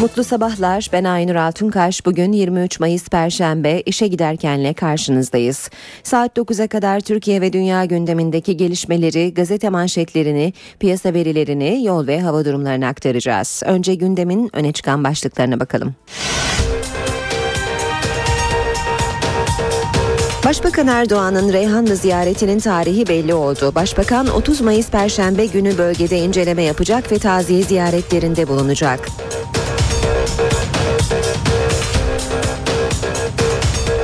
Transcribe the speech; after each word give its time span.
Mutlu 0.00 0.24
sabahlar. 0.24 0.88
Ben 0.92 1.04
Aynur 1.04 1.34
Altunkaş. 1.34 2.06
Bugün 2.06 2.32
23 2.32 2.80
Mayıs 2.80 3.08
Perşembe 3.08 3.80
işe 3.80 4.06
giderkenle 4.06 4.74
karşınızdayız. 4.74 5.70
Saat 6.02 6.36
9'a 6.36 6.66
kadar 6.66 7.00
Türkiye 7.00 7.40
ve 7.40 7.52
dünya 7.52 7.84
gündemindeki 7.84 8.56
gelişmeleri, 8.56 9.34
gazete 9.34 9.68
manşetlerini, 9.68 10.52
piyasa 10.80 11.14
verilerini, 11.14 11.84
yol 11.84 12.06
ve 12.06 12.20
hava 12.20 12.44
durumlarını 12.44 12.86
aktaracağız. 12.86 13.62
Önce 13.66 13.94
gündemin 13.94 14.50
öne 14.52 14.72
çıkan 14.72 15.04
başlıklarına 15.04 15.60
bakalım. 15.60 15.94
Başbakan 20.44 20.86
Erdoğan'ın 20.86 21.52
Reyhanlı 21.52 21.96
ziyaretinin 21.96 22.58
tarihi 22.58 23.06
belli 23.06 23.34
oldu. 23.34 23.72
Başbakan 23.74 24.26
30 24.26 24.60
Mayıs 24.60 24.90
Perşembe 24.90 25.46
günü 25.46 25.78
bölgede 25.78 26.18
inceleme 26.18 26.62
yapacak 26.62 27.12
ve 27.12 27.18
taziye 27.18 27.62
ziyaretlerinde 27.62 28.48
bulunacak. 28.48 29.08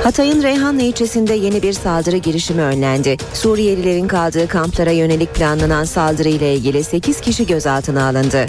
Hatay'ın 0.05 0.43
Reyhanlı 0.43 0.81
ilçesinde 0.81 1.33
yeni 1.33 1.63
bir 1.63 1.73
saldırı 1.73 2.17
girişimi 2.17 2.61
önlendi. 2.61 3.17
Suriyelilerin 3.33 4.07
kaldığı 4.07 4.47
kamplara 4.47 4.91
yönelik 4.91 5.35
planlanan 5.35 5.83
saldırı 5.83 6.29
ile 6.29 6.53
ilgili 6.53 6.83
8 6.83 7.21
kişi 7.21 7.47
gözaltına 7.47 8.07
alındı. 8.07 8.45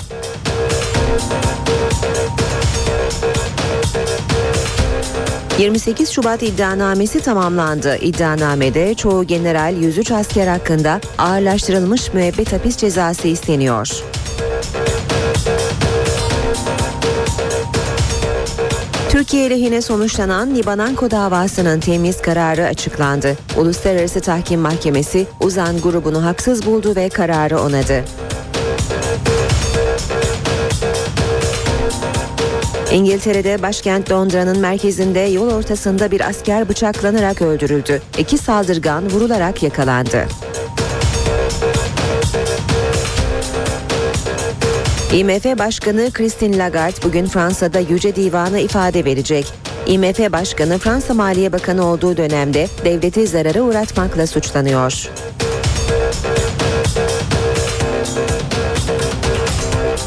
...28 5.59 6.12
Şubat 6.12 6.43
iddianamesi 6.43 7.21
tamamlandı. 7.21 7.96
İddianamede 7.96 8.95
çoğu 8.95 9.24
general 9.24 9.77
103 9.77 10.10
asker 10.10 10.46
hakkında 10.46 11.01
ağırlaştırılmış 11.18 12.12
müebbet 12.12 12.52
hapis 12.52 12.77
cezası 12.77 13.29
isteniyor. 13.29 14.02
Türkiye 19.16 19.50
lehine 19.50 19.82
sonuçlanan 19.82 20.54
Libananko 20.54 21.10
davasının 21.10 21.80
temiz 21.80 22.22
kararı 22.22 22.64
açıklandı. 22.64 23.36
Uluslararası 23.56 24.20
Tahkim 24.20 24.60
Mahkemesi 24.60 25.26
Uzan 25.40 25.80
grubunu 25.80 26.24
haksız 26.24 26.66
buldu 26.66 26.96
ve 26.96 27.09
kararı 27.09 27.60
onadı. 27.60 28.04
İngiltere'de 32.92 33.62
başkent 33.62 34.12
Londra'nın 34.12 34.59
merkezinde 34.59 35.20
yol 35.20 35.50
ortasında 35.50 36.10
bir 36.10 36.28
asker 36.28 36.68
bıçaklanarak 36.68 37.42
öldürüldü. 37.42 38.02
İki 38.18 38.38
saldırgan 38.38 39.10
vurularak 39.10 39.62
yakalandı. 39.62 40.26
IMF 45.16 45.59
Başkanı 45.59 46.10
Christine 46.12 46.59
Lagarde 46.59 46.96
bugün 47.04 47.26
Fransa'da 47.26 47.78
Yüce 47.78 48.16
Divan'a 48.16 48.59
ifade 48.59 49.04
verecek. 49.04 49.46
IMF 49.86 50.32
Başkanı 50.32 50.78
Fransa 50.78 51.14
Maliye 51.14 51.52
Bakanı 51.52 51.86
olduğu 51.86 52.16
dönemde 52.16 52.68
devleti 52.84 53.26
zarara 53.26 53.62
uğratmakla 53.62 54.26
suçlanıyor. 54.26 55.10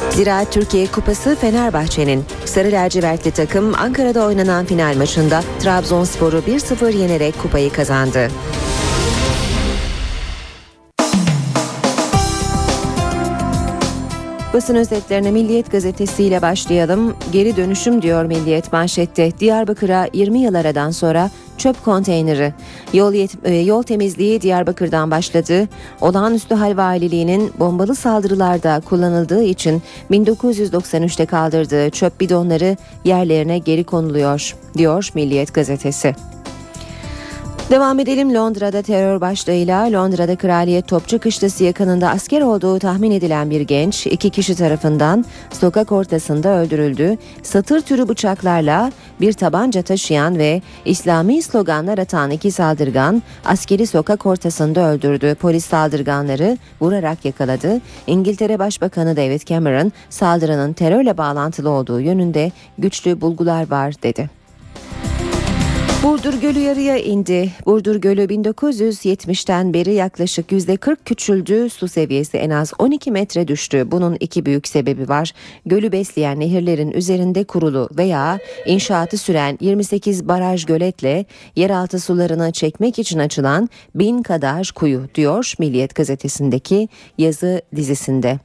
Ziraat 0.09 0.53
Türkiye 0.53 0.87
Kupası 0.87 1.35
Fenerbahçe'nin 1.35 2.25
Sarı 2.45 2.71
lacivertli 2.71 3.31
takım 3.31 3.73
Ankara'da 3.75 4.25
oynanan 4.25 4.65
final 4.65 4.95
maçında 4.97 5.43
Trabzonspor'u 5.59 6.37
1-0 6.39 6.97
yenerek 6.97 7.41
kupayı 7.41 7.71
kazandı. 7.73 8.29
Basın 14.53 14.75
özetlerine 14.75 15.31
Milliyet 15.31 15.71
Gazetesi 15.71 16.23
ile 16.23 16.41
başlayalım. 16.41 17.15
Geri 17.31 17.55
dönüşüm 17.55 18.01
diyor 18.01 18.25
Milliyet 18.25 18.73
manşette. 18.73 19.39
Diyarbakır'a 19.39 20.07
20 20.13 20.39
yıl 20.39 20.53
aradan 20.53 20.91
sonra 20.91 21.29
çöp 21.57 21.85
konteyneri. 21.85 22.53
Yol, 22.93 23.13
yet- 23.13 23.37
e, 23.47 23.53
yol 23.55 23.83
temizliği 23.83 24.41
Diyarbakır'dan 24.41 25.11
başladı. 25.11 25.67
Olağanüstü 26.01 26.55
hal 26.55 26.77
valiliğinin 26.77 27.51
bombalı 27.59 27.95
saldırılarda 27.95 28.81
kullanıldığı 28.85 29.43
için 29.43 29.81
1993'te 30.11 31.25
kaldırdığı 31.25 31.89
çöp 31.89 32.21
bidonları 32.21 32.77
yerlerine 33.03 33.57
geri 33.57 33.83
konuluyor 33.83 34.55
diyor 34.77 35.09
Milliyet 35.15 35.53
Gazetesi. 35.53 36.15
Devam 37.69 37.99
edelim 37.99 38.35
Londra'da 38.35 38.81
terör 38.81 39.21
başlığıyla 39.21 39.91
Londra'da 39.91 40.35
Kraliyet 40.35 40.87
Topçu 40.87 41.19
Kışlası 41.19 41.63
yakınında 41.63 42.09
asker 42.09 42.41
olduğu 42.41 42.79
tahmin 42.79 43.11
edilen 43.11 43.49
bir 43.49 43.61
genç 43.61 44.07
iki 44.07 44.29
kişi 44.29 44.55
tarafından 44.55 45.25
sokak 45.51 45.91
ortasında 45.91 46.49
öldürüldü. 46.49 47.17
Satır 47.43 47.81
türü 47.81 48.09
bıçaklarla 48.09 48.91
bir 49.21 49.33
tabanca 49.33 49.81
taşıyan 49.81 50.37
ve 50.37 50.61
İslami 50.85 51.41
sloganlar 51.41 51.97
atan 51.97 52.31
iki 52.31 52.51
saldırgan 52.51 53.23
askeri 53.45 53.87
sokak 53.87 54.25
ortasında 54.25 54.91
öldürdü. 54.91 55.35
Polis 55.35 55.65
saldırganları 55.65 56.57
vurarak 56.81 57.25
yakaladı. 57.25 57.81
İngiltere 58.07 58.59
Başbakanı 58.59 59.17
David 59.17 59.41
Cameron 59.41 59.91
saldırının 60.09 60.73
terörle 60.73 61.17
bağlantılı 61.17 61.69
olduğu 61.69 61.99
yönünde 61.99 62.51
güçlü 62.77 63.21
bulgular 63.21 63.71
var 63.71 63.93
dedi. 64.03 64.38
Burdur 66.03 66.33
Gölü 66.33 66.59
yarıya 66.59 66.97
indi. 66.97 67.51
Burdur 67.65 67.95
Gölü 67.95 68.21
1970'ten 68.21 69.73
beri 69.73 69.93
yaklaşık 69.93 70.51
%40 70.51 70.97
küçüldü. 71.05 71.69
Su 71.69 71.87
seviyesi 71.87 72.37
en 72.37 72.49
az 72.49 72.73
12 72.79 73.11
metre 73.11 73.47
düştü. 73.47 73.83
Bunun 73.91 74.17
iki 74.19 74.45
büyük 74.45 74.67
sebebi 74.67 75.09
var. 75.09 75.33
Gölü 75.65 75.91
besleyen 75.91 76.39
nehirlerin 76.39 76.91
üzerinde 76.91 77.43
kurulu 77.43 77.89
veya 77.97 78.39
inşaatı 78.65 79.17
süren 79.17 79.57
28 79.61 80.27
baraj 80.27 80.65
göletle 80.65 81.25
yeraltı 81.55 81.99
sularını 81.99 82.51
çekmek 82.51 82.99
için 82.99 83.19
açılan 83.19 83.69
bin 83.95 84.23
kadar 84.23 84.71
kuyu 84.75 85.01
diyor 85.15 85.53
Milliyet 85.59 85.95
gazetesindeki 85.95 86.89
yazı 87.17 87.61
dizisinde. 87.75 88.39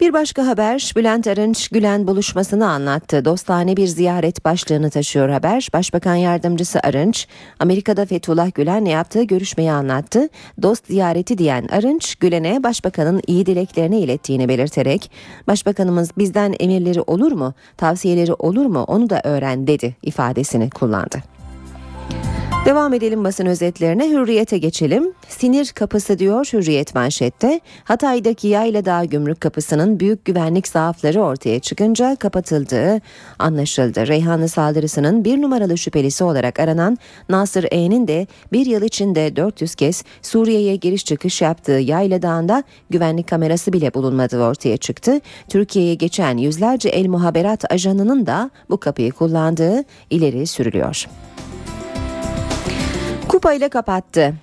Bir 0.00 0.12
başka 0.12 0.46
haber 0.46 0.92
Bülent 0.96 1.26
Arınç 1.26 1.68
Gülen 1.68 2.06
buluşmasını 2.06 2.70
anlattı. 2.70 3.24
Dostane 3.24 3.76
bir 3.76 3.86
ziyaret 3.86 4.44
başlığını 4.44 4.90
taşıyor 4.90 5.28
haber. 5.28 5.68
Başbakan 5.72 6.14
yardımcısı 6.14 6.80
Arınç 6.82 7.28
Amerika'da 7.60 8.06
Fethullah 8.06 8.54
Gülen'le 8.54 8.86
yaptığı 8.86 9.22
görüşmeyi 9.22 9.72
anlattı. 9.72 10.28
Dost 10.62 10.86
ziyareti 10.86 11.38
diyen 11.38 11.68
Arınç 11.68 12.14
Gülen'e 12.14 12.62
başbakanın 12.62 13.22
iyi 13.26 13.46
dileklerini 13.46 14.00
ilettiğini 14.00 14.48
belirterek 14.48 15.10
Başbakanımız 15.46 16.10
bizden 16.18 16.54
emirleri 16.60 17.00
olur 17.00 17.32
mu, 17.32 17.54
tavsiyeleri 17.76 18.32
olur 18.34 18.66
mu 18.66 18.84
onu 18.88 19.10
da 19.10 19.20
öğren 19.24 19.66
dedi 19.66 19.96
ifadesini 20.02 20.70
kullandı. 20.70 21.35
Devam 22.66 22.94
edelim 22.94 23.24
basın 23.24 23.46
özetlerine 23.46 24.10
hürriyete 24.10 24.58
geçelim. 24.58 25.12
Sinir 25.28 25.72
kapısı 25.72 26.18
diyor 26.18 26.46
hürriyet 26.52 26.94
manşette. 26.94 27.60
Hatay'daki 27.84 28.48
Yayladağ 28.48 29.04
Gümrük 29.04 29.40
Kapısı'nın 29.40 30.00
büyük 30.00 30.24
güvenlik 30.24 30.68
zaafları 30.68 31.22
ortaya 31.22 31.60
çıkınca 31.60 32.16
kapatıldığı 32.16 33.00
anlaşıldı. 33.38 34.06
Reyhanlı 34.06 34.48
saldırısının 34.48 35.24
bir 35.24 35.42
numaralı 35.42 35.78
şüphelisi 35.78 36.24
olarak 36.24 36.60
aranan 36.60 36.98
Nasır 37.28 37.66
E'nin 37.70 38.08
de 38.08 38.26
bir 38.52 38.66
yıl 38.66 38.82
içinde 38.82 39.36
400 39.36 39.74
kez 39.74 40.04
Suriye'ye 40.22 40.76
giriş 40.76 41.04
çıkış 41.04 41.42
yaptığı 41.42 41.72
Yayladağ'ında 41.72 42.64
güvenlik 42.90 43.28
kamerası 43.28 43.72
bile 43.72 43.94
bulunmadığı 43.94 44.42
ortaya 44.42 44.76
çıktı. 44.76 45.20
Türkiye'ye 45.48 45.94
geçen 45.94 46.36
yüzlerce 46.36 46.88
el 46.88 47.08
muhaberat 47.08 47.72
ajanının 47.72 48.26
da 48.26 48.50
bu 48.70 48.76
kapıyı 48.76 49.12
kullandığı 49.12 49.84
ileri 50.10 50.46
sürülüyor. 50.46 51.06
Kupayla 53.28 53.68
kapattı. 53.68 54.34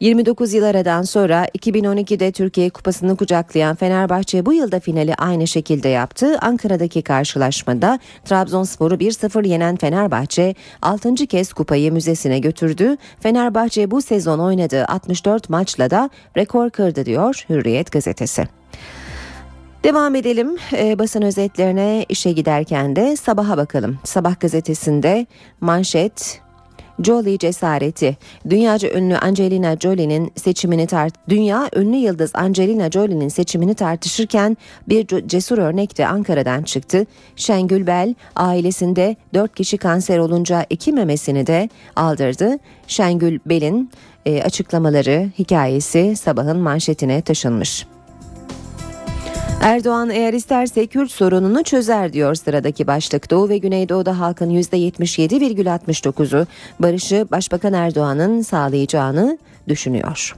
29 0.00 0.52
yıl 0.52 0.64
aradan 0.64 1.02
sonra 1.02 1.46
2012'de 1.46 2.32
Türkiye 2.32 2.70
Kupası'nı 2.70 3.16
kucaklayan 3.16 3.76
Fenerbahçe 3.76 4.46
bu 4.46 4.52
yılda 4.52 4.80
finali 4.80 5.14
aynı 5.14 5.46
şekilde 5.46 5.88
yaptı. 5.88 6.38
Ankara'daki 6.40 7.02
karşılaşmada 7.02 7.98
Trabzonspor'u 8.24 8.94
1-0 8.94 9.48
yenen 9.48 9.76
Fenerbahçe 9.76 10.54
6. 10.82 11.14
kez 11.14 11.52
kupayı 11.52 11.92
müzesine 11.92 12.38
götürdü. 12.38 12.96
Fenerbahçe 13.20 13.90
bu 13.90 14.02
sezon 14.02 14.38
oynadığı 14.38 14.84
64 14.84 15.50
maçla 15.50 15.90
da 15.90 16.10
rekor 16.36 16.70
kırdı 16.70 17.06
diyor 17.06 17.44
Hürriyet 17.48 17.92
gazetesi. 17.92 18.44
Devam 19.84 20.14
edelim 20.14 20.56
e, 20.72 20.98
basın 20.98 21.22
özetlerine 21.22 22.06
işe 22.08 22.32
giderken 22.32 22.96
de 22.96 23.16
sabaha 23.16 23.56
bakalım. 23.56 23.98
Sabah 24.04 24.40
gazetesinde 24.40 25.26
manşet 25.60 26.43
Jolie 27.02 27.38
cesareti. 27.38 28.16
Dünyaca 28.50 28.90
ünlü 28.90 29.16
Angelina 29.16 29.76
Jolie'nin 29.76 30.32
seçimini 30.36 30.86
tart 30.86 31.14
Dünya 31.28 31.70
ünlü 31.76 31.96
yıldız 31.96 32.30
Angelina 32.34 32.90
Jolie'nin 32.90 33.28
seçimini 33.28 33.74
tartışırken 33.74 34.56
bir 34.88 35.28
cesur 35.28 35.58
örnek 35.58 35.98
de 35.98 36.06
Ankara'dan 36.06 36.62
çıktı. 36.62 37.06
Şengül 37.36 37.86
Bel 37.86 38.14
ailesinde 38.36 39.16
4 39.34 39.54
kişi 39.54 39.78
kanser 39.78 40.18
olunca 40.18 40.66
iki 40.70 40.92
memesini 40.92 41.46
de 41.46 41.68
aldırdı. 41.96 42.58
Şengül 42.86 43.38
Bel'in 43.46 43.90
e, 44.26 44.42
açıklamaları, 44.42 45.30
hikayesi 45.38 46.16
sabahın 46.16 46.58
manşetine 46.58 47.22
taşınmış. 47.22 47.86
Erdoğan 49.60 50.10
eğer 50.10 50.32
isterse 50.32 50.86
Kürt 50.86 51.10
sorununu 51.10 51.62
çözer 51.62 52.12
diyor 52.12 52.34
sıradaki 52.34 52.86
başlık. 52.86 53.30
Doğu 53.30 53.48
ve 53.48 53.58
Güneydoğu'da 53.58 54.20
halkın 54.20 54.50
%77,69'u 54.50 56.46
barışı 56.80 57.26
Başbakan 57.30 57.72
Erdoğan'ın 57.72 58.42
sağlayacağını 58.42 59.38
düşünüyor. 59.68 60.36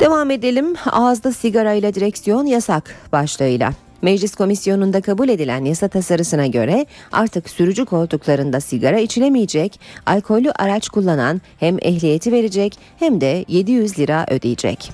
Devam 0.00 0.30
edelim. 0.30 0.74
Ağızda 0.90 1.32
sigarayla 1.32 1.94
direksiyon 1.94 2.46
yasak 2.46 2.94
başlığıyla. 3.12 3.72
Meclis 4.02 4.34
komisyonunda 4.34 5.00
kabul 5.00 5.28
edilen 5.28 5.64
yasa 5.64 5.88
tasarısına 5.88 6.46
göre 6.46 6.86
artık 7.12 7.50
sürücü 7.50 7.84
koltuklarında 7.84 8.60
sigara 8.60 8.98
içilemeyecek, 8.98 9.80
alkollü 10.06 10.50
araç 10.50 10.88
kullanan 10.88 11.40
hem 11.60 11.76
ehliyeti 11.82 12.32
verecek 12.32 12.78
hem 12.98 13.20
de 13.20 13.44
700 13.48 13.98
lira 13.98 14.26
ödeyecek. 14.30 14.92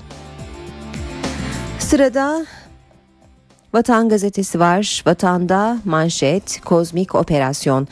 Sırada 1.85 2.45
Vatan 3.73 4.09
gazetesi 4.09 4.59
var. 4.59 5.03
Vatanda 5.05 5.77
manşet 5.85 6.61
kozmik 6.65 7.15
operasyon. 7.15 7.87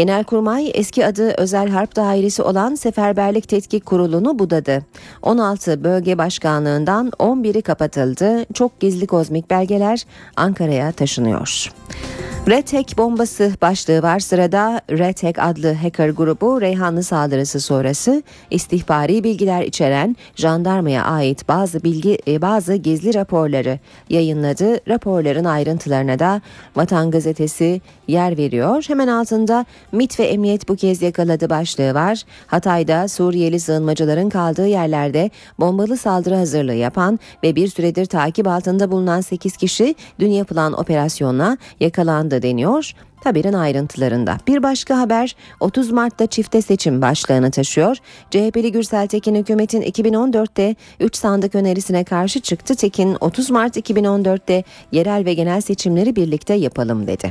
Genelkurmay 0.00 0.70
eski 0.74 1.06
adı 1.06 1.30
Özel 1.30 1.68
Harp 1.68 1.96
Dairesi 1.96 2.42
olan 2.42 2.74
Seferberlik 2.74 3.48
Tetkik 3.48 3.86
Kurulu'nu 3.86 4.38
budadı. 4.38 4.82
16 5.22 5.84
bölge 5.84 6.18
başkanlığından 6.18 7.08
11'i 7.08 7.62
kapatıldı. 7.62 8.44
Çok 8.54 8.80
gizli 8.80 9.06
kozmik 9.06 9.50
belgeler 9.50 10.04
Ankara'ya 10.36 10.92
taşınıyor. 10.92 11.70
Red 12.48 12.72
Hack 12.72 12.98
bombası 12.98 13.52
başlığı 13.62 14.02
var 14.02 14.20
sırada 14.20 14.80
Red 14.90 15.22
Hack 15.22 15.38
adlı 15.38 15.72
hacker 15.72 16.08
grubu 16.08 16.60
Reyhanlı 16.60 17.02
saldırısı 17.02 17.60
sonrası 17.60 18.22
istihbari 18.50 19.24
bilgiler 19.24 19.62
içeren 19.62 20.16
jandarmaya 20.36 21.04
ait 21.04 21.48
bazı 21.48 21.82
bilgi 21.82 22.18
e, 22.28 22.42
bazı 22.42 22.74
gizli 22.74 23.14
raporları 23.14 23.78
yayınladı. 24.08 24.88
Raporların 24.88 25.44
ayrıntılarına 25.44 26.18
da 26.18 26.40
Vatan 26.76 27.10
Gazetesi 27.10 27.80
yer 28.08 28.38
veriyor. 28.38 28.84
Hemen 28.86 29.08
altında 29.08 29.64
MIT 29.92 30.20
ve 30.20 30.24
Emniyet 30.24 30.68
bu 30.68 30.76
kez 30.76 31.02
yakaladı 31.02 31.50
başlığı 31.50 31.94
var. 31.94 32.22
Hatay'da 32.46 33.08
Suriyeli 33.08 33.60
sığınmacıların 33.60 34.28
kaldığı 34.28 34.66
yerlerde 34.66 35.30
bombalı 35.58 35.96
saldırı 35.96 36.34
hazırlığı 36.34 36.74
yapan 36.74 37.18
ve 37.42 37.56
bir 37.56 37.68
süredir 37.68 38.06
takip 38.06 38.48
altında 38.48 38.90
bulunan 38.90 39.20
8 39.20 39.56
kişi 39.56 39.94
dün 40.18 40.30
yapılan 40.30 40.80
operasyonla 40.80 41.58
yakalandı 41.80 42.42
deniyor. 42.42 42.94
Haberin 43.24 43.52
ayrıntılarında. 43.52 44.38
Bir 44.48 44.62
başka 44.62 44.98
haber 44.98 45.36
30 45.60 45.90
Mart'ta 45.90 46.26
çifte 46.26 46.62
seçim 46.62 47.02
başlığını 47.02 47.50
taşıyor. 47.50 47.96
CHP'li 48.30 48.72
Gürsel 48.72 49.06
Tekin 49.06 49.34
hükümetin 49.34 49.82
2014'te 49.82 50.76
3 51.00 51.16
sandık 51.16 51.54
önerisine 51.54 52.04
karşı 52.04 52.40
çıktı. 52.40 52.74
Tekin 52.74 53.16
30 53.20 53.50
Mart 53.50 53.76
2014'te 53.76 54.64
yerel 54.92 55.24
ve 55.24 55.34
genel 55.34 55.60
seçimleri 55.60 56.16
birlikte 56.16 56.54
yapalım 56.54 57.06
dedi. 57.06 57.30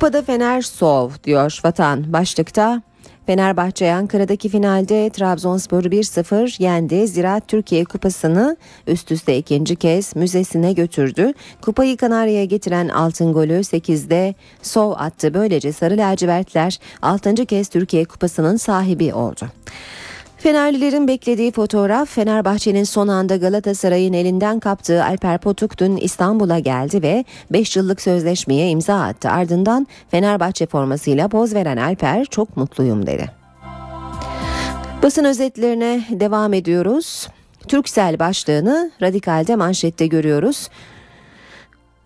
Kupada 0.00 0.22
Fener 0.22 0.62
Sov 0.62 1.10
diyor 1.24 1.60
Vatan 1.64 2.12
başlıkta. 2.12 2.82
Fenerbahçe 3.26 3.92
Ankara'daki 3.92 4.48
finalde 4.48 5.10
Trabzonspor'u 5.10 5.88
1-0 5.88 6.62
yendi. 6.62 7.08
Ziraat 7.08 7.48
Türkiye 7.48 7.84
Kupası'nı 7.84 8.56
üst 8.86 9.12
üste 9.12 9.36
ikinci 9.36 9.76
kez 9.76 10.16
müzesine 10.16 10.72
götürdü. 10.72 11.32
Kupayı 11.62 11.96
Kanarya'ya 11.96 12.44
getiren 12.44 12.88
altın 12.88 13.32
golü 13.32 13.52
8'de 13.52 14.34
Sov 14.62 14.92
attı. 14.92 15.34
Böylece 15.34 15.72
Sarı 15.72 15.96
Lacivertler 15.96 16.78
6. 17.02 17.46
kez 17.46 17.68
Türkiye 17.68 18.04
Kupası'nın 18.04 18.56
sahibi 18.56 19.14
oldu. 19.14 19.48
Fenerlilerin 20.42 21.08
beklediği 21.08 21.52
fotoğraf 21.52 22.10
Fenerbahçe'nin 22.10 22.84
son 22.84 23.08
anda 23.08 23.36
Galatasaray'ın 23.36 24.12
elinden 24.12 24.60
kaptığı 24.60 25.04
Alper 25.04 25.38
Potuk 25.38 25.78
dün 25.78 25.96
İstanbul'a 25.96 26.58
geldi 26.58 27.02
ve 27.02 27.24
5 27.50 27.76
yıllık 27.76 28.00
sözleşmeye 28.00 28.70
imza 28.70 29.00
attı. 29.00 29.30
Ardından 29.30 29.86
Fenerbahçe 30.10 30.66
formasıyla 30.66 31.28
poz 31.28 31.54
veren 31.54 31.76
Alper 31.76 32.24
çok 32.24 32.56
mutluyum 32.56 33.06
dedi. 33.06 33.30
Basın 35.02 35.24
özetlerine 35.24 36.04
devam 36.10 36.52
ediyoruz. 36.52 37.28
Türksel 37.68 38.18
başlığını 38.18 38.90
Radikal'de 39.02 39.56
manşette 39.56 40.06
görüyoruz. 40.06 40.68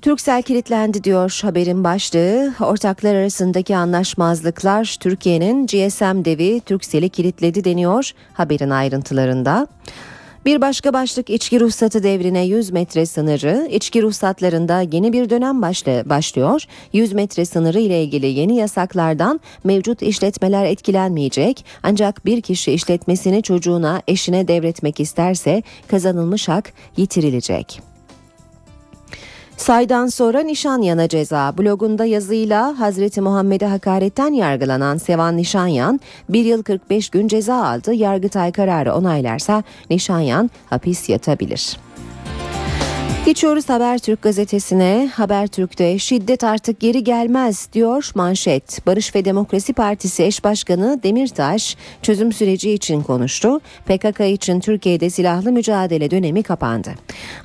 Türksel 0.05 0.43
kilitlendi 0.43 1.05
diyor 1.05 1.41
haberin 1.43 1.85
başlığı. 1.85 2.55
Ortaklar 2.61 3.15
arasındaki 3.15 3.77
anlaşmazlıklar 3.77 4.97
Türkiye'nin 5.01 5.67
GSM 5.67 6.25
devi 6.25 6.61
Türksel'i 6.61 7.09
kilitledi 7.09 7.65
deniyor 7.65 8.11
haberin 8.35 8.71
ayrıntılarında. 8.71 9.67
Bir 10.45 10.61
başka 10.61 10.93
başlık 10.93 11.31
içki 11.31 11.61
ruhsatı 11.61 12.03
devrine 12.03 12.45
100 12.45 12.71
metre 12.71 13.07
sınırı. 13.07 13.69
İçki 13.71 14.03
ruhsatlarında 14.03 14.81
yeni 14.81 15.13
bir 15.13 15.31
dönem 15.31 15.63
başlıyor. 15.63 16.65
100 16.93 17.13
metre 17.13 17.45
sınırı 17.45 17.81
ile 17.81 18.03
ilgili 18.03 18.27
yeni 18.27 18.57
yasaklardan 18.57 19.41
mevcut 19.65 20.03
işletmeler 20.03 20.65
etkilenmeyecek. 20.65 21.65
Ancak 21.83 22.27
bir 22.27 22.41
kişi 22.43 22.73
işletmesini 22.73 23.43
çocuğuna, 23.43 24.03
eşine 24.09 24.49
devretmek 24.49 25.01
isterse 25.01 25.63
kazanılmış 25.89 26.49
hak 26.49 26.73
yitirilecek. 26.97 27.94
Saydan 29.57 30.07
sonra 30.07 30.41
Nişanyan'a 30.41 31.09
ceza. 31.09 31.55
Blogunda 31.59 32.05
yazıyla 32.05 32.81
Hazreti 32.81 33.21
Muhammed'e 33.21 33.67
hakaretten 33.67 34.33
yargılanan 34.33 34.97
Sevan 34.97 35.37
Nişanyan 35.37 36.01
1 36.29 36.45
yıl 36.45 36.63
45 36.63 37.09
gün 37.09 37.29
ceza 37.29 37.65
aldı. 37.65 37.95
Yargıtay 37.95 38.53
kararı 38.53 38.95
onaylarsa 38.95 39.63
Nişanyan 39.91 40.51
hapis 40.71 41.09
yatabilir. 41.09 41.77
Geçiyoruz 43.27 43.69
Habertürk 43.69 44.23
gazetesine. 44.23 45.11
Habertürk'te 45.15 45.99
şiddet 45.99 46.45
artık 46.45 46.81
geri 46.81 47.05
gelmez 47.05 47.69
diyor 47.73 48.11
manşet. 48.15 48.87
Barış 48.87 49.15
ve 49.15 49.25
Demokrasi 49.25 49.73
Partisi 49.73 50.23
eş 50.23 50.45
başkanı 50.45 51.01
Demirtaş 51.03 51.77
çözüm 52.03 52.33
süreci 52.33 52.71
için 52.71 53.03
konuştu. 53.03 53.61
PKK 53.87 54.21
için 54.21 54.61
Türkiye'de 54.61 55.11
silahlı 55.11 55.53
mücadele 55.53 56.11
dönemi 56.11 56.43
kapandı. 56.43 56.95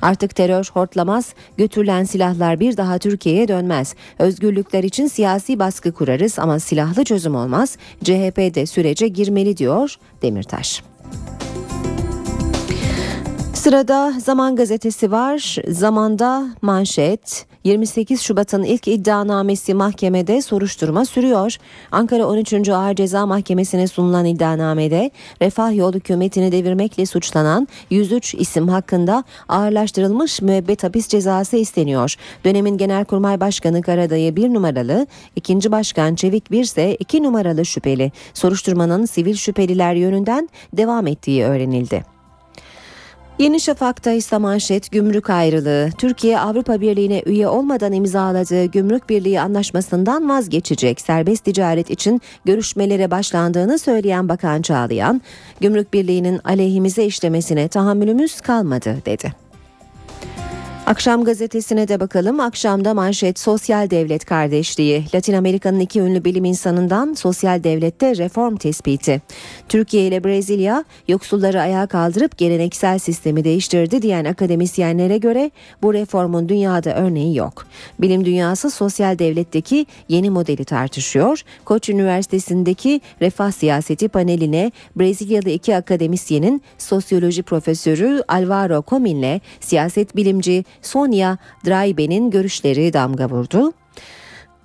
Artık 0.02 0.36
terör 0.36 0.70
hortlamaz, 0.72 1.34
götürülen 1.56 2.04
silahlar 2.04 2.60
bir 2.60 2.76
daha 2.76 2.98
Türkiye'ye 2.98 3.48
dönmez. 3.48 3.94
Özgürlükler 4.18 4.84
için 4.84 5.06
siyasi 5.06 5.58
baskı 5.58 5.92
kurarız 5.92 6.38
ama 6.38 6.58
silahlı 6.58 7.04
çözüm 7.04 7.34
olmaz. 7.34 7.76
CHP 8.04 8.54
de 8.54 8.66
sürece 8.66 9.08
girmeli 9.08 9.56
diyor 9.56 9.96
Demirtaş. 10.22 10.82
Sırada 13.60 14.12
Zaman 14.24 14.56
Gazetesi 14.56 15.12
var. 15.12 15.56
Zaman'da 15.68 16.46
manşet 16.62 17.46
28 17.64 18.20
Şubat'ın 18.20 18.62
ilk 18.62 18.88
iddianamesi 18.88 19.74
mahkemede 19.74 20.42
soruşturma 20.42 21.04
sürüyor. 21.04 21.56
Ankara 21.92 22.26
13. 22.26 22.68
Ağır 22.68 22.94
Ceza 22.94 23.26
Mahkemesi'ne 23.26 23.86
sunulan 23.86 24.24
iddianamede 24.24 25.10
Refah 25.42 25.76
Yol 25.76 25.92
hükümetini 25.92 26.52
devirmekle 26.52 27.06
suçlanan 27.06 27.68
103 27.90 28.34
isim 28.34 28.68
hakkında 28.68 29.24
ağırlaştırılmış 29.48 30.42
müebbet 30.42 30.84
hapis 30.84 31.08
cezası 31.08 31.56
isteniyor. 31.56 32.14
Dönemin 32.44 32.78
Genelkurmay 32.78 33.40
Başkanı 33.40 33.82
Karadayı 33.82 34.36
bir 34.36 34.54
numaralı, 34.54 35.06
ikinci 35.36 35.72
başkan 35.72 36.14
Çevik 36.14 36.50
bir 36.50 36.64
ise 36.64 36.94
iki 36.94 37.22
numaralı 37.22 37.64
şüpheli. 37.66 38.12
Soruşturmanın 38.34 39.04
sivil 39.04 39.34
şüpheliler 39.34 39.94
yönünden 39.94 40.48
devam 40.72 41.06
ettiği 41.06 41.44
öğrenildi. 41.44 42.19
Yeni 43.40 43.60
Şafak'ta 43.60 44.12
ise 44.12 44.38
manşet 44.38 44.90
gümrük 44.90 45.30
ayrılığı. 45.30 45.90
Türkiye 45.98 46.40
Avrupa 46.40 46.80
Birliği'ne 46.80 47.22
üye 47.26 47.48
olmadan 47.48 47.92
imzaladığı 47.92 48.64
gümrük 48.64 49.08
birliği 49.08 49.40
anlaşmasından 49.40 50.28
vazgeçecek. 50.28 51.00
Serbest 51.00 51.44
ticaret 51.44 51.90
için 51.90 52.20
görüşmelere 52.44 53.10
başlandığını 53.10 53.78
söyleyen 53.78 54.28
Bakan 54.28 54.62
Çağlayan, 54.62 55.22
gümrük 55.60 55.92
birliğinin 55.92 56.40
aleyhimize 56.44 57.04
işlemesine 57.04 57.68
tahammülümüz 57.68 58.40
kalmadı 58.40 58.96
dedi. 59.06 59.49
Akşam 60.90 61.24
gazetesine 61.24 61.88
de 61.88 62.00
bakalım. 62.00 62.40
Akşamda 62.40 62.94
manşet 62.94 63.38
sosyal 63.38 63.90
devlet 63.90 64.24
kardeşliği. 64.24 65.04
Latin 65.14 65.32
Amerika'nın 65.32 65.80
iki 65.80 66.00
ünlü 66.00 66.24
bilim 66.24 66.44
insanından 66.44 67.14
sosyal 67.14 67.64
devlette 67.64 68.16
reform 68.16 68.56
tespiti. 68.56 69.22
Türkiye 69.68 70.06
ile 70.06 70.24
Brezilya 70.24 70.84
yoksulları 71.08 71.60
ayağa 71.60 71.86
kaldırıp 71.86 72.38
geleneksel 72.38 72.98
sistemi 72.98 73.44
değiştirdi 73.44 74.02
diyen 74.02 74.24
akademisyenlere 74.24 75.18
göre 75.18 75.50
bu 75.82 75.94
reformun 75.94 76.48
dünyada 76.48 76.94
örneği 76.94 77.36
yok. 77.36 77.66
Bilim 77.98 78.24
dünyası 78.24 78.70
sosyal 78.70 79.18
devletteki 79.18 79.86
yeni 80.08 80.30
modeli 80.30 80.64
tartışıyor. 80.64 81.42
Koç 81.64 81.88
Üniversitesi'ndeki 81.88 83.00
refah 83.20 83.50
siyaseti 83.52 84.08
paneline 84.08 84.72
Brezilyalı 84.96 85.50
iki 85.50 85.76
akademisyenin 85.76 86.62
sosyoloji 86.78 87.42
profesörü 87.42 88.22
Alvaro 88.28 88.84
Comin'le 88.88 89.40
siyaset 89.60 90.16
bilimci 90.16 90.64
Sonia 90.82 91.36
Draibe'nin 91.66 92.30
görüşleri 92.30 92.92
damga 92.92 93.28
vurdu. 93.28 93.72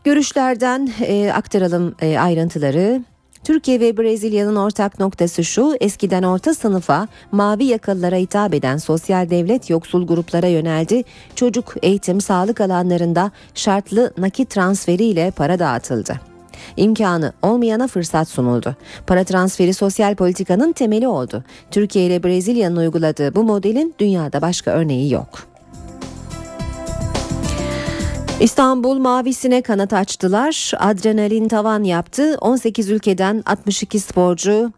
Görüşlerden 0.04 0.90
e, 1.02 1.32
aktaralım 1.32 1.96
e, 2.02 2.20
ayrıntıları. 2.20 3.04
Türkiye 3.44 3.80
ve 3.80 3.98
Brezilya'nın 3.98 4.56
ortak 4.56 5.00
noktası 5.00 5.44
şu, 5.44 5.76
eskiden 5.82 6.24
orta 6.24 6.54
sınıfa, 6.54 7.08
mavi 7.32 7.64
yakalılara 7.64 8.16
hitap 8.16 8.54
eden 8.54 8.78
sosyal 8.78 9.30
devlet 9.30 9.70
yoksul 9.70 10.08
gruplara 10.08 10.48
yöneldi. 10.48 11.04
Çocuk, 11.36 11.76
eğitim, 11.82 12.22
sağlık 12.22 12.62
alanlarında 12.62 13.32
şartlı 13.56 14.14
nakit 14.18 14.50
transferiyle 14.50 15.32
para 15.32 15.60
dağıtıldı. 15.60 16.20
İmkanı 16.78 17.34
olmayana 17.42 17.88
fırsat 17.88 18.30
sunuldu. 18.30 18.76
Para 19.08 19.24
transferi 19.24 19.74
sosyal 19.74 20.16
politikanın 20.16 20.72
temeli 20.72 21.08
oldu. 21.08 21.44
Türkiye 21.72 22.06
ile 22.06 22.24
Brezilya'nın 22.24 22.76
uyguladığı 22.76 23.36
bu 23.36 23.44
modelin 23.44 23.96
dünyada 24.00 24.42
başka 24.42 24.72
örneği 24.72 25.14
yok. 25.14 25.55
İstanbul 28.40 28.98
mavisine 28.98 29.62
kanat 29.62 29.94
açtılar. 29.94 30.72
Adrenalin 30.80 31.48
tavan 31.48 31.84
yaptı. 31.84 32.38
18 32.42 32.90
ülkeden 32.90 33.44
62 33.46 34.00
sporcu 34.00 34.72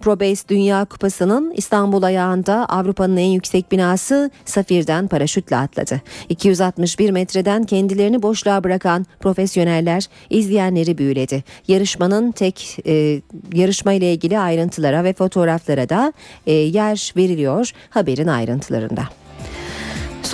Probase 0.00 0.48
Dünya 0.48 0.84
Kupası'nın 0.84 1.52
İstanbul 1.56 2.02
ayağında 2.02 2.66
Avrupa'nın 2.68 3.16
en 3.16 3.26
yüksek 3.26 3.72
binası 3.72 4.30
Safir'den 4.44 5.08
paraşütle 5.08 5.56
atladı. 5.56 6.02
261 6.28 7.10
metreden 7.10 7.64
kendilerini 7.64 8.22
boşluğa 8.22 8.64
bırakan 8.64 9.06
profesyoneller 9.20 10.08
izleyenleri 10.30 10.98
büyüledi. 10.98 11.44
Yarışmanın 11.68 12.32
tek 12.32 12.78
e, 12.86 13.22
yarışma 13.52 13.92
ile 13.92 14.12
ilgili 14.12 14.38
ayrıntılara 14.38 15.04
ve 15.04 15.12
fotoğraflara 15.12 15.88
da 15.88 16.12
e, 16.46 16.52
yer 16.52 17.12
veriliyor 17.16 17.70
haberin 17.90 18.28
ayrıntılarında. 18.28 19.23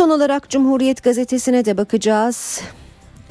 Son 0.00 0.11
olarak 0.11 0.50
Cumhuriyet 0.50 1.02
gazetesine 1.02 1.64
de 1.64 1.76
bakacağız. 1.76 2.61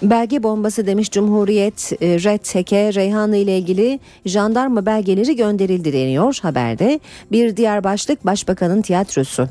Belge 0.03 0.43
bombası 0.43 0.87
demiş 0.87 1.11
Cumhuriyet 1.11 1.93
e, 2.01 2.07
Red 2.07 2.39
Teke 2.39 2.93
Reyhanlı 2.93 3.35
ile 3.35 3.57
ilgili 3.57 3.99
jandarma 4.25 4.85
belgeleri 4.85 5.35
gönderildi 5.35 5.93
deniyor 5.93 6.39
haberde. 6.41 6.99
Bir 7.31 7.57
diğer 7.57 7.83
başlık 7.83 8.25
Başbakanın 8.25 8.81
tiyatrosu. 8.81 9.47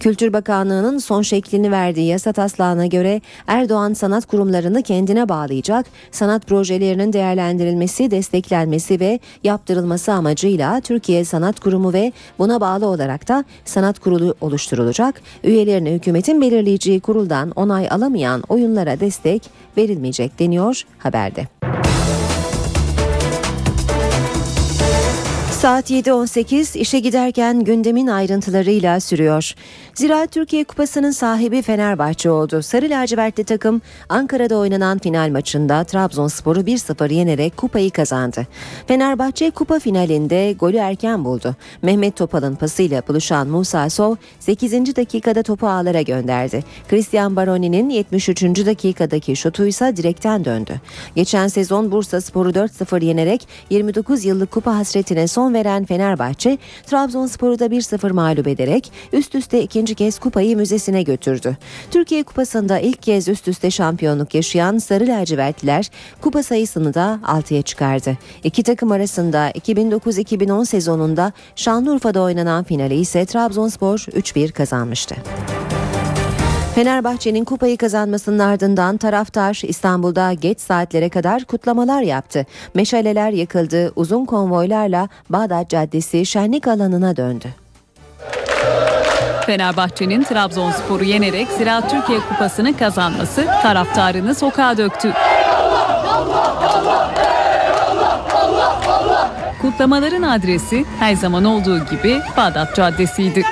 Kültür 0.00 0.32
Bakanlığı'nın 0.32 0.98
son 0.98 1.22
şeklini 1.22 1.70
verdiği 1.70 2.06
yasa 2.06 2.32
taslağına 2.32 2.86
göre 2.86 3.20
Erdoğan 3.46 3.92
sanat 3.92 4.26
kurumlarını 4.26 4.82
kendine 4.82 5.28
bağlayacak, 5.28 5.86
sanat 6.10 6.46
projelerinin 6.46 7.12
değerlendirilmesi, 7.12 8.10
desteklenmesi 8.10 9.00
ve 9.00 9.20
yaptırılması 9.44 10.12
amacıyla 10.12 10.80
Türkiye 10.80 11.24
Sanat 11.24 11.60
Kurumu 11.60 11.92
ve 11.92 12.12
buna 12.38 12.60
bağlı 12.60 12.86
olarak 12.86 13.28
da 13.28 13.44
sanat 13.64 13.98
kurulu 13.98 14.34
oluşturulacak. 14.40 15.22
Üyelerine 15.44 15.92
hükümetin 15.92 16.40
belirleyeceği 16.40 17.00
kuruldan 17.00 17.50
onay 17.56 17.88
alamayan 17.90 18.42
oyunlara 18.48 19.00
destek 19.00 19.42
verilmeyecek 19.92 20.38
deniyor 20.38 20.82
haberde. 20.98 21.46
Saat 25.62 25.90
7.18 25.90 26.78
işe 26.78 26.98
giderken 26.98 27.64
gündemin 27.64 28.06
ayrıntılarıyla 28.06 29.00
sürüyor. 29.00 29.54
Zira 29.94 30.26
Türkiye 30.26 30.64
Kupası'nın 30.64 31.10
sahibi 31.10 31.62
Fenerbahçe 31.62 32.30
oldu. 32.30 32.62
Sarı 32.62 32.90
lacivertli 32.90 33.44
takım 33.44 33.82
Ankara'da 34.08 34.56
oynanan 34.56 34.98
final 34.98 35.30
maçında 35.30 35.84
Trabzonspor'u 35.84 36.60
1-0 36.60 37.12
yenerek 37.12 37.56
kupayı 37.56 37.90
kazandı. 37.90 38.46
Fenerbahçe 38.86 39.50
kupa 39.50 39.78
finalinde 39.78 40.52
golü 40.52 40.76
erken 40.76 41.24
buldu. 41.24 41.56
Mehmet 41.82 42.16
Topal'ın 42.16 42.54
pasıyla 42.54 43.02
buluşan 43.08 43.48
Musa 43.48 43.90
Sov 43.90 44.16
8. 44.40 44.96
dakikada 44.96 45.42
topu 45.42 45.68
ağlara 45.68 46.02
gönderdi. 46.02 46.64
Christian 46.88 47.36
Baroni'nin 47.36 47.90
73. 47.90 48.42
dakikadaki 48.42 49.36
şutu 49.36 49.66
ise 49.66 49.96
direkten 49.96 50.44
döndü. 50.44 50.80
Geçen 51.14 51.48
sezon 51.48 51.92
Bursa 51.92 52.20
Spor'u 52.20 52.50
4-0 52.50 53.04
yenerek 53.04 53.48
29 53.70 54.24
yıllık 54.24 54.50
kupa 54.50 54.76
hasretine 54.76 55.26
son 55.26 55.51
veren 55.54 55.84
Fenerbahçe, 55.84 56.58
Trabzonspor'u 56.86 57.58
da 57.58 57.66
1-0 57.66 58.12
mağlup 58.12 58.46
ederek 58.46 58.92
üst 59.12 59.34
üste 59.34 59.62
ikinci 59.62 59.94
kez 59.94 60.18
kupayı 60.18 60.56
müzesine 60.56 61.02
götürdü. 61.02 61.56
Türkiye 61.90 62.22
Kupası'nda 62.22 62.78
ilk 62.78 63.02
kez 63.02 63.28
üst 63.28 63.48
üste 63.48 63.70
şampiyonluk 63.70 64.34
yaşayan 64.34 64.78
Sarı 64.78 65.06
Lacivertliler 65.06 65.90
kupa 66.20 66.42
sayısını 66.42 66.94
da 66.94 67.20
6'ya 67.24 67.62
çıkardı. 67.62 68.18
İki 68.44 68.62
takım 68.62 68.92
arasında 68.92 69.50
2009-2010 69.50 70.66
sezonunda 70.66 71.32
Şanlıurfa'da 71.56 72.22
oynanan 72.22 72.64
finali 72.64 72.94
ise 72.94 73.26
Trabzonspor 73.26 73.98
3-1 73.98 74.52
kazanmıştı. 74.52 75.14
Fenerbahçe'nin 76.74 77.44
kupayı 77.44 77.76
kazanmasının 77.76 78.38
ardından 78.38 78.96
taraftar 78.96 79.60
İstanbul'da 79.64 80.32
geç 80.32 80.60
saatlere 80.60 81.08
kadar 81.08 81.44
kutlamalar 81.44 82.02
yaptı. 82.02 82.46
Meşaleler 82.74 83.30
yakıldı, 83.30 83.92
uzun 83.96 84.24
konvoylarla 84.24 85.08
Bağdat 85.30 85.70
Caddesi 85.70 86.26
şenlik 86.26 86.68
alanına 86.68 87.16
döndü. 87.16 87.48
Fenerbahçe'nin 89.46 90.22
Trabzonspor'u 90.22 91.04
yenerek 91.04 91.48
Ziraat 91.58 91.90
Türkiye 91.90 92.18
Kupası'nı 92.20 92.76
kazanması 92.76 93.46
taraftarını 93.62 94.34
sokağa 94.34 94.76
döktü. 94.76 95.12
Kutlamaların 99.62 100.22
adresi 100.22 100.84
her 100.98 101.14
zaman 101.14 101.44
olduğu 101.44 101.78
gibi 101.78 102.20
Bağdat 102.36 102.76
Caddesi'ydi. 102.76 103.42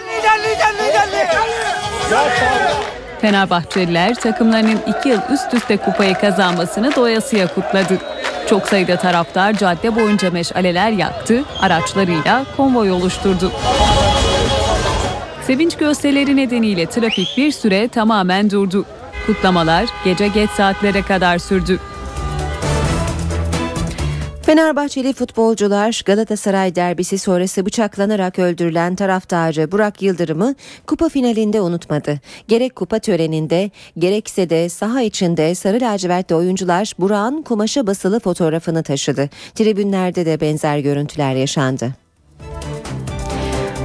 Fenerbahçeliler 3.21 4.15
takımlarının 4.15 4.79
iki 4.87 5.09
yıl 5.09 5.21
üst 5.33 5.55
üste 5.55 5.77
kupayı 5.77 6.15
kazanmasını 6.15 6.97
doyasıya 6.97 7.47
kutladı. 7.55 7.99
Çok 8.49 8.69
sayıda 8.69 8.97
taraftar 8.97 9.53
cadde 9.53 9.97
boyunca 9.97 10.31
meşaleler 10.31 10.91
yaktı, 10.91 11.45
araçlarıyla 11.61 12.45
konvoy 12.57 12.91
oluşturdu. 12.91 13.53
Sevinç 15.47 15.77
gösterileri 15.77 16.37
nedeniyle 16.37 16.87
trafik 16.87 17.29
bir 17.37 17.53
süre 17.53 17.89
tamamen 17.89 18.51
durdu. 18.51 18.85
Kutlamalar 19.27 19.89
gece 20.05 20.29
geç 20.29 20.51
saatlere 20.51 21.03
kadar 21.03 21.39
sürdü. 21.39 21.79
Fenerbahçeli 24.51 25.13
futbolcular 25.13 26.03
Galatasaray 26.07 26.75
derbisi 26.75 27.19
sonrası 27.19 27.67
bıçaklanarak 27.67 28.39
öldürülen 28.39 28.97
taraftarı 28.97 29.73
Burak 29.73 30.03
Yıldırım'ı 30.03 30.55
kupa 30.87 31.09
finalinde 31.09 31.61
unutmadı. 31.61 32.21
Gerek 32.49 32.77
kupa 32.77 32.99
töreninde 32.99 33.71
gerekse 33.99 34.51
de 34.51 34.69
saha 34.69 35.03
içinde 35.03 35.55
sarı 35.55 35.81
lacivertli 35.81 36.35
oyuncular 36.35 36.93
Burak'ın 36.99 37.43
kumaşa 37.43 37.87
basılı 37.87 38.21
fotoğrafını 38.21 38.83
taşıdı. 38.83 39.31
Tribünlerde 39.55 40.27
de 40.27 40.41
benzer 40.41 40.79
görüntüler 40.79 41.35
yaşandı. 41.35 41.95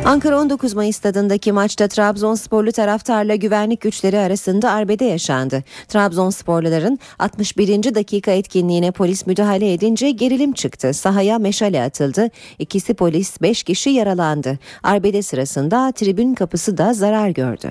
Ankara 0.05 0.39
19 0.39 0.73
Mayıs 0.73 0.97
stadındaki 0.97 1.51
maçta 1.51 1.87
Trabzonsporlu 1.87 2.71
taraftarla 2.71 3.35
güvenlik 3.35 3.81
güçleri 3.81 4.19
arasında 4.19 4.71
arbede 4.71 5.05
yaşandı. 5.05 5.63
Trabzonsporluların 5.87 6.99
61. 7.19 7.95
dakika 7.95 8.31
etkinliğine 8.31 8.91
polis 8.91 9.27
müdahale 9.27 9.73
edince 9.73 10.11
gerilim 10.11 10.53
çıktı. 10.53 10.93
Sahaya 10.93 11.39
meşale 11.39 11.83
atıldı. 11.83 12.29
İkisi 12.59 12.93
polis, 12.93 13.41
5 13.41 13.63
kişi 13.63 13.89
yaralandı. 13.89 14.59
Arbede 14.83 15.21
sırasında 15.21 15.91
tribün 15.91 16.35
kapısı 16.35 16.77
da 16.77 16.93
zarar 16.93 17.29
gördü. 17.29 17.69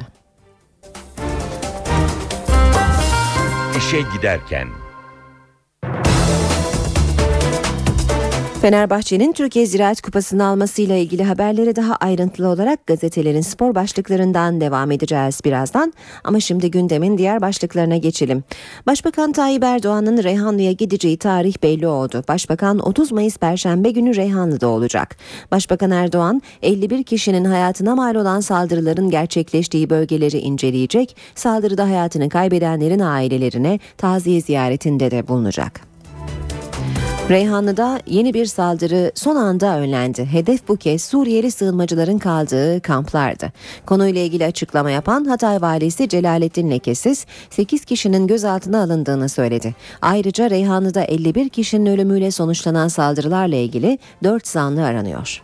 İşe 3.78 4.00
giderken 4.16 4.68
Fenerbahçe'nin 8.64 9.32
Türkiye 9.32 9.66
Ziraat 9.66 10.00
Kupası'nı 10.00 10.46
almasıyla 10.46 10.96
ilgili 10.96 11.24
haberlere 11.24 11.76
daha 11.76 11.96
ayrıntılı 11.96 12.48
olarak 12.48 12.86
gazetelerin 12.86 13.40
spor 13.40 13.74
başlıklarından 13.74 14.60
devam 14.60 14.90
edeceğiz 14.90 15.40
birazdan. 15.44 15.92
Ama 16.24 16.40
şimdi 16.40 16.70
gündemin 16.70 17.18
diğer 17.18 17.40
başlıklarına 17.40 17.96
geçelim. 17.96 18.44
Başbakan 18.86 19.32
Tayyip 19.32 19.64
Erdoğan'ın 19.64 20.22
Reyhanlı'ya 20.22 20.72
gideceği 20.72 21.16
tarih 21.18 21.62
belli 21.62 21.86
oldu. 21.86 22.24
Başbakan 22.28 22.78
30 22.78 23.12
Mayıs 23.12 23.38
Perşembe 23.38 23.90
günü 23.90 24.16
Reyhanlı'da 24.16 24.68
olacak. 24.68 25.16
Başbakan 25.50 25.90
Erdoğan 25.90 26.42
51 26.62 27.02
kişinin 27.02 27.44
hayatına 27.44 27.94
mal 27.94 28.14
olan 28.14 28.40
saldırıların 28.40 29.10
gerçekleştiği 29.10 29.90
bölgeleri 29.90 30.38
inceleyecek. 30.38 31.16
Saldırıda 31.34 31.84
hayatını 31.84 32.28
kaybedenlerin 32.28 33.00
ailelerine 33.00 33.78
taziye 33.98 34.40
ziyaretinde 34.40 35.10
de 35.10 35.28
bulunacak. 35.28 35.93
Reyhanlı'da 37.30 38.00
yeni 38.06 38.34
bir 38.34 38.46
saldırı 38.46 39.12
son 39.14 39.36
anda 39.36 39.78
önlendi. 39.78 40.24
Hedef 40.24 40.68
bu 40.68 40.76
kez 40.76 41.04
Suriyeli 41.04 41.50
sığınmacıların 41.50 42.18
kaldığı 42.18 42.80
kamplardı. 42.80 43.52
Konuyla 43.86 44.20
ilgili 44.20 44.44
açıklama 44.44 44.90
yapan 44.90 45.24
Hatay 45.24 45.62
Valisi 45.62 46.08
Celalettin 46.08 46.70
Lekesiz 46.70 47.26
8 47.50 47.84
kişinin 47.84 48.26
gözaltına 48.26 48.82
alındığını 48.82 49.28
söyledi. 49.28 49.74
Ayrıca 50.02 50.50
Reyhanlı'da 50.50 51.04
51 51.04 51.48
kişinin 51.48 51.86
ölümüyle 51.86 52.30
sonuçlanan 52.30 52.88
saldırılarla 52.88 53.56
ilgili 53.56 53.98
4 54.24 54.46
zanlı 54.46 54.84
aranıyor. 54.84 55.42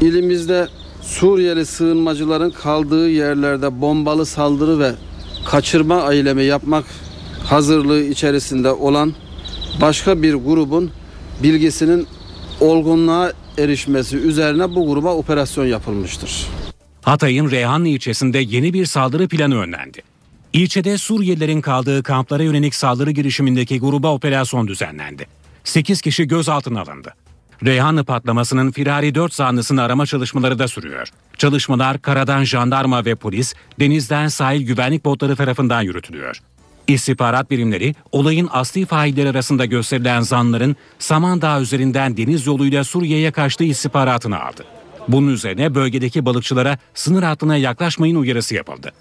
İlimizde 0.00 0.66
Suriyeli 1.02 1.66
sığınmacıların 1.66 2.50
kaldığı 2.50 3.10
yerlerde 3.10 3.80
bombalı 3.80 4.26
saldırı 4.26 4.78
ve 4.78 4.92
kaçırma 5.46 6.12
eylemi 6.12 6.44
yapmak 6.44 6.84
hazırlığı 7.44 8.00
içerisinde 8.00 8.72
olan 8.72 9.12
başka 9.80 10.22
bir 10.22 10.34
grubun 10.34 10.90
bilgisinin 11.42 12.06
olgunluğa 12.60 13.32
erişmesi 13.58 14.16
üzerine 14.16 14.74
bu 14.74 14.86
gruba 14.86 15.14
operasyon 15.14 15.66
yapılmıştır. 15.66 16.46
Hatay'ın 17.02 17.50
Reyhanlı 17.50 17.88
ilçesinde 17.88 18.38
yeni 18.38 18.72
bir 18.72 18.86
saldırı 18.86 19.28
planı 19.28 19.58
önlendi. 19.58 20.02
İlçede 20.52 20.98
Suriyelilerin 20.98 21.60
kaldığı 21.60 22.02
kamplara 22.02 22.42
yönelik 22.42 22.74
saldırı 22.74 23.10
girişimindeki 23.10 23.80
gruba 23.80 24.12
operasyon 24.12 24.68
düzenlendi. 24.68 25.26
8 25.64 26.00
kişi 26.00 26.28
gözaltına 26.28 26.80
alındı. 26.80 27.14
Reyhanlı 27.64 28.04
patlamasının 28.04 28.70
firari 28.70 29.14
4 29.14 29.34
zanlısını 29.34 29.82
arama 29.82 30.06
çalışmaları 30.06 30.58
da 30.58 30.68
sürüyor. 30.68 31.08
Çalışmalar 31.38 32.02
karadan 32.02 32.44
jandarma 32.44 33.04
ve 33.04 33.14
polis, 33.14 33.54
denizden 33.80 34.28
sahil 34.28 34.66
güvenlik 34.66 35.04
botları 35.04 35.36
tarafından 35.36 35.82
yürütülüyor. 35.82 36.40
İstihbarat 36.94 37.50
birimleri 37.50 37.94
olayın 38.12 38.48
asli 38.52 38.86
failleri 38.86 39.28
arasında 39.28 39.64
gösterilen 39.64 40.20
zanların 40.20 40.76
Samandağ 40.98 41.60
üzerinden 41.60 42.16
deniz 42.16 42.46
yoluyla 42.46 42.84
Suriye'ye 42.84 43.30
kaçtığı 43.30 43.64
istihbaratını 43.64 44.42
aldı. 44.42 44.64
Bunun 45.08 45.28
üzerine 45.32 45.74
bölgedeki 45.74 46.24
balıkçılara 46.24 46.78
sınır 46.94 47.22
hattına 47.22 47.56
yaklaşmayın 47.56 48.16
uyarısı 48.16 48.54
yapıldı. 48.54 48.92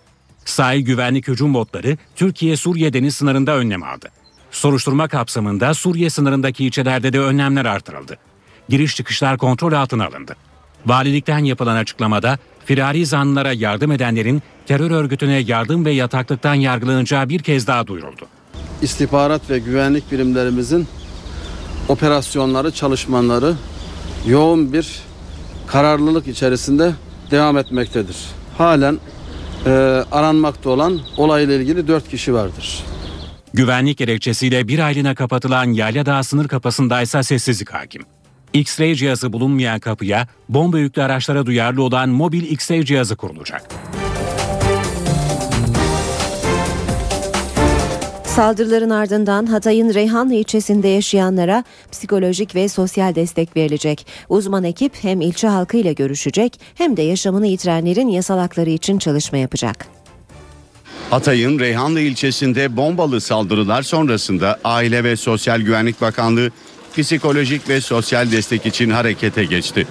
Sahil 0.46 0.82
güvenlik 0.82 1.28
hücum 1.28 1.54
botları 1.54 1.98
Türkiye-Suriye 2.16 2.94
deniz 2.94 3.16
sınırında 3.16 3.56
önlem 3.56 3.84
aldı. 3.84 4.10
Soruşturma 4.52 5.08
kapsamında 5.08 5.74
Suriye 5.74 6.10
sınırındaki 6.10 6.66
ilçelerde 6.66 7.14
de 7.14 7.20
önlemler 7.20 7.66
artırıldı. 7.66 8.18
Giriş 8.70 8.96
çıkışlar 8.96 9.38
kontrol 9.38 9.74
altına 9.74 10.06
alındı. 10.06 10.36
Valilikten 10.86 11.40
yapılan 11.40 11.76
açıklamada 11.76 12.38
firari 12.70 13.06
zanlılara 13.06 13.54
yardım 13.54 13.92
edenlerin 13.92 14.42
terör 14.66 14.92
örgütüne 14.92 15.38
yardım 15.38 15.86
ve 15.86 15.92
yataklıktan 15.92 16.54
yargılanacağı 16.54 17.30
bir 17.30 17.40
kez 17.40 17.68
daha 17.68 17.88
duyuruldu. 17.88 18.28
İstihbarat 18.82 19.50
ve 19.50 19.60
güvenlik 19.60 20.12
birimlerimizin 20.12 20.88
operasyonları, 21.88 22.72
çalışmaları 22.72 23.56
yoğun 24.28 24.74
bir 24.74 25.02
kararlılık 25.68 26.28
içerisinde 26.28 26.94
devam 27.32 27.58
etmektedir. 27.58 28.18
Halen 28.58 29.00
e, 29.66 29.70
aranmakta 30.12 30.70
olan 30.70 31.00
olayla 31.18 31.56
ilgili 31.56 31.88
4 31.88 32.10
kişi 32.10 32.34
vardır. 32.34 32.84
Güvenlik 33.54 33.98
gerekçesiyle 33.98 34.68
bir 34.68 34.80
aylığına 34.80 35.16
kapatılan 35.16 35.72
Yayladağ 35.72 36.24
sınır 36.24 36.48
kapısındaysa 36.48 37.24
sessizlik 37.24 37.70
hakim. 37.70 38.06
X-ray 38.54 38.96
cihazı 38.96 39.34
bulunmayan 39.34 39.80
kapıya 39.80 40.28
bomba 40.50 40.80
yüklü 40.80 41.04
araçlara 41.04 41.46
duyarlı 41.46 41.84
olan 41.84 42.10
mobil 42.10 42.44
X-ray 42.44 42.86
cihazı 42.86 43.16
kurulacak. 43.16 43.70
Saldırıların 48.26 48.90
ardından 48.90 49.46
Hatay'ın 49.46 49.94
Reyhanlı 49.94 50.34
ilçesinde 50.34 50.88
yaşayanlara 50.88 51.64
psikolojik 51.92 52.56
ve 52.56 52.70
sosyal 52.70 53.16
destek 53.16 53.58
verilecek. 53.58 54.08
Uzman 54.30 54.64
ekip 54.64 54.94
hem 55.02 55.22
ilçe 55.22 55.48
halkıyla 55.48 55.92
görüşecek 55.92 56.60
hem 56.76 56.98
de 56.98 57.02
yaşamını 57.02 57.48
yitirenlerin 57.48 58.08
yasal 58.08 58.38
hakları 58.38 58.70
için 58.70 59.00
çalışma 59.00 59.38
yapacak. 59.38 59.86
Hatay'ın 61.10 61.60
Reyhanlı 61.60 62.00
ilçesinde 62.00 62.78
bombalı 62.78 63.22
saldırılar 63.22 63.82
sonrasında 63.82 64.60
Aile 64.64 65.04
ve 65.04 65.16
Sosyal 65.16 65.62
Güvenlik 65.62 66.02
Bakanlığı 66.02 66.52
psikolojik 66.98 67.70
ve 67.70 67.82
sosyal 67.82 68.32
destek 68.32 68.66
için 68.66 68.90
harekete 68.90 69.46
geçti. 69.46 69.88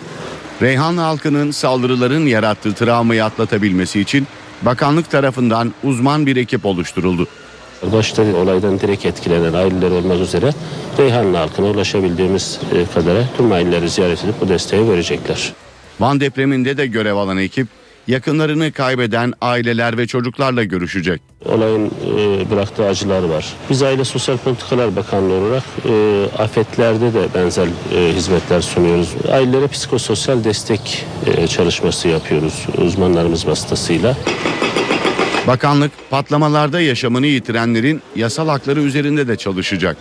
Reyhanlı 0.63 1.01
halkının 1.01 1.51
saldırıların 1.51 2.27
yarattığı 2.27 2.75
travmayı 2.75 3.25
atlatabilmesi 3.25 4.01
için 4.01 4.27
bakanlık 4.63 5.11
tarafından 5.11 5.75
uzman 5.85 6.27
bir 6.27 6.37
ekip 6.37 6.67
oluşturuldu. 6.67 7.27
Başta 7.83 8.23
olaydan 8.23 8.81
direkt 8.81 9.07
etkilenen 9.07 9.53
aileler 9.53 9.91
olmak 9.91 10.21
üzere 10.21 10.53
Reyhanlı 10.99 11.37
halkına 11.37 11.67
ulaşabildiğimiz 11.67 12.61
e, 12.73 12.95
kadar 12.95 13.17
tüm 13.37 13.53
aileleri 13.53 13.89
ziyaret 13.91 14.25
edip 14.25 14.41
bu 14.41 14.49
desteği 14.49 14.89
verecekler. 14.89 15.53
Van 16.01 16.21
depreminde 16.21 16.77
de 16.77 16.87
görev 16.87 17.15
alan 17.15 17.39
ekip 17.39 17.69
yakınlarını 18.09 18.73
kaybeden 18.73 19.33
aileler 19.41 19.99
ve 19.99 20.07
çocuklarla 20.07 20.65
görüşecek. 20.65 21.21
Olayın 21.45 21.87
e, 21.87 22.51
bıraktığı 22.51 22.85
acılar 22.85 23.23
var. 23.23 23.55
Biz 23.71 23.83
Aile 23.83 24.05
Sosyal 24.05 24.37
Politikalar 24.37 24.97
Bakanlığı 24.97 25.35
olarak 25.35 25.63
e, 25.89 26.25
afetlerde 26.39 27.15
de 27.15 27.27
benzer 27.35 27.67
e, 27.95 28.13
hizmetler 28.15 28.61
sunuyoruz. 28.61 29.15
Ailelere 29.33 29.67
psikososyal 29.67 30.45
destek 30.45 31.07
e, 31.27 31.47
çalışması 31.47 32.09
yapıyoruz 32.09 32.67
uzmanlarımız 32.79 33.47
vasıtasıyla. 33.47 34.17
Bakanlık 35.47 35.93
patlamalarda 36.11 36.81
yaşamını 36.81 37.27
yitirenlerin 37.27 38.03
yasal 38.17 38.49
hakları 38.49 38.81
üzerinde 38.81 39.29
de 39.29 39.37
çalışacak. 39.37 39.97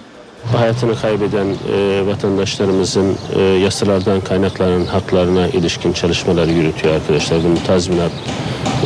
Hayatını 0.51 0.95
kaybeden 0.95 1.47
e, 1.47 2.05
vatandaşlarımızın 2.05 3.17
e, 3.35 3.41
yasalardan 3.41 4.21
kaynaklanan 4.21 4.85
haklarına 4.85 5.47
ilişkin 5.47 5.93
çalışmalar 5.93 6.47
yürütüyor 6.47 6.95
arkadaşlar. 6.95 7.43
Bunun 7.43 7.55
tazminat, 7.55 8.11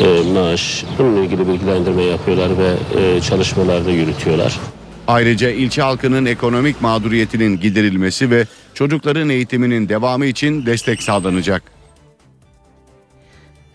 e, 0.02 0.32
maaş, 0.32 0.86
bununla 1.00 1.20
ilgili 1.20 1.48
bilgilendirme 1.48 2.04
yapıyorlar 2.04 2.50
ve 2.58 2.74
e, 3.02 3.22
çalışmalar 3.22 3.86
da 3.86 3.92
yürütüyorlar. 3.92 4.60
Ayrıca 5.08 5.50
ilçe 5.50 5.82
halkının 5.82 6.26
ekonomik 6.26 6.82
mağduriyetinin 6.82 7.60
giderilmesi 7.60 8.30
ve 8.30 8.46
çocukların 8.74 9.30
eğitiminin 9.30 9.90
devamı 9.90 10.26
için 10.26 10.66
destek 10.66 11.04
sağlanacak. 11.04 11.81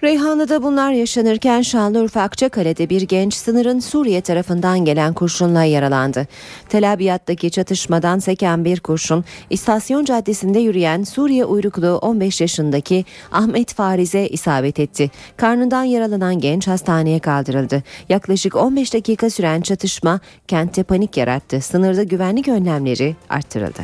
Reyhanlı'da 0.03 0.63
bunlar 0.63 0.93
yaşanırken 0.93 1.63
Şanlıurfa 1.63 2.23
Akçakale'de 2.23 2.91
bir 2.91 3.03
genç 3.03 3.35
sınırın 3.35 3.79
Suriye 3.79 4.21
tarafından 4.21 4.85
gelen 4.85 5.15
kurşunla 5.15 5.65
yaralandı. 5.65 6.27
Tel 6.69 6.93
Abyad'daki 6.93 7.51
çatışmadan 7.51 8.19
seken 8.19 8.65
bir 8.65 8.81
kurşun 8.81 9.25
istasyon 9.51 10.05
caddesinde 10.05 10.59
yürüyen 10.59 11.03
Suriye 11.03 11.45
uyruklu 11.45 11.99
15 11.99 12.41
yaşındaki 12.41 13.05
Ahmet 13.33 13.75
Fariz'e 13.75 14.29
isabet 14.29 14.81
etti. 14.81 15.11
Karnından 15.37 15.85
yaralanan 15.85 16.39
genç 16.39 16.69
hastaneye 16.69 17.19
kaldırıldı. 17.19 17.83
Yaklaşık 18.09 18.57
15 18.57 18.95
dakika 18.95 19.31
süren 19.31 19.61
çatışma 19.61 20.21
kentte 20.49 20.83
panik 20.83 21.17
yarattı. 21.17 21.61
Sınırda 21.61 22.03
güvenlik 22.03 22.49
önlemleri 22.49 23.17
arttırıldı. 23.29 23.83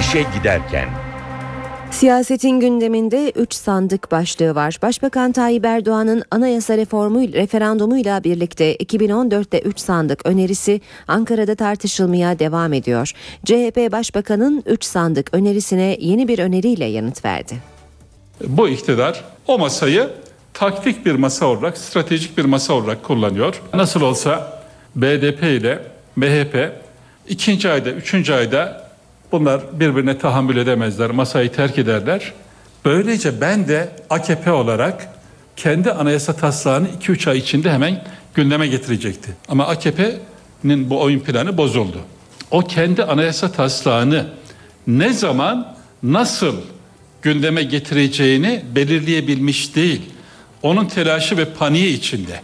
İşe 0.00 0.24
giderken 0.38 1.11
Siyasetin 1.92 2.60
gündeminde 2.60 3.30
3 3.30 3.54
sandık 3.54 4.10
başlığı 4.10 4.54
var. 4.54 4.78
Başbakan 4.82 5.32
Tayyip 5.32 5.64
Erdoğan'ın 5.64 6.22
anayasa 6.30 6.76
reformu 6.76 7.32
referandumuyla 7.32 8.24
birlikte 8.24 8.76
2014'te 8.76 9.60
3 9.60 9.78
sandık 9.78 10.26
önerisi 10.26 10.80
Ankara'da 11.08 11.54
tartışılmaya 11.54 12.38
devam 12.38 12.72
ediyor. 12.72 13.12
CHP 13.44 13.92
Başbakan'ın 13.92 14.62
3 14.66 14.84
sandık 14.84 15.34
önerisine 15.34 15.96
yeni 16.00 16.28
bir 16.28 16.38
öneriyle 16.38 16.84
yanıt 16.84 17.24
verdi. 17.24 17.54
Bu 18.46 18.68
iktidar 18.68 19.24
o 19.46 19.58
masayı 19.58 20.10
taktik 20.54 21.06
bir 21.06 21.14
masa 21.14 21.46
olarak, 21.46 21.78
stratejik 21.78 22.38
bir 22.38 22.44
masa 22.44 22.74
olarak 22.74 23.02
kullanıyor. 23.02 23.62
Nasıl 23.74 24.00
olsa 24.00 24.62
BDP 24.96 25.42
ile 25.42 25.82
MHP 26.16 26.72
ikinci 27.28 27.70
ayda, 27.70 27.90
üçüncü 27.90 28.32
ayda 28.32 28.81
bunlar 29.32 29.80
birbirine 29.80 30.18
tahammül 30.18 30.56
edemezler, 30.56 31.10
masayı 31.10 31.52
terk 31.52 31.78
ederler. 31.78 32.32
Böylece 32.84 33.40
ben 33.40 33.68
de 33.68 33.96
AKP 34.10 34.52
olarak 34.52 35.08
kendi 35.56 35.92
anayasa 35.92 36.32
taslağını 36.32 36.88
2-3 36.88 37.30
ay 37.30 37.38
içinde 37.38 37.72
hemen 37.72 38.04
gündeme 38.34 38.66
getirecekti. 38.66 39.32
Ama 39.48 39.66
AKP'nin 39.66 40.90
bu 40.90 41.00
oyun 41.00 41.20
planı 41.20 41.56
bozuldu. 41.56 41.98
o 42.50 42.60
kendi 42.60 43.04
anayasa 43.04 43.52
taslağını 43.52 44.26
ne 44.86 45.12
zaman 45.12 45.74
nasıl 46.02 46.56
gündeme 47.22 47.62
getireceğini 47.62 48.62
belirleyebilmiş 48.74 49.76
değil. 49.76 50.02
Onun 50.62 50.86
telaşı 50.86 51.36
ve 51.36 51.44
paniği 51.44 51.96
içinde. 51.96 52.40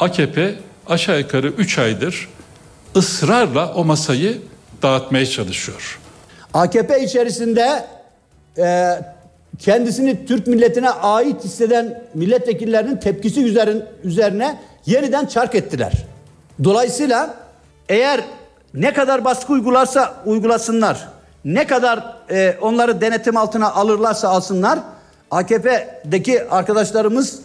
AKP 0.00 0.54
aşağı 0.86 1.18
yukarı 1.18 1.48
3 1.48 1.78
aydır 1.78 2.28
ısrarla 2.96 3.74
o 3.74 3.84
masayı 3.84 4.38
dağıtmaya 4.82 5.26
çalışıyor. 5.26 5.98
AKP 6.54 7.00
içerisinde 7.04 7.84
e, 8.58 8.98
kendisini 9.58 10.26
Türk 10.26 10.46
milletine 10.46 10.90
ait 10.90 11.44
hisseden 11.44 12.02
milletvekillerinin 12.14 12.96
tepkisi 12.96 13.44
üzerin, 13.44 13.84
üzerine 14.04 14.58
yeniden 14.86 15.26
çark 15.26 15.54
ettiler. 15.54 15.92
Dolayısıyla 16.64 17.34
eğer 17.88 18.20
ne 18.74 18.92
kadar 18.92 19.24
baskı 19.24 19.52
uygularsa 19.52 20.14
uygulasınlar, 20.26 21.08
ne 21.44 21.66
kadar 21.66 22.16
e, 22.30 22.56
onları 22.60 23.00
denetim 23.00 23.36
altına 23.36 23.72
alırlarsa 23.72 24.28
alsınlar, 24.28 24.78
AKP'deki 25.30 26.44
arkadaşlarımız 26.50 27.40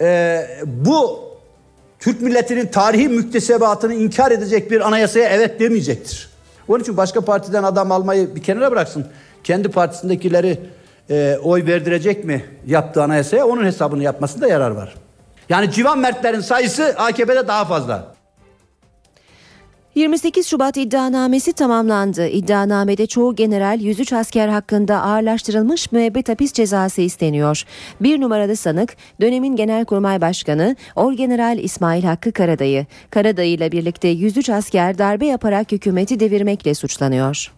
e, 0.00 0.40
bu 0.64 1.20
Türk 2.00 2.20
milletinin 2.20 2.66
tarihi 2.66 3.08
müktesebatını 3.08 3.94
inkar 3.94 4.30
edecek 4.30 4.70
bir 4.70 4.80
anayasaya 4.88 5.28
evet 5.28 5.60
demeyecektir. 5.60 6.31
Onun 6.68 6.80
için 6.80 6.96
başka 6.96 7.20
partiden 7.20 7.62
adam 7.62 7.92
almayı 7.92 8.36
bir 8.36 8.42
kenara 8.42 8.70
bıraksın. 8.70 9.06
Kendi 9.44 9.68
partisindekileri 9.68 10.60
e, 11.10 11.38
oy 11.42 11.66
verdirecek 11.66 12.24
mi 12.24 12.44
yaptığı 12.66 13.02
anayasaya 13.02 13.46
onun 13.46 13.64
hesabını 13.64 14.02
yapmasında 14.02 14.48
yarar 14.48 14.70
var. 14.70 14.94
Yani 15.48 15.70
civan 15.70 15.98
mertlerin 15.98 16.40
sayısı 16.40 16.94
AKP'de 16.98 17.48
daha 17.48 17.64
fazla. 17.64 18.11
28 19.94 20.46
Şubat 20.46 20.76
iddianamesi 20.76 21.52
tamamlandı. 21.52 22.28
İddianamede 22.28 23.06
çoğu 23.06 23.36
general 23.36 23.80
103 23.80 24.12
asker 24.12 24.48
hakkında 24.48 25.02
ağırlaştırılmış 25.02 25.92
müebbet 25.92 26.28
hapis 26.28 26.52
cezası 26.52 27.02
isteniyor. 27.02 27.62
Bir 28.00 28.20
numaralı 28.20 28.56
sanık 28.56 28.96
dönemin 29.20 29.56
Genelkurmay 29.56 30.20
Başkanı 30.20 30.76
Orgeneral 30.96 31.58
İsmail 31.58 32.04
Hakkı 32.04 32.32
Karadayı. 32.32 32.86
Karadayı 33.10 33.52
ile 33.52 33.72
birlikte 33.72 34.08
103 34.08 34.50
asker 34.50 34.98
darbe 34.98 35.26
yaparak 35.26 35.72
hükümeti 35.72 36.20
devirmekle 36.20 36.74
suçlanıyor. 36.74 37.52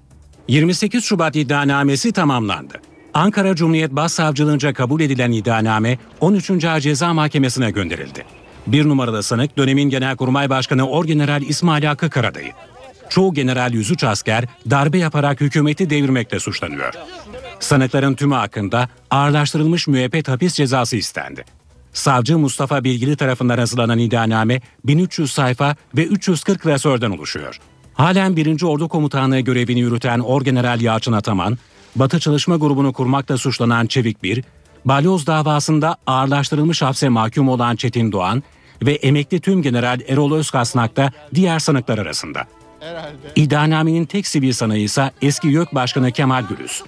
28 0.48 1.04
Şubat 1.04 1.36
iddianamesi 1.36 2.12
tamamlandı. 2.12 2.74
Ankara 3.14 3.54
Cumhuriyet 3.54 3.90
Başsavcılığınca 3.92 4.72
kabul 4.72 5.00
edilen 5.00 5.32
iddianame 5.32 5.98
13. 6.20 6.64
Ağır 6.64 6.80
Ceza 6.80 7.14
Mahkemesi'ne 7.14 7.70
gönderildi. 7.70 8.43
Bir 8.66 8.88
numaralı 8.88 9.22
sanık 9.22 9.58
dönemin 9.58 9.90
Genelkurmay 9.90 10.50
Başkanı 10.50 10.88
Orgeneral 10.88 11.42
İsmail 11.42 11.84
Hakkı 11.84 12.10
Karadayı. 12.10 12.52
Çoğu 13.08 13.34
general 13.34 13.72
103 13.72 14.04
asker 14.04 14.44
darbe 14.70 14.98
yaparak 14.98 15.40
hükümeti 15.40 15.90
devirmekle 15.90 16.40
suçlanıyor. 16.40 16.94
Sanıkların 17.60 18.14
tümü 18.14 18.34
hakkında 18.34 18.88
ağırlaştırılmış 19.10 19.88
müebbet 19.88 20.28
hapis 20.28 20.54
cezası 20.54 20.96
istendi. 20.96 21.44
Savcı 21.92 22.38
Mustafa 22.38 22.84
Bilgili 22.84 23.16
tarafından 23.16 23.58
hazırlanan 23.58 23.98
iddianame 23.98 24.60
1300 24.84 25.32
sayfa 25.32 25.76
ve 25.96 26.04
340 26.04 26.62
klasörden 26.62 27.10
oluşuyor. 27.10 27.60
Halen 27.94 28.36
1. 28.36 28.62
Ordu 28.62 28.88
Komutanlığı 28.88 29.40
görevini 29.40 29.80
yürüten 29.80 30.18
Orgeneral 30.18 30.80
Yalçın 30.80 31.12
Ataman, 31.12 31.58
Batı 31.96 32.20
Çalışma 32.20 32.56
Grubu'nu 32.56 32.92
kurmakla 32.92 33.38
suçlanan 33.38 33.86
Çevik 33.86 34.22
Bir, 34.22 34.44
Balyoz 34.84 35.26
davasında 35.26 35.96
ağırlaştırılmış 36.06 36.82
hapse 36.82 37.08
mahkum 37.08 37.48
olan 37.48 37.76
Çetin 37.76 38.12
Doğan 38.12 38.42
ve 38.82 38.92
emekli 38.92 39.40
tüm 39.40 39.62
general 39.62 40.00
Erol 40.08 40.34
Özkasnak 40.34 40.96
da 40.96 41.12
diğer 41.34 41.58
sanıklar 41.58 41.98
arasında. 41.98 42.44
İddianamenin 43.36 44.04
tek 44.04 44.26
sivil 44.26 44.52
sanığı 44.52 44.76
ise 44.76 45.10
eski 45.22 45.48
YÖK 45.48 45.74
Başkanı 45.74 46.12
Kemal 46.12 46.44
Gürüz. 46.48 46.82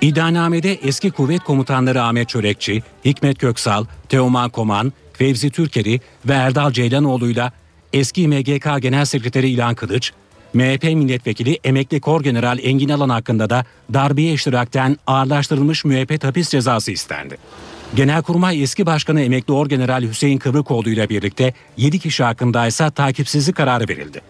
İddianamede 0.00 0.72
eski 0.72 1.10
kuvvet 1.10 1.44
komutanları 1.44 2.02
Ahmet 2.02 2.28
Çörekçi, 2.28 2.82
Hikmet 3.04 3.38
Köksal, 3.38 3.84
Teoman 4.08 4.50
Koman, 4.50 4.92
Fevzi 5.12 5.50
Türkeri 5.50 6.00
ve 6.28 6.32
Erdal 6.32 6.72
Ceylanoğlu'yla 6.72 7.52
eski 7.92 8.28
MGK 8.28 8.82
Genel 8.82 9.04
Sekreteri 9.04 9.50
İlhan 9.50 9.74
Kılıç, 9.74 10.12
MHP 10.54 10.82
milletvekili 10.82 11.58
emekli 11.64 12.00
kor 12.00 12.22
general 12.22 12.58
Engin 12.62 12.88
Alan 12.88 13.08
hakkında 13.08 13.50
da 13.50 13.64
darbeye 13.94 14.32
iştirakten 14.32 14.96
ağırlaştırılmış 15.06 15.84
müebbet 15.84 16.24
hapis 16.24 16.48
cezası 16.48 16.92
istendi. 16.92 17.36
Genelkurmay 17.94 18.62
eski 18.62 18.86
başkanı 18.86 19.20
emekli 19.20 19.52
orgeneral 19.52 20.02
Hüseyin 20.02 20.38
Kıvrıkoğlu 20.38 20.90
ile 20.90 21.08
birlikte 21.08 21.54
7 21.76 21.98
kişi 21.98 22.24
hakkında 22.24 22.66
ise 22.66 22.90
takipsizlik 22.90 23.56
kararı 23.56 23.88
verildi. 23.88 24.20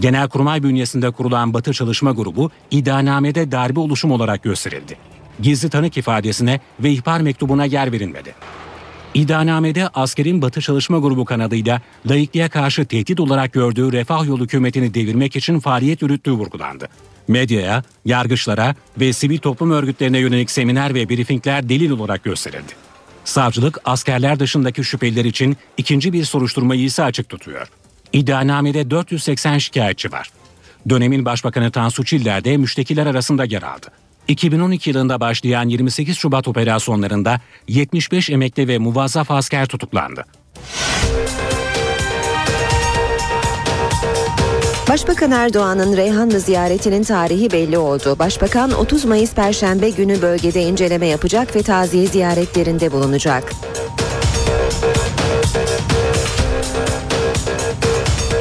Genelkurmay 0.00 0.62
bünyesinde 0.62 1.10
kurulan 1.10 1.54
Batı 1.54 1.72
Çalışma 1.72 2.12
Grubu 2.12 2.50
iddianamede 2.70 3.52
darbe 3.52 3.80
oluşum 3.80 4.10
olarak 4.10 4.42
gösterildi. 4.42 4.96
Gizli 5.42 5.70
tanık 5.70 5.96
ifadesine 5.96 6.60
ve 6.80 6.90
ihbar 6.90 7.20
mektubuna 7.20 7.64
yer 7.64 7.92
verilmedi. 7.92 8.34
İddianamede 9.14 9.88
askerin 9.88 10.42
Batı 10.42 10.60
Çalışma 10.60 10.98
Grubu 10.98 11.24
kanadıyla 11.24 11.80
laikliğe 12.10 12.48
karşı 12.48 12.84
tehdit 12.84 13.20
olarak 13.20 13.52
gördüğü 13.52 13.92
refah 13.92 14.26
yolu 14.26 14.44
hükümetini 14.44 14.94
devirmek 14.94 15.36
için 15.36 15.60
faaliyet 15.60 16.02
yürüttüğü 16.02 16.32
vurgulandı. 16.32 16.88
Medyaya, 17.28 17.82
yargıçlara 18.04 18.74
ve 19.00 19.12
sivil 19.12 19.38
toplum 19.38 19.70
örgütlerine 19.70 20.18
yönelik 20.18 20.50
seminer 20.50 20.94
ve 20.94 21.08
briefingler 21.08 21.68
delil 21.68 21.90
olarak 21.90 22.24
gösterildi. 22.24 22.72
Savcılık 23.24 23.78
askerler 23.84 24.40
dışındaki 24.40 24.84
şüpheliler 24.84 25.24
için 25.24 25.56
ikinci 25.76 26.12
bir 26.12 26.24
soruşturmayı 26.24 26.82
ise 26.82 27.02
açık 27.02 27.28
tutuyor. 27.28 27.68
İddianamede 28.12 28.90
480 28.90 29.58
şikayetçi 29.58 30.12
var. 30.12 30.30
Dönemin 30.88 31.24
Başbakanı 31.24 31.70
Tansu 31.70 32.04
Çiller 32.04 32.44
de 32.44 32.56
müştekiler 32.56 33.06
arasında 33.06 33.44
yer 33.44 33.62
aldı. 33.62 33.86
2012 34.30 34.90
yılında 34.90 35.20
başlayan 35.20 35.68
28 35.68 36.16
Şubat 36.16 36.48
operasyonlarında 36.48 37.40
75 37.68 38.30
emekli 38.30 38.68
ve 38.68 38.78
muvazzaf 38.78 39.30
asker 39.30 39.66
tutuklandı. 39.66 40.24
Başbakan 44.88 45.30
Erdoğan'ın 45.30 45.96
Reyhanlı 45.96 46.40
ziyaretinin 46.40 47.02
tarihi 47.02 47.50
belli 47.50 47.78
oldu. 47.78 48.16
Başbakan 48.18 48.70
30 48.70 49.04
Mayıs 49.04 49.34
Perşembe 49.34 49.90
günü 49.90 50.22
bölgede 50.22 50.62
inceleme 50.62 51.06
yapacak 51.06 51.56
ve 51.56 51.62
taziye 51.62 52.06
ziyaretlerinde 52.06 52.92
bulunacak. 52.92 53.52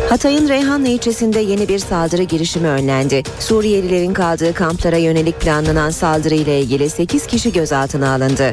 Hatay'ın 0.09 0.49
Reyhanlı 0.49 0.87
ilçesinde 0.87 1.39
yeni 1.39 1.67
bir 1.67 1.79
saldırı 1.79 2.23
girişimi 2.23 2.67
önlendi. 2.67 3.23
Suriyelilerin 3.39 4.13
kaldığı 4.13 4.53
kamplara 4.53 4.97
yönelik 4.97 5.41
planlanan 5.41 5.89
saldırı 5.89 6.35
ile 6.35 6.59
ilgili 6.59 6.89
8 6.89 7.27
kişi 7.27 7.53
gözaltına 7.53 8.13
alındı. 8.13 8.51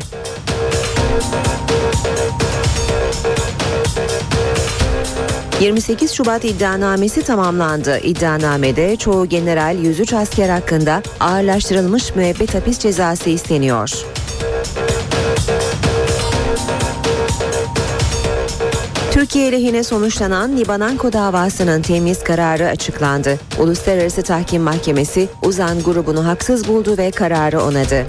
...28 5.61 6.15
Şubat 6.15 6.45
iddianamesi 6.45 7.23
tamamlandı. 7.23 7.99
İddianamede 7.99 8.97
çoğu 8.97 9.27
general 9.27 9.79
103 9.79 10.13
asker 10.13 10.49
hakkında 10.49 11.03
ağırlaştırılmış 11.21 12.15
müebbet 12.15 12.55
hapis 12.55 12.79
cezası 12.79 13.31
isteniyor. 13.31 14.05
Türkiye 19.17 19.53
lehine 19.53 19.83
sonuçlanan 19.83 20.57
Libananko 20.57 21.13
davasının 21.13 21.83
temiz 21.83 22.25
kararı 22.25 22.69
açıklandı. 22.69 23.39
Uluslararası 23.59 24.23
Tahkim 24.23 24.63
Mahkemesi 24.63 25.29
Uzan 25.43 25.83
grubunu 25.83 26.27
haksız 26.27 26.69
buldu 26.69 26.99
ve 26.99 27.11
kararı 27.11 27.63
onadı. 27.63 28.07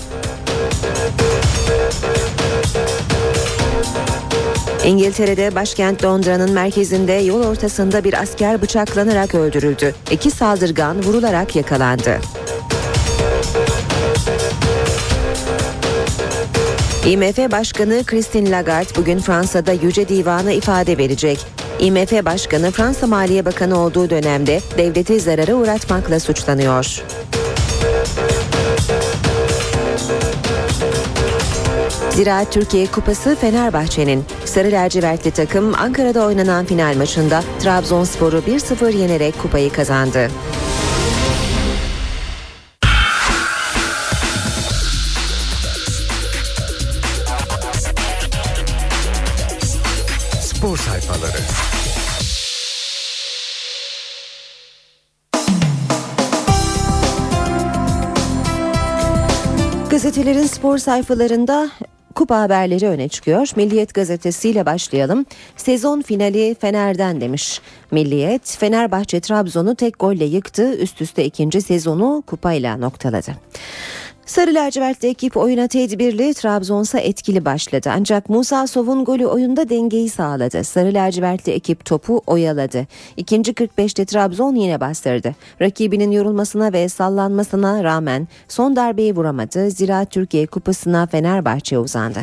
İngiltere'de 4.85 5.55
başkent 5.55 6.03
Londra'nın 6.03 6.51
merkezinde 6.51 7.13
yol 7.13 7.43
ortasında 7.43 8.03
bir 8.03 8.21
asker 8.21 8.61
bıçaklanarak 8.61 9.35
öldürüldü. 9.35 9.95
İki 10.11 10.31
saldırgan 10.31 11.03
vurularak 11.03 11.55
yakalandı. 11.55 12.19
IMF 17.07 17.51
Başkanı 17.51 18.03
Christine 18.05 18.51
Lagarde 18.51 18.89
bugün 18.97 19.19
Fransa'da 19.19 19.71
Yüce 19.71 20.09
Divan'a 20.09 20.51
ifade 20.51 20.97
verecek. 20.97 21.45
IMF 21.79 22.25
Başkanı 22.25 22.71
Fransa 22.71 23.07
Maliye 23.07 23.45
Bakanı 23.45 23.79
olduğu 23.79 24.09
dönemde 24.09 24.61
devleti 24.77 25.19
zarara 25.19 25.53
uğratmakla 25.53 26.19
suçlanıyor. 26.19 27.03
Ziraat 32.09 32.53
Türkiye 32.53 32.87
Kupası 32.87 33.35
Fenerbahçe'nin. 33.35 34.25
Sarı 34.45 34.71
lacivertli 34.71 35.31
takım 35.31 35.73
Ankara'da 35.75 36.25
oynanan 36.25 36.65
final 36.65 36.95
maçında 36.95 37.43
Trabzonspor'u 37.59 38.39
1-0 38.39 38.97
yenerek 38.97 39.41
kupayı 39.41 39.71
kazandı. 39.71 40.29
sayfaları. 51.01 51.37
Gazetelerin 59.89 60.47
spor 60.47 60.77
sayfalarında 60.77 61.69
kupa 62.15 62.41
haberleri 62.41 62.87
öne 62.87 63.07
çıkıyor. 63.07 63.49
Milliyet 63.55 63.93
gazetesiyle 63.93 64.65
başlayalım. 64.65 65.25
Sezon 65.57 66.01
finali 66.01 66.55
Fener'den 66.61 67.21
demiş. 67.21 67.61
Milliyet, 67.91 68.57
Fenerbahçe 68.59 69.19
Trabzon'u 69.19 69.75
tek 69.75 69.99
golle 69.99 70.25
yıktı. 70.25 70.73
Üst 70.73 71.01
üste 71.01 71.25
ikinci 71.25 71.61
sezonu 71.61 72.23
kupayla 72.27 72.77
noktaladı. 72.77 73.31
Sarı 74.27 74.53
lacivertli 74.53 75.07
ekip 75.07 75.37
oyuna 75.37 75.67
tedbirli, 75.67 76.33
Trabzon'sa 76.33 76.99
etkili 76.99 77.45
başladı. 77.45 77.89
Ancak 77.93 78.29
Musa 78.29 78.67
Sov'un 78.67 79.05
golü 79.05 79.25
oyunda 79.25 79.69
dengeyi 79.69 80.09
sağladı. 80.09 80.63
Sarı 80.63 80.93
lacivertli 80.93 81.51
ekip 81.51 81.85
topu 81.85 82.21
oyaladı. 82.27 82.87
İkinci 83.17 83.53
45'te 83.53 84.05
Trabzon 84.05 84.55
yine 84.55 84.79
bastırdı. 84.79 85.35
Rakibinin 85.61 86.11
yorulmasına 86.11 86.73
ve 86.73 86.89
sallanmasına 86.89 87.83
rağmen 87.83 88.27
son 88.47 88.75
darbeyi 88.75 89.15
vuramadı. 89.15 89.71
Zira 89.71 90.05
Türkiye 90.05 90.47
Kupası'na 90.47 91.07
Fenerbahçe 91.07 91.77
uzandı. 91.77 92.19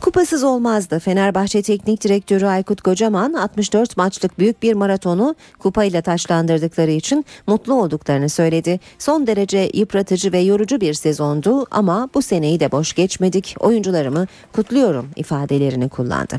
Kupasız 0.00 0.44
olmazdı. 0.44 0.98
Fenerbahçe 0.98 1.62
Teknik 1.62 2.04
Direktörü 2.04 2.46
Aykut 2.46 2.80
Kocaman 2.80 3.32
64 3.32 3.96
maçlık 3.96 4.38
büyük 4.38 4.62
bir 4.62 4.74
maratonu 4.74 5.34
kupayla 5.58 6.02
taşlandırdıkları 6.02 6.90
için 6.90 7.24
mutlu 7.46 7.74
olduklarını 7.74 8.28
söyledi. 8.28 8.80
Son 8.98 9.26
derece 9.26 9.70
yıpratıcı 9.74 10.32
ve 10.32 10.38
yorucu 10.38 10.80
bir 10.80 10.94
sezondu 10.94 11.66
ama 11.70 12.08
bu 12.14 12.22
seneyi 12.22 12.60
de 12.60 12.72
boş 12.72 12.92
geçmedik. 12.92 13.56
Oyuncularımı 13.58 14.26
kutluyorum 14.52 15.10
ifadelerini 15.16 15.88
kullandı. 15.88 16.36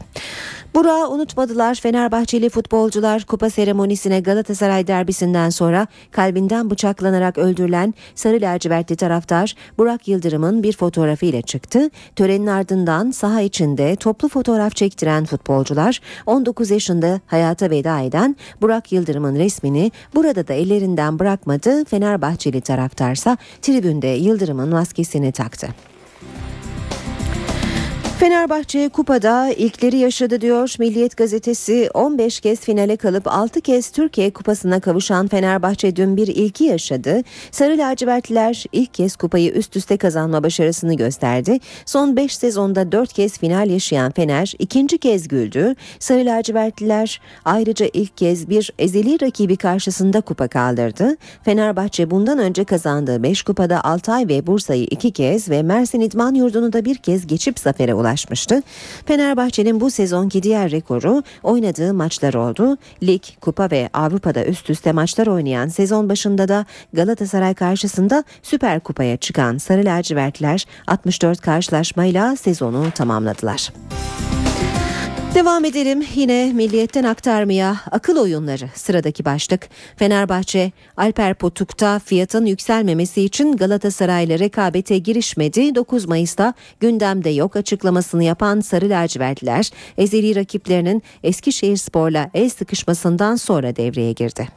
Burak'ı 0.76 1.10
unutmadılar. 1.10 1.76
Fenerbahçeli 1.76 2.50
futbolcular 2.50 3.24
kupa 3.24 3.50
seremonisine 3.50 4.20
Galatasaray 4.20 4.88
derbisinden 4.88 5.50
sonra 5.50 5.88
kalbinden 6.12 6.70
bıçaklanarak 6.70 7.38
öldürülen 7.38 7.94
sarı 8.16 8.42
lacivertli 8.42 8.96
taraftar 8.96 9.56
Burak 9.78 10.08
Yıldırım'ın 10.08 10.64
bir 10.64 10.74
fotoğrafı 10.74 11.26
ile 11.26 11.42
çıktı. 11.42 11.90
Törenin 12.16 12.48
ardından 12.48 13.12
saha 13.12 13.42
içinde 13.42 13.96
toplu 13.96 14.30
fotoğraf 14.30 14.76
çektiren 14.76 15.26
futbolcular 15.26 16.00
19 16.26 16.72
yaşında 16.72 17.20
hayata 17.28 17.70
veda 17.70 18.00
eden 18.00 18.36
Burak 18.62 18.92
Yıldırım'ın 18.92 19.36
resmini 19.36 19.92
burada 20.16 20.48
da 20.48 20.54
ellerinden 20.54 21.20
bırakmadı. 21.20 21.86
Fenerbahçeli 21.86 22.62
taraftarsa 22.62 23.38
tribünde 23.62 24.08
Yıldırım'ın 24.08 24.70
maskesini 24.70 25.32
taktı. 25.32 25.91
Fenerbahçe 28.22 28.90
kupada 28.90 29.50
ilkleri 29.50 29.98
yaşadı 29.98 30.42
diyor 30.42 30.76
Milliyet 30.80 31.18
gazetesi 31.18 31.90
15 31.94 32.40
kez 32.40 32.60
finale 32.60 32.96
kalıp 32.96 33.28
6 33.28 33.62
kez 33.62 33.90
Türkiye 33.92 34.32
kupasına 34.32 34.80
kavuşan 34.80 35.28
Fenerbahçe 35.28 35.96
dün 35.96 36.18
bir 36.18 36.28
ilki 36.28 36.64
yaşadı. 36.64 37.22
Sarı 37.52 37.78
lacivertliler 37.78 38.66
ilk 38.72 38.94
kez 38.94 39.16
kupayı 39.16 39.52
üst 39.52 39.76
üste 39.76 39.98
kazanma 39.98 40.44
başarısını 40.44 40.94
gösterdi. 40.94 41.60
Son 41.86 42.16
5 42.16 42.38
sezonda 42.38 42.92
4 42.92 43.14
kez 43.14 43.40
final 43.40 43.70
yaşayan 43.70 44.12
Fener 44.12 44.54
ikinci 44.60 44.98
kez 44.98 45.28
güldü. 45.28 45.76
Sarı 46.00 46.26
lacivertliler 46.26 47.22
ayrıca 47.46 47.88
ilk 47.94 48.18
kez 48.18 48.50
bir 48.50 48.74
ezeli 48.80 49.22
rakibi 49.22 49.56
karşısında 49.56 50.22
kupa 50.22 50.48
kaldırdı. 50.48 51.18
Fenerbahçe 51.44 52.12
bundan 52.12 52.40
önce 52.40 52.64
kazandığı 52.64 53.24
5 53.24 53.44
kupada 53.44 53.84
Altay 53.84 54.28
ve 54.28 54.48
Bursa'yı 54.48 54.84
2 54.84 55.12
kez 55.12 55.50
ve 55.50 55.64
Mersin 55.64 56.00
İdman 56.00 56.34
Yurdu'nu 56.34 56.74
da 56.74 56.86
bir 56.86 56.96
kez 56.96 57.28
geçip 57.28 57.60
zafere 57.60 57.94
ulaştı 57.94 58.11
ulaşmıştı. 58.12 58.64
Fenerbahçe'nin 59.06 59.82
bu 59.82 59.92
sezonki 59.92 60.44
diğer 60.44 60.72
rekoru 60.72 61.24
oynadığı 61.44 61.94
maçlar 61.94 62.34
oldu. 62.34 62.78
Lig, 63.04 63.22
kupa 63.42 63.72
ve 63.72 63.90
Avrupa'da 63.94 64.46
üst 64.46 64.70
üste 64.70 64.92
maçlar 64.92 65.28
oynayan 65.28 65.68
sezon 65.68 66.10
başında 66.10 66.48
da 66.48 66.66
Galatasaray 66.94 67.54
karşısında 67.54 68.24
Süper 68.44 68.80
Kupa'ya 68.80 69.18
çıkan 69.18 69.58
Sarı 69.58 69.86
Lacivertler 69.86 70.66
64 70.88 71.42
karşılaşmayla 71.42 72.36
sezonu 72.36 72.92
tamamladılar. 72.96 73.70
Devam 75.36 75.66
edelim 75.66 76.04
yine 76.16 76.54
milliyetten 76.54 77.04
aktarmaya 77.04 77.78
akıl 77.92 78.18
oyunları 78.18 78.70
sıradaki 78.76 79.26
başlık. 79.26 79.70
Fenerbahçe 79.96 80.72
Alper 80.98 81.34
Potuk'ta 81.34 82.00
fiyatın 82.00 82.46
yükselmemesi 82.46 83.22
için 83.22 83.58
Galatasaray'la 83.58 84.40
rekabete 84.40 84.98
girişmedi. 84.98 85.76
9 85.76 86.06
Mayıs'ta 86.06 86.54
gündemde 86.80 87.30
yok 87.30 87.56
açıklamasını 87.56 88.24
yapan 88.24 88.60
Sarı 88.60 88.90
Lacivertliler 88.90 89.70
ezeli 89.98 90.36
rakiplerinin 90.36 91.04
Eskişehir 91.24 91.78
Spor'la 91.78 92.30
el 92.34 92.50
sıkışmasından 92.50 93.36
sonra 93.36 93.76
devreye 93.76 94.12
girdi. 94.12 94.48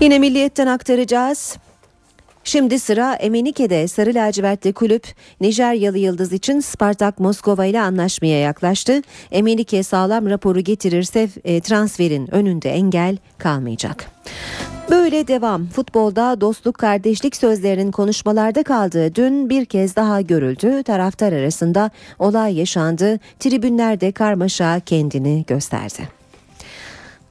Yine 0.00 0.18
milliyetten 0.18 0.66
aktaracağız. 0.66 1.56
Şimdi 2.46 2.78
sıra 2.78 3.14
Emenike'de 3.14 3.88
Sarı 3.88 4.14
Lacivertli 4.14 4.72
kulüp 4.72 5.06
Nijeryalı 5.40 5.98
Yıldız 5.98 6.32
için 6.32 6.60
Spartak 6.60 7.20
Moskova 7.20 7.64
ile 7.64 7.80
anlaşmaya 7.80 8.40
yaklaştı. 8.40 9.02
Emenike 9.30 9.82
sağlam 9.82 10.30
raporu 10.30 10.60
getirirse 10.60 11.28
e, 11.44 11.60
transferin 11.60 12.34
önünde 12.34 12.70
engel 12.70 13.16
kalmayacak. 13.38 14.10
Böyle 14.90 15.28
devam. 15.28 15.66
Futbolda 15.66 16.40
dostluk 16.40 16.78
kardeşlik 16.78 17.36
sözlerinin 17.36 17.90
konuşmalarda 17.90 18.62
kaldığı 18.62 19.14
dün 19.14 19.50
bir 19.50 19.64
kez 19.64 19.96
daha 19.96 20.20
görüldü. 20.20 20.82
Taraftar 20.82 21.32
arasında 21.32 21.90
olay 22.18 22.58
yaşandı. 22.58 23.18
Tribünlerde 23.38 24.12
karmaşa 24.12 24.80
kendini 24.80 25.44
gösterdi. 25.46 26.15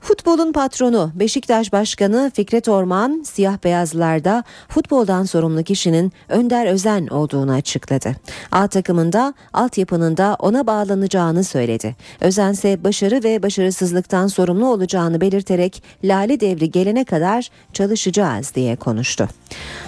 Futbolun 0.06 0.52
patronu 0.52 1.12
Beşiktaş 1.16 1.72
Başkanı 1.72 2.32
Fikret 2.34 2.70
Orman 2.70 3.24
siyah 3.26 3.64
beyazlarda 3.64 4.44
futboldan 4.68 5.24
sorumlu 5.24 5.64
kişinin 5.64 6.12
Önder 6.30 6.66
Özen 6.66 7.08
olduğunu 7.08 7.52
açıkladı. 7.52 8.16
A 8.52 8.68
takımında 8.68 9.34
altyapının 9.54 10.18
da 10.18 10.36
ona 10.40 10.68
bağlanacağını 10.68 11.44
söyledi. 11.44 11.96
Özen 12.22 12.54
ise 12.54 12.84
başarı 12.84 13.24
ve 13.24 13.44
başarısızlıktan 13.44 14.28
sorumlu 14.28 14.68
olacağını 14.68 15.22
belirterek 15.22 15.84
Lale 16.04 16.40
devri 16.40 16.72
gelene 16.72 17.06
kadar 17.06 17.50
çalışacağız 17.74 18.56
diye 18.56 18.76
konuştu. 18.76 19.28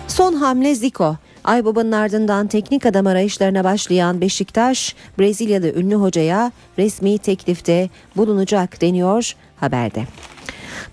Son 0.07 0.33
hamle 0.33 0.75
Zico. 0.75 1.15
Aybaba'nın 1.43 1.91
ardından 1.91 2.47
teknik 2.47 2.85
adam 2.85 3.07
arayışlarına 3.07 3.63
başlayan 3.63 4.21
Beşiktaş, 4.21 4.95
Brezilyalı 5.19 5.73
ünlü 5.73 5.95
hocaya 5.95 6.51
resmi 6.77 7.17
teklifte 7.17 7.89
bulunacak 8.15 8.81
deniyor 8.81 9.35
haberde. 9.59 10.03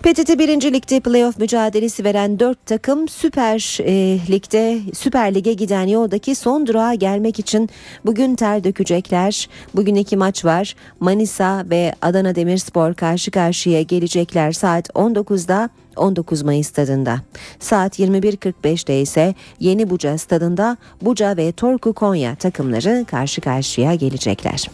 PTT 0.02 0.38
1. 0.38 0.72
Lig'de 0.72 1.00
playoff 1.00 1.38
mücadelesi 1.38 2.04
veren 2.04 2.38
4 2.38 2.66
takım 2.66 3.08
Süper 3.08 3.78
e, 3.80 4.18
Lig'de 4.30 4.80
Süper 4.94 5.34
Lig'e 5.34 5.52
giden 5.52 5.86
yoldaki 5.86 6.34
son 6.34 6.66
durağa 6.66 6.94
gelmek 6.94 7.38
için 7.38 7.70
bugün 8.04 8.34
ter 8.34 8.64
dökecekler. 8.64 9.48
Bugün 9.74 9.94
iki 9.94 10.16
maç 10.16 10.44
var. 10.44 10.74
Manisa 11.00 11.64
ve 11.70 11.94
Adana 12.02 12.34
Demirspor 12.34 12.94
karşı 12.94 13.30
karşıya 13.30 13.82
gelecekler 13.82 14.52
saat 14.52 14.88
19'da 14.88 15.70
19 15.96 16.42
Mayıs 16.42 16.68
stadında. 16.68 17.20
Saat 17.60 17.98
21.45'te 17.98 19.00
ise 19.00 19.34
Yeni 19.60 19.90
Buca 19.90 20.18
stadında 20.18 20.76
Buca 21.02 21.36
ve 21.36 21.52
Torku 21.52 21.92
Konya 21.92 22.34
takımları 22.34 23.04
karşı 23.10 23.40
karşıya 23.40 23.94
gelecekler. 23.94 24.68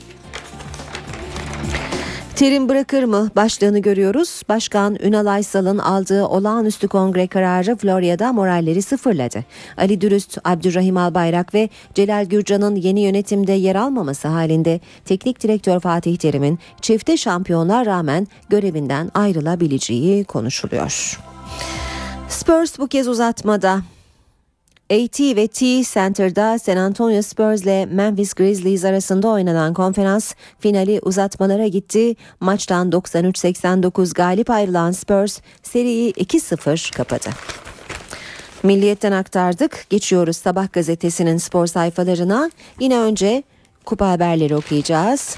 Terim 2.40 2.68
bırakır 2.68 3.04
mı 3.04 3.30
başlığını 3.36 3.78
görüyoruz. 3.78 4.42
Başkan 4.48 4.96
Ünal 5.02 5.26
Aysal'ın 5.26 5.78
aldığı 5.78 6.26
olağanüstü 6.26 6.88
kongre 6.88 7.26
kararı 7.26 7.76
Florya'da 7.76 8.32
moralleri 8.32 8.82
sıfırladı. 8.82 9.44
Ali 9.76 10.00
Dürüst, 10.00 10.38
Abdurrahim 10.44 10.96
Albayrak 10.96 11.54
ve 11.54 11.68
Celal 11.94 12.26
Gürcan'ın 12.26 12.76
yeni 12.76 13.00
yönetimde 13.00 13.52
yer 13.52 13.76
almaması 13.76 14.28
halinde 14.28 14.80
teknik 15.04 15.42
direktör 15.42 15.80
Fatih 15.80 16.16
Terim'in 16.16 16.58
çifte 16.80 17.16
şampiyonlar 17.16 17.86
rağmen 17.86 18.28
görevinden 18.48 19.10
ayrılabileceği 19.14 20.24
konuşuluyor. 20.24 21.20
Spurs 22.28 22.78
bu 22.78 22.88
kez 22.88 23.08
uzatmada 23.08 23.80
AT 24.90 25.20
ve 25.20 25.48
T 25.48 25.82
Center'da 25.84 26.58
San 26.58 26.76
Antonio 26.76 27.22
Spurs 27.22 27.62
ile 27.62 27.86
Memphis 27.86 28.34
Grizzlies 28.34 28.84
arasında 28.84 29.28
oynanan 29.28 29.74
konferans 29.74 30.34
finali 30.58 31.00
uzatmalara 31.02 31.66
gitti. 31.66 32.16
Maçtan 32.40 32.90
93-89 32.90 34.14
galip 34.14 34.50
ayrılan 34.50 34.90
Spurs 34.92 35.40
seriyi 35.62 36.12
2-0 36.12 36.96
kapadı. 36.96 37.28
Milliyetten 38.62 39.12
aktardık. 39.12 39.86
Geçiyoruz 39.90 40.36
Sabah 40.36 40.72
gazetesinin 40.72 41.36
spor 41.36 41.66
sayfalarına. 41.66 42.50
Yine 42.80 42.98
önce 42.98 43.42
kupa 43.84 44.10
haberleri 44.10 44.56
okuyacağız. 44.56 45.36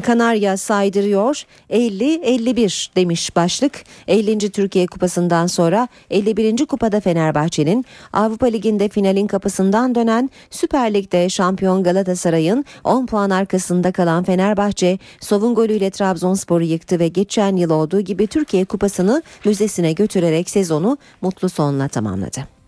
Kanarya 0.00 0.56
saydırıyor 0.56 1.42
50-51 1.70 2.96
demiş 2.96 3.36
başlık. 3.36 3.84
50. 4.08 4.50
Türkiye 4.50 4.86
Kupası'ndan 4.86 5.46
sonra 5.46 5.88
51. 6.10 6.66
Kupada 6.66 7.00
Fenerbahçe'nin 7.00 7.84
Avrupa 8.12 8.46
Ligi'nde 8.46 8.88
finalin 8.88 9.26
kapısından 9.26 9.94
dönen 9.94 10.30
Süper 10.50 10.94
Lig'de 10.94 11.28
şampiyon 11.28 11.82
Galatasaray'ın 11.82 12.64
10 12.84 13.06
puan 13.06 13.30
arkasında 13.30 13.92
kalan 13.92 14.24
Fenerbahçe 14.24 14.98
Sov'un 15.20 15.54
golüyle 15.54 15.90
Trabzonspor'u 15.90 16.64
yıktı 16.64 16.98
ve 16.98 17.08
geçen 17.08 17.56
yıl 17.56 17.70
olduğu 17.70 18.00
gibi 18.00 18.26
Türkiye 18.26 18.64
Kupası'nı 18.64 19.22
müzesine 19.44 19.92
götürerek 19.92 20.50
sezonu 20.50 20.98
mutlu 21.20 21.48
sonla 21.48 21.88
tamamladı. 21.88 22.60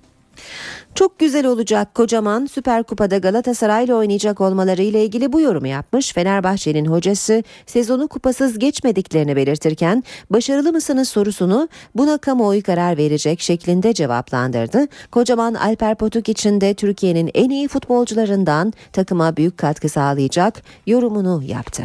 Çok 0.95 1.19
güzel 1.19 1.47
olacak 1.47 1.95
kocaman 1.95 2.47
Süper 2.47 2.83
Kupa'da 2.83 3.19
Galatasaray'la 3.19 3.95
oynayacak 3.95 4.41
olmaları 4.41 4.83
ile 4.83 5.05
ilgili 5.05 5.33
bu 5.33 5.41
yorumu 5.41 5.67
yapmış. 5.67 6.13
Fenerbahçe'nin 6.13 6.87
hocası 6.87 7.43
sezonu 7.67 8.09
kupasız 8.09 8.59
geçmediklerini 8.59 9.37
belirtirken 9.37 10.05
başarılı 10.31 10.73
mısınız 10.73 11.09
sorusunu 11.09 11.69
buna 11.95 12.19
kamuoyu 12.19 12.63
karar 12.63 12.97
verecek 12.97 13.41
şeklinde 13.41 13.95
cevaplandırdı. 13.95 14.87
Kocaman 15.11 15.55
Alper 15.55 15.95
Potuk 15.95 16.29
için 16.29 16.61
de 16.61 16.75
Türkiye'nin 16.75 17.31
en 17.35 17.51
iyi 17.51 17.69
futbolcularından 17.69 18.73
takıma 18.93 19.37
büyük 19.37 19.59
katkı 19.59 19.89
sağlayacak 19.89 20.63
yorumunu 20.87 21.43
yaptı. 21.47 21.83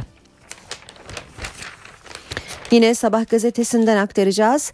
Yine 2.71 2.95
Sabah 2.95 3.29
gazetesinden 3.29 3.97
aktaracağız. 3.97 4.73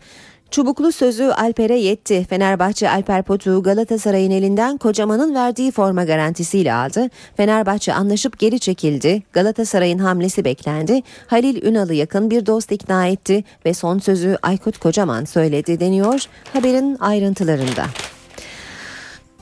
Çubuklu 0.53 0.91
sözü 0.91 1.23
Alper'e 1.23 1.77
yetti. 1.77 2.25
Fenerbahçe 2.29 2.89
Alper 2.89 3.23
Potuk'u 3.23 3.63
Galatasaray'ın 3.63 4.31
elinden 4.31 4.77
kocamanın 4.77 5.35
verdiği 5.35 5.71
forma 5.71 6.03
garantisiyle 6.03 6.73
aldı. 6.73 7.09
Fenerbahçe 7.37 7.93
anlaşıp 7.93 8.39
geri 8.39 8.59
çekildi. 8.59 9.23
Galatasaray'ın 9.33 9.99
hamlesi 9.99 10.45
beklendi. 10.45 11.01
Halil 11.27 11.63
Ünal'ı 11.63 11.93
yakın 11.93 12.31
bir 12.31 12.45
dost 12.45 12.71
ikna 12.71 13.07
etti 13.07 13.43
ve 13.65 13.73
son 13.73 13.99
sözü 13.99 14.37
Aykut 14.41 14.77
Kocaman 14.77 15.25
söyledi 15.25 15.79
deniyor 15.79 16.25
haberin 16.53 16.97
ayrıntılarında. 16.99 17.85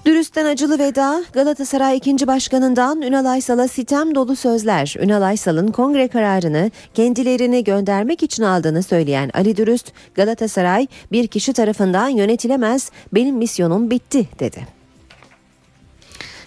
Dürüstten 0.06 0.46
acılı 0.46 0.80
veda 0.80 1.24
Galatasaray 1.34 1.98
2. 1.98 2.28
Başkanından 2.28 3.02
Ünal 3.02 3.26
Aysal'a 3.26 3.68
sitem 3.68 4.16
dolu 4.16 4.36
sözler. 4.36 4.96
Ünal 5.00 5.22
Aysal'ın 5.22 5.68
kongre 5.68 6.08
kararını 6.08 6.72
kendilerini 6.94 7.64
göndermek 7.64 8.24
için 8.24 8.44
aldığını 8.44 8.84
söyleyen 8.84 9.32
Ali 9.34 9.58
Dürüst, 9.58 9.94
Galatasaray 10.16 10.88
bir 11.12 11.28
kişi 11.28 11.54
tarafından 11.54 12.08
yönetilemez, 12.08 12.92
benim 13.14 13.36
misyonum 13.36 13.90
bitti 13.90 14.28
dedi. 14.40 14.68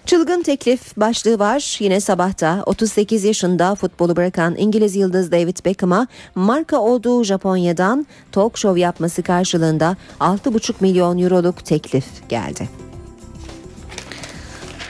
Çılgın 0.07 0.43
teklif 0.43 0.97
başlığı 0.97 1.39
var 1.39 1.77
yine 1.81 2.01
sabahta 2.01 2.63
38 2.67 3.25
yaşında 3.25 3.75
futbolu 3.75 4.17
bırakan 4.17 4.57
İngiliz 4.57 4.97
yıldız 4.97 5.33
David 5.33 5.57
Beckham'a 5.65 6.07
marka 6.35 6.79
olduğu 6.79 7.25
Japonya'dan 7.25 8.07
talk 8.33 8.59
show 8.59 8.81
yapması 8.81 9.23
karşılığında 9.23 9.97
6,5 10.21 10.75
milyon 10.81 11.19
euroluk 11.19 11.65
teklif 11.65 12.29
geldi. 12.29 12.69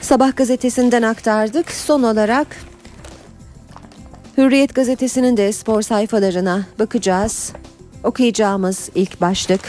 Sabah 0.05 0.37
gazetesinden 0.37 1.03
aktardık. 1.03 1.71
Son 1.71 2.03
olarak 2.03 2.47
Hürriyet 4.39 4.75
gazetesinin 4.75 5.37
de 5.37 5.53
spor 5.53 5.83
sayfalarına 5.83 6.67
bakacağız. 6.79 7.53
Okuyacağımız 8.03 8.91
ilk 8.95 9.21
başlık 9.21 9.61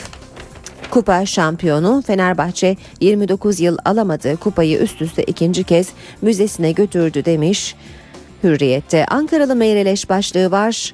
Kupa 0.91 1.25
şampiyonu 1.25 2.03
Fenerbahçe 2.07 2.77
29 3.01 3.59
yıl 3.59 3.77
alamadığı 3.85 4.37
kupayı 4.37 4.79
üst 4.79 5.01
üste 5.01 5.23
ikinci 5.23 5.63
kez 5.63 5.89
müzesine 6.21 6.71
götürdü 6.71 7.25
demiş. 7.25 7.75
Hürriyet'te 8.43 9.05
Ankaralı 9.05 9.55
Meyreleş 9.55 10.09
başlığı 10.09 10.51
var. 10.51 10.93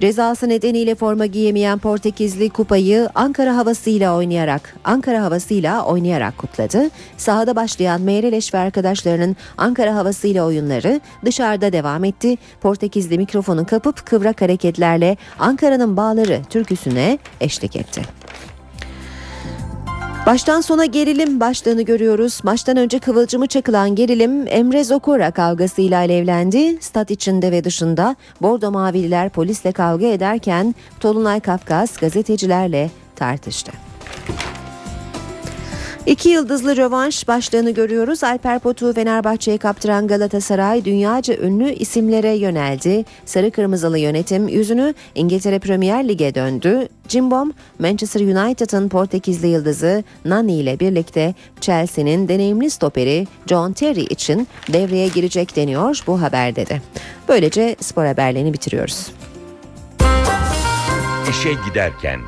Cezası 0.00 0.48
nedeniyle 0.48 0.94
forma 0.94 1.26
giyemeyen 1.26 1.78
Portekizli 1.78 2.50
kupayı 2.50 3.08
Ankara 3.14 3.56
havasıyla 3.56 4.16
oynayarak 4.16 4.76
Ankara 4.84 5.22
havasıyla 5.22 5.84
oynayarak 5.84 6.38
kutladı. 6.38 6.90
Sahada 7.16 7.56
başlayan 7.56 8.00
Meyreleş 8.00 8.54
ve 8.54 8.58
arkadaşlarının 8.58 9.36
Ankara 9.58 9.94
havasıyla 9.94 10.46
oyunları 10.46 11.00
dışarıda 11.24 11.72
devam 11.72 12.04
etti. 12.04 12.36
Portekizli 12.60 13.18
mikrofonu 13.18 13.66
kapıp 13.66 14.06
kıvrak 14.06 14.42
hareketlerle 14.42 15.16
Ankara'nın 15.38 15.96
bağları 15.96 16.40
türküsüne 16.50 17.18
eşlik 17.40 17.76
etti. 17.76 18.25
Baştan 20.26 20.60
sona 20.60 20.84
gerilim 20.84 21.40
başlığını 21.40 21.82
görüyoruz. 21.82 22.40
Maçtan 22.42 22.76
önce 22.76 22.98
kıvılcımı 22.98 23.46
çakılan 23.46 23.94
gerilim 23.94 24.46
Emre 24.48 24.84
Zokora 24.84 25.30
kavgasıyla 25.30 25.98
alevlendi. 25.98 26.78
Stat 26.80 27.10
içinde 27.10 27.52
ve 27.52 27.64
dışında 27.64 28.16
Bordo 28.42 28.70
Mavililer 28.70 29.30
polisle 29.30 29.72
kavga 29.72 30.06
ederken 30.06 30.74
Tolunay 31.00 31.40
Kafkas 31.40 31.96
gazetecilerle 31.96 32.90
tartıştı. 33.16 33.72
İki 36.06 36.28
yıldızlı 36.28 36.76
rövanş 36.76 37.28
başlığını 37.28 37.70
görüyoruz. 37.70 38.24
Alper 38.24 38.58
Potuk'u 38.58 38.92
Fenerbahçe'ye 38.92 39.58
kaptıran 39.58 40.06
Galatasaray 40.06 40.84
dünyaca 40.84 41.36
ünlü 41.36 41.72
isimlere 41.72 42.32
yöneldi. 42.32 43.04
Sarı 43.24 43.50
kırmızılı 43.50 43.98
yönetim 43.98 44.48
yüzünü 44.48 44.94
İngiltere 45.14 45.58
Premier 45.58 46.08
Lig'e 46.08 46.34
döndü. 46.34 46.88
Cimbom, 47.08 47.52
Manchester 47.78 48.20
United'ın 48.20 48.88
Portekizli 48.88 49.48
yıldızı 49.48 50.04
Nani 50.24 50.54
ile 50.54 50.80
birlikte 50.80 51.34
Chelsea'nin 51.60 52.28
deneyimli 52.28 52.70
stoperi 52.70 53.26
John 53.46 53.72
Terry 53.72 54.02
için 54.02 54.48
devreye 54.72 55.08
girecek 55.08 55.56
deniyor 55.56 56.02
bu 56.06 56.22
haberde 56.22 56.66
de. 56.66 56.80
Böylece 57.28 57.76
spor 57.80 58.06
haberlerini 58.06 58.52
bitiriyoruz. 58.52 59.06
İşe 61.30 61.50
giderken 61.68 62.20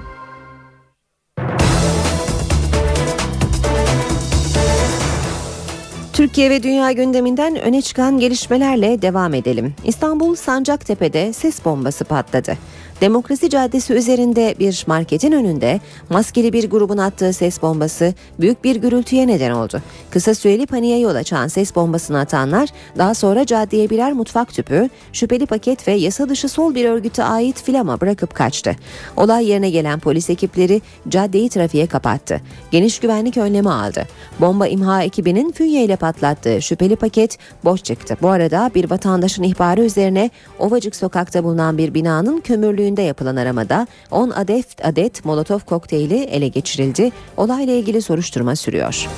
Türkiye 6.18 6.50
ve 6.50 6.62
dünya 6.62 6.92
gündeminden 6.92 7.60
öne 7.60 7.82
çıkan 7.82 8.18
gelişmelerle 8.18 9.02
devam 9.02 9.34
edelim. 9.34 9.74
İstanbul 9.84 10.34
Sancaktepe'de 10.34 11.32
ses 11.32 11.64
bombası 11.64 12.04
patladı. 12.04 12.56
Demokrasi 13.00 13.50
Caddesi 13.50 13.92
üzerinde 13.92 14.54
bir 14.58 14.84
marketin 14.86 15.32
önünde 15.32 15.80
maskeli 16.10 16.52
bir 16.52 16.70
grubun 16.70 16.98
attığı 16.98 17.32
ses 17.32 17.62
bombası 17.62 18.14
büyük 18.40 18.64
bir 18.64 18.76
gürültüye 18.76 19.26
neden 19.26 19.50
oldu. 19.50 19.82
Kısa 20.10 20.34
süreli 20.34 20.66
paniğe 20.66 20.98
yol 20.98 21.14
açan 21.14 21.48
ses 21.48 21.74
bombasını 21.74 22.18
atanlar 22.18 22.68
daha 22.98 23.14
sonra 23.14 23.46
caddeye 23.46 23.90
birer 23.90 24.12
mutfak 24.12 24.52
tüpü, 24.52 24.88
şüpheli 25.12 25.46
paket 25.46 25.88
ve 25.88 25.92
yasa 25.92 26.28
dışı 26.28 26.48
sol 26.48 26.74
bir 26.74 26.84
örgüte 26.84 27.24
ait 27.24 27.62
filama 27.62 28.00
bırakıp 28.00 28.34
kaçtı. 28.34 28.76
Olay 29.16 29.48
yerine 29.48 29.70
gelen 29.70 29.98
polis 29.98 30.30
ekipleri 30.30 30.82
caddeyi 31.08 31.48
trafiğe 31.48 31.86
kapattı. 31.86 32.40
Geniş 32.70 32.98
güvenlik 32.98 33.36
önlemi 33.36 33.70
aldı. 33.70 34.06
Bomba 34.40 34.66
imha 34.66 35.02
ekibinin 35.02 35.52
fünye 35.52 35.84
ile 35.84 35.96
patlattığı 35.96 36.62
şüpheli 36.62 36.96
paket 36.96 37.38
boş 37.64 37.82
çıktı. 37.82 38.16
Bu 38.22 38.28
arada 38.28 38.70
bir 38.74 38.90
vatandaşın 38.90 39.42
ihbarı 39.42 39.84
üzerine 39.84 40.30
Ovacık 40.58 40.96
sokakta 40.96 41.44
bulunan 41.44 41.78
bir 41.78 41.94
binanın 41.94 42.40
kömürlüğü 42.40 42.87
köyünde 42.88 43.02
yapılan 43.02 43.36
aramada 43.36 43.86
10 44.10 44.30
adet 44.30 44.86
adet 44.86 45.24
molotof 45.24 45.66
kokteyli 45.66 46.24
ele 46.24 46.48
geçirildi. 46.48 47.12
Olayla 47.36 47.72
ilgili 47.72 48.02
soruşturma 48.02 48.56
sürüyor. 48.56 49.08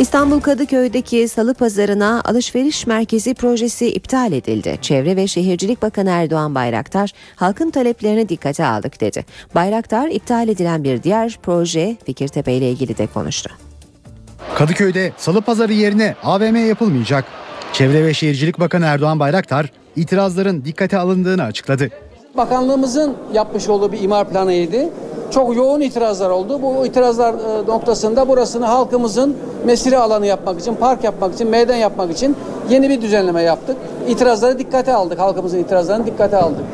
İstanbul 0.00 0.40
Kadıköy'deki 0.40 1.28
salı 1.28 1.54
pazarına 1.54 2.22
alışveriş 2.24 2.86
merkezi 2.86 3.34
projesi 3.34 3.90
iptal 3.90 4.32
edildi. 4.32 4.78
Çevre 4.82 5.16
ve 5.16 5.26
Şehircilik 5.26 5.82
Bakanı 5.82 6.10
Erdoğan 6.10 6.54
Bayraktar 6.54 7.10
halkın 7.36 7.70
taleplerini 7.70 8.28
dikkate 8.28 8.66
aldık 8.66 9.00
dedi. 9.00 9.24
Bayraktar 9.54 10.08
iptal 10.08 10.48
edilen 10.48 10.84
bir 10.84 11.02
diğer 11.02 11.38
proje 11.42 11.96
Fikirtepe 12.06 12.52
ile 12.52 12.70
ilgili 12.70 12.98
de 12.98 13.06
konuştu. 13.06 13.50
Kadıköy'de 14.54 15.12
salı 15.16 15.40
pazarı 15.40 15.72
yerine 15.72 16.14
AVM 16.22 16.56
yapılmayacak. 16.68 17.24
Çevre 17.72 18.04
ve 18.04 18.14
Şehircilik 18.14 18.60
Bakanı 18.60 18.84
Erdoğan 18.84 19.20
Bayraktar 19.20 19.72
itirazların 19.96 20.64
dikkate 20.64 20.98
alındığını 20.98 21.42
açıkladı. 21.42 21.90
Bakanlığımızın 22.38 23.16
yapmış 23.32 23.68
olduğu 23.68 23.92
bir 23.92 24.00
imar 24.00 24.28
planıydı. 24.28 24.90
Çok 25.30 25.56
yoğun 25.56 25.80
itirazlar 25.80 26.30
oldu. 26.30 26.62
Bu 26.62 26.86
itirazlar 26.86 27.34
e, 27.34 27.66
noktasında 27.66 28.28
burasını 28.28 28.66
halkımızın 28.66 29.36
mesire 29.66 29.96
alanı 29.96 30.26
yapmak 30.26 30.60
için, 30.60 30.74
park 30.74 31.04
yapmak 31.04 31.34
için, 31.34 31.48
meydan 31.48 31.76
yapmak 31.76 32.12
için 32.12 32.36
yeni 32.70 32.88
bir 32.88 33.02
düzenleme 33.02 33.42
yaptık. 33.42 33.76
İtirazları 34.08 34.58
dikkate 34.58 34.94
aldık. 34.94 35.18
Halkımızın 35.18 35.58
itirazlarını 35.58 36.06
dikkate 36.06 36.36
aldık. 36.36 36.64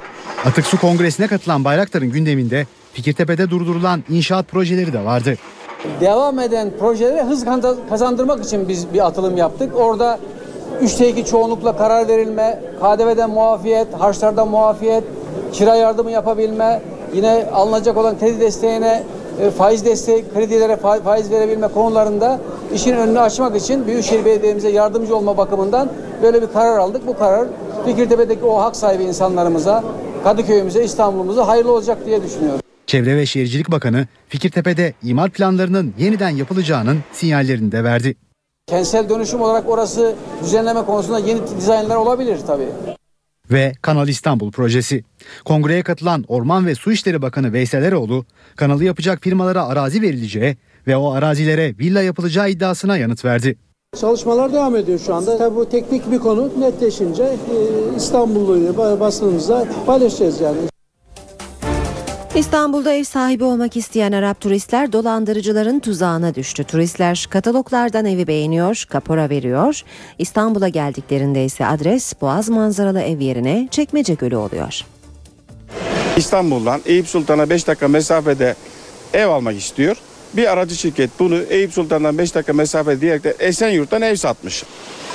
Atık 0.44 0.66
Su 0.66 0.80
Kongresi'ne 0.80 1.26
katılan 1.26 1.64
Bayraktar'ın 1.64 2.10
gündeminde 2.10 2.66
Fikirtepe'de 2.92 3.50
durdurulan 3.50 4.04
inşaat 4.10 4.48
projeleri 4.48 4.92
de 4.92 5.04
vardı. 5.04 5.34
Devam 6.00 6.38
eden 6.38 6.70
projelere 6.78 7.22
hız 7.24 7.44
kazandırmak 7.88 8.44
için 8.44 8.68
biz 8.68 8.94
bir 8.94 9.06
atılım 9.06 9.36
yaptık. 9.36 9.76
Orada 9.76 10.18
3'te 10.82 11.08
2 11.08 11.24
çoğunlukla 11.24 11.76
karar 11.76 12.08
verilme, 12.08 12.60
KDV'den 12.80 13.30
muafiyet, 13.30 13.94
harçlardan 13.98 14.48
muafiyet, 14.48 15.04
kira 15.54 15.76
yardımı 15.76 16.10
yapabilme, 16.10 16.82
yine 17.14 17.46
alınacak 17.52 17.96
olan 17.96 18.18
kredi 18.18 18.40
desteğine 18.40 19.02
e, 19.40 19.50
faiz 19.50 19.84
desteği, 19.84 20.24
kredilere 20.34 20.76
faiz 20.76 21.30
verebilme 21.30 21.68
konularında 21.68 22.40
işin 22.74 22.96
önünü 22.96 23.20
açmak 23.20 23.56
için 23.56 23.86
Büyükşehir 23.86 24.24
Belediye'mize 24.24 24.68
yardımcı 24.68 25.16
olma 25.16 25.36
bakımından 25.36 25.88
böyle 26.22 26.42
bir 26.42 26.46
karar 26.52 26.78
aldık. 26.78 27.06
Bu 27.06 27.18
karar 27.18 27.48
Fikirtepe'deki 27.86 28.44
o 28.44 28.60
hak 28.60 28.76
sahibi 28.76 29.02
insanlarımıza, 29.02 29.84
Kadıköy'ümüze, 30.24 30.84
İstanbul'umuza 30.84 31.48
hayırlı 31.48 31.72
olacak 31.72 31.98
diye 32.06 32.22
düşünüyorum. 32.22 32.60
Çevre 32.86 33.16
ve 33.16 33.26
Şehircilik 33.26 33.70
Bakanı 33.70 34.06
Fikirtepe'de 34.28 34.94
imar 35.02 35.30
planlarının 35.30 35.94
yeniden 35.98 36.30
yapılacağının 36.30 36.98
sinyallerini 37.12 37.72
de 37.72 37.84
verdi. 37.84 38.14
Kentsel 38.66 39.08
dönüşüm 39.08 39.40
olarak 39.42 39.68
orası 39.68 40.14
düzenleme 40.44 40.82
konusunda 40.84 41.18
yeni 41.18 41.40
dizaynlar 41.56 41.96
olabilir 41.96 42.38
tabii. 42.46 42.68
Ve 43.50 43.72
Kanal 43.82 44.08
İstanbul 44.08 44.50
projesi. 44.50 45.04
Kongreye 45.44 45.82
katılan 45.82 46.24
Orman 46.28 46.66
ve 46.66 46.74
Su 46.74 46.92
İşleri 46.92 47.22
Bakanı 47.22 47.52
Veysel 47.52 47.82
Eroğlu, 47.82 48.24
kanalı 48.56 48.84
yapacak 48.84 49.22
firmalara 49.22 49.66
arazi 49.66 50.02
verileceği 50.02 50.56
ve 50.86 50.96
o 50.96 51.12
arazilere 51.12 51.78
villa 51.78 52.02
yapılacağı 52.02 52.50
iddiasına 52.50 52.96
yanıt 52.96 53.24
verdi. 53.24 53.56
Çalışmalar 54.00 54.52
devam 54.52 54.76
ediyor 54.76 54.98
şu 54.98 55.14
anda. 55.14 55.38
Tabii 55.38 55.56
bu 55.56 55.68
teknik 55.68 56.10
bir 56.10 56.18
konu 56.18 56.50
netleşince 56.60 57.22
e, 57.22 57.56
İstanbullu 57.96 58.76
basınımıza 59.00 59.66
paylaşacağız 59.86 60.40
yani. 60.40 60.58
İstanbul'da 62.36 62.92
ev 62.92 63.04
sahibi 63.04 63.44
olmak 63.44 63.76
isteyen 63.76 64.12
Arap 64.12 64.40
turistler 64.40 64.92
dolandırıcıların 64.92 65.80
tuzağına 65.80 66.34
düştü. 66.34 66.64
Turistler 66.64 67.26
kataloglardan 67.30 68.04
evi 68.04 68.26
beğeniyor, 68.26 68.84
kapora 68.88 69.30
veriyor. 69.30 69.82
İstanbul'a 70.18 70.68
geldiklerinde 70.68 71.44
ise 71.44 71.66
adres 71.66 72.12
Boğaz 72.20 72.48
manzaralı 72.48 73.00
ev 73.00 73.20
yerine 73.20 73.68
Çekmece 73.70 74.14
Gölü 74.14 74.36
oluyor. 74.36 74.80
İstanbul'dan 76.16 76.80
Eyüp 76.86 77.08
Sultan'a 77.08 77.50
5 77.50 77.66
dakika 77.66 77.88
mesafede 77.88 78.54
ev 79.12 79.26
almak 79.26 79.56
istiyor. 79.56 79.96
Bir 80.36 80.52
aracı 80.52 80.76
şirket 80.76 81.10
bunu 81.18 81.36
Eyüp 81.36 81.72
Sultan'dan 81.72 82.18
5 82.18 82.34
dakika 82.34 82.52
mesafede 82.52 83.00
diyerek 83.00 83.24
de 83.24 83.34
Esenyurt'tan 83.38 84.02
ev 84.02 84.16
satmış. 84.16 84.64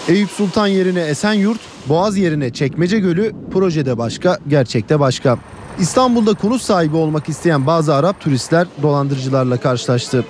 Eyüp 0.07 0.29
Sultan 0.29 0.67
yerine 0.67 1.01
Esenyurt, 1.01 1.59
Boğaz 1.89 2.17
yerine 2.17 2.53
Çekmece 2.53 2.99
Gölü 2.99 3.33
projede 3.51 3.97
başka, 3.97 4.37
gerçekte 4.47 4.99
başka. 4.99 5.37
İstanbul'da 5.79 6.33
konut 6.33 6.61
sahibi 6.61 6.95
olmak 6.95 7.29
isteyen 7.29 7.67
bazı 7.67 7.95
Arap 7.95 8.19
turistler 8.19 8.67
dolandırıcılarla 8.81 9.57
karşılaştı. 9.57 10.25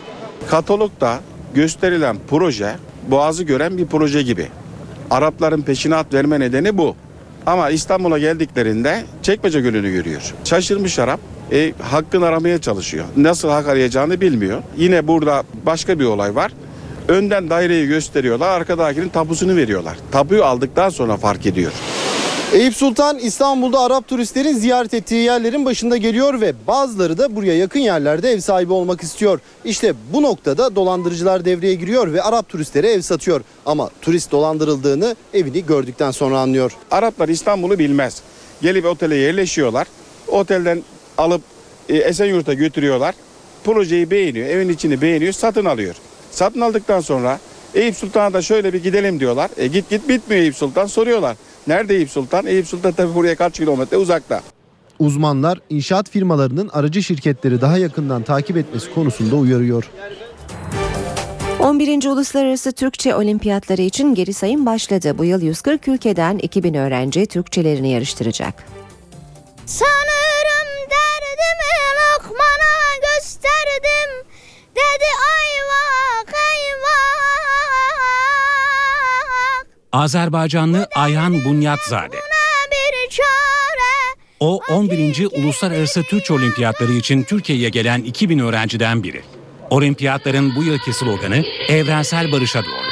Katalogda 0.49 1.19
gösterilen 1.53 2.17
proje 2.29 2.75
Boğaz'ı 3.07 3.43
gören 3.43 3.77
bir 3.77 3.85
proje 3.85 4.21
gibi. 4.21 4.47
Arapların 5.11 5.61
peşine 5.61 5.95
at 5.95 6.13
verme 6.13 6.39
nedeni 6.39 6.77
bu. 6.77 6.95
Ama 7.45 7.69
İstanbul'a 7.69 8.19
geldiklerinde 8.19 9.03
Çekmece 9.21 9.61
Gölü'nü 9.61 9.91
görüyor. 9.91 10.33
Şaşırmış 10.43 10.99
Arap. 10.99 11.19
E, 11.51 11.73
hakkını 11.81 12.25
aramaya 12.25 12.61
çalışıyor. 12.61 13.05
Nasıl 13.17 13.49
hak 13.49 13.67
arayacağını 13.67 14.21
bilmiyor. 14.21 14.61
Yine 14.77 15.07
burada 15.07 15.43
başka 15.65 15.99
bir 15.99 16.05
olay 16.05 16.35
var. 16.35 16.51
Önden 17.07 17.49
daireyi 17.49 17.87
gösteriyorlar, 17.87 18.49
arkadakinin 18.49 19.09
tapusunu 19.09 19.55
veriyorlar. 19.55 19.97
Tapuyu 20.11 20.43
aldıktan 20.43 20.89
sonra 20.89 21.17
fark 21.17 21.45
ediyor. 21.45 21.71
Eyüp 22.53 22.75
Sultan 22.75 23.19
İstanbul'da 23.19 23.79
Arap 23.79 24.07
turistlerin 24.07 24.53
ziyaret 24.53 24.93
ettiği 24.93 25.23
yerlerin 25.23 25.65
başında 25.65 25.97
geliyor 25.97 26.41
ve 26.41 26.53
bazıları 26.67 27.17
da 27.17 27.35
buraya 27.35 27.57
yakın 27.57 27.79
yerlerde 27.79 28.31
ev 28.31 28.39
sahibi 28.39 28.73
olmak 28.73 29.03
istiyor. 29.03 29.39
İşte 29.65 29.93
bu 30.13 30.21
noktada 30.21 30.75
dolandırıcılar 30.75 31.45
devreye 31.45 31.75
giriyor 31.75 32.13
ve 32.13 32.21
Arap 32.21 32.49
turistlere 32.49 32.91
ev 32.91 33.01
satıyor. 33.01 33.41
Ama 33.65 33.89
turist 34.01 34.31
dolandırıldığını 34.31 35.15
evini 35.33 35.65
gördükten 35.65 36.11
sonra 36.11 36.39
anlıyor. 36.39 36.71
Araplar 36.91 37.29
İstanbul'u 37.29 37.79
bilmez. 37.79 38.21
Gelip 38.61 38.85
otele 38.85 39.15
yerleşiyorlar. 39.15 39.87
Otelden 40.27 40.83
alıp 41.17 41.41
e, 41.89 41.97
Esenyurt'a 41.97 42.53
götürüyorlar. 42.53 43.15
Projeyi 43.63 44.11
beğeniyor, 44.11 44.47
evin 44.47 44.69
içini 44.69 45.01
beğeniyor, 45.01 45.33
satın 45.33 45.65
alıyor. 45.65 45.95
Satın 46.31 46.61
aldıktan 46.61 47.01
sonra 47.01 47.39
Eyüp 47.73 47.95
Sultan'a 47.95 48.33
da 48.33 48.41
şöyle 48.41 48.73
bir 48.73 48.83
gidelim 48.83 49.19
diyorlar. 49.19 49.49
E 49.57 49.67
git 49.67 49.89
git 49.89 50.09
bitmiyor 50.09 50.41
Eyüp 50.41 50.55
Sultan 50.55 50.85
soruyorlar. 50.85 51.37
Nerede 51.69 51.95
Eyüp 51.95 52.09
Sultan? 52.09 52.45
Eyüp 52.45 52.67
Sultan 52.67 52.91
tabii 52.91 53.15
buraya 53.15 53.35
kaç 53.35 53.57
kilometre 53.57 53.97
uzakta. 53.97 54.41
Uzmanlar 54.99 55.59
inşaat 55.69 56.09
firmalarının 56.09 56.69
aracı 56.73 57.03
şirketleri 57.03 57.61
daha 57.61 57.77
yakından 57.77 58.23
takip 58.23 58.57
etmesi 58.57 58.93
konusunda 58.93 59.35
uyarıyor. 59.35 59.89
11. 61.59 62.05
Uluslararası 62.07 62.71
Türkçe 62.71 63.15
Olimpiyatları 63.15 63.81
için 63.81 64.15
geri 64.15 64.33
sayım 64.33 64.65
başladı. 64.65 65.17
Bu 65.17 65.25
yıl 65.25 65.41
140 65.41 65.87
ülkeden 65.87 66.37
2000 66.37 66.73
öğrenci 66.73 67.25
Türkçelerini 67.25 67.89
yarıştıracak. 67.91 68.65
Sanırım 69.65 70.69
derdimi 70.91 71.73
Lokman'a 71.99 73.15
gösterdim 73.15 74.29
Dedi 74.75 75.09
ayvak 75.39 76.33
ayvak 76.51 77.58
Azerbaycanlı 79.91 80.87
Ayhan 80.95 81.33
çare 83.09 84.17
O 84.39 84.61
11. 84.69 85.25
Uluslararası 85.31 86.03
Türkçe 86.03 86.33
Olimpiyatları 86.33 86.91
için 86.91 87.23
Türkiye'ye 87.23 87.69
gelen 87.69 88.01
2000 88.03 88.39
öğrenciden 88.39 89.03
biri. 89.03 89.23
Olimpiyatların 89.69 90.55
bu 90.55 90.63
yılki 90.63 90.93
sloganı 90.93 91.45
evrensel 91.67 92.31
barışa 92.31 92.65
doğru. 92.65 92.89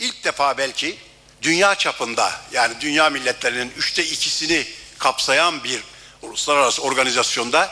İlk 0.00 0.24
defa 0.24 0.58
belki 0.58 0.96
dünya 1.42 1.74
çapında 1.74 2.30
yani 2.52 2.74
dünya 2.80 3.10
milletlerinin 3.10 3.72
üçte 3.76 4.04
ikisini 4.04 4.64
kapsayan 4.98 5.64
bir 5.64 5.80
uluslararası 6.22 6.82
organizasyonda 6.82 7.68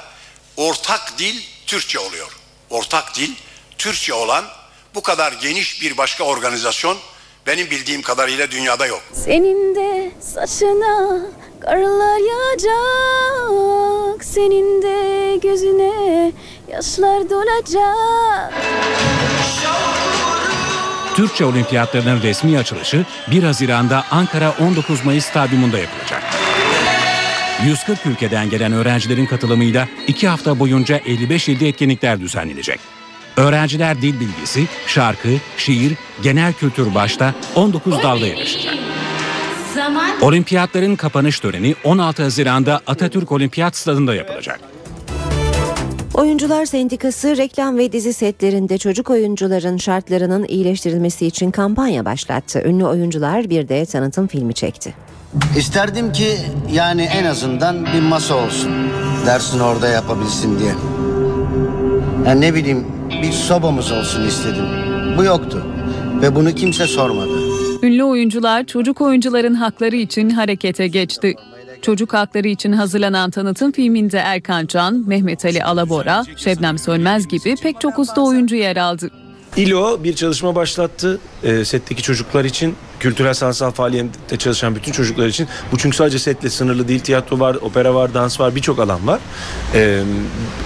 ortak 0.57 1.19
dil 1.19 1.43
Türkçe 1.67 1.99
oluyor. 1.99 2.37
Ortak 2.71 3.17
dil 3.17 3.35
Türkçe 3.79 4.15
olan 4.15 4.45
bu 4.95 5.03
kadar 5.03 5.33
geniş 5.33 5.83
bir 5.83 5.97
başka 5.97 6.25
organizasyon 6.25 6.97
benim 7.47 7.71
bildiğim 7.71 8.03
kadarıyla 8.03 8.51
dünyada 8.51 8.87
yok. 8.87 9.03
Senin 9.13 9.75
de 9.75 10.13
saçına 10.21 11.21
karlar 11.61 12.19
yağacak 12.19 14.25
Senin 14.25 14.83
de 14.83 15.37
gözüne 15.37 16.33
yaşlar 16.73 17.31
dolacak 17.31 18.53
Türkçe 21.17 21.45
Olimpiyatlarının 21.45 22.23
resmi 22.23 22.59
açılışı 22.59 23.05
1 23.31 23.43
Haziran'da 23.43 24.05
Ankara 24.11 24.55
19 24.61 25.05
Mayıs 25.05 25.25
Stadyumunda 25.27 25.79
yapılacak. 25.79 26.23
140 27.65 28.07
ülkeden 28.07 28.51
gelen 28.51 28.73
öğrencilerin 28.73 29.27
katılımıyla 29.27 29.89
2 30.07 30.29
hafta 30.29 30.59
boyunca 30.59 30.97
55 30.97 31.49
ilde 31.49 31.69
etkinlikler 31.69 32.21
düzenlenecek. 32.21 32.96
Öğrenciler 33.37 34.03
dil 34.03 34.21
bilgisi, 34.21 34.67
şarkı, 34.87 35.29
şiir, 35.57 35.95
genel 36.23 36.53
kültür 36.53 36.95
başta 36.95 37.35
19 37.55 38.03
dalda 38.03 38.27
yarışacak. 38.27 38.75
Olimpiyatların 40.21 40.97
kapanış 40.97 41.41
töreni 41.41 41.75
16 41.85 42.23
Haziran'da 42.23 42.81
Atatürk 42.87 43.33
Olimpiyat 43.33 43.77
Stadında 43.77 44.15
yapılacak. 44.15 44.61
Oyuncular 46.15 46.67
Sendikası 46.67 47.37
reklam 47.37 47.79
ve 47.79 47.93
dizi 47.93 48.13
setlerinde 48.13 48.79
çocuk 48.79 49.11
oyuncuların 49.11 49.77
şartlarının 49.77 50.45
iyileştirilmesi 50.45 51.27
için 51.27 51.51
kampanya 51.51 52.05
başlattı. 52.05 52.63
Ünlü 52.67 52.85
oyuncular 52.85 53.51
bir 53.51 53.69
de 53.69 53.87
tanıtım 53.87 54.27
filmi 54.27 54.55
çekti. 54.55 54.95
İsterdim 55.57 56.13
ki 56.13 56.39
yani 56.73 57.03
en 57.03 57.25
azından 57.25 57.87
bir 57.87 58.01
masa 58.01 58.35
olsun. 58.35 58.73
Dersini 59.27 59.63
orada 59.63 59.89
yapabilsin 59.89 60.59
diye. 60.59 60.73
Yani 62.27 62.41
ne 62.41 62.55
bileyim 62.55 62.87
bir 63.23 63.33
sobamız 63.33 63.93
olsun 63.93 64.27
istedim. 64.27 64.65
Bu 65.19 65.25
yoktu 65.25 65.67
ve 66.23 66.35
bunu 66.35 66.55
kimse 66.55 66.87
sormadı. 66.87 67.31
Ünlü 67.83 68.05
oyuncular 68.05 68.67
çocuk 68.67 69.01
oyuncuların 69.01 69.55
hakları 69.55 69.97
için 69.97 70.31
harekete 70.31 70.87
geçti. 70.89 71.35
Çocuk 71.83 72.15
hakları 72.15 72.49
için 72.49 72.73
hazırlanan 72.73 73.31
tanıtım 73.31 73.73
filminde 73.73 74.19
Erkan 74.19 74.67
Can, 74.67 75.05
Mehmet 75.07 75.45
Ali 75.45 75.65
Alabora, 75.65 76.25
Şebnem 76.37 76.79
Sönmez 76.79 77.29
gibi 77.29 77.57
pek 77.63 77.81
çok 77.81 77.99
usta 77.99 78.21
oyuncu 78.21 78.57
yer 78.57 78.77
aldı. 78.77 79.11
İLO 79.57 80.05
bir 80.05 80.15
çalışma 80.17 80.55
başlattı 80.55 81.19
e, 81.43 81.65
setteki 81.65 82.03
çocuklar 82.03 82.45
için. 82.45 82.75
Kültürel 83.01 83.35
sanatsal 83.35 83.71
faaliyette 83.71 84.37
çalışan 84.37 84.75
bütün 84.75 84.93
çocuklar 84.93 85.27
için. 85.27 85.49
Bu 85.73 85.79
çünkü 85.79 85.97
sadece 85.97 86.19
setle 86.19 86.51
sınırlı 86.51 86.89
değil. 86.89 87.01
Tiyatro 87.01 87.41
var, 87.41 87.55
opera 87.55 87.95
var, 87.95 88.15
dans 88.15 88.41
var, 88.41 88.55
birçok 88.55 88.79
alan 88.79 89.07
var. 89.07 89.21
E, 89.75 90.03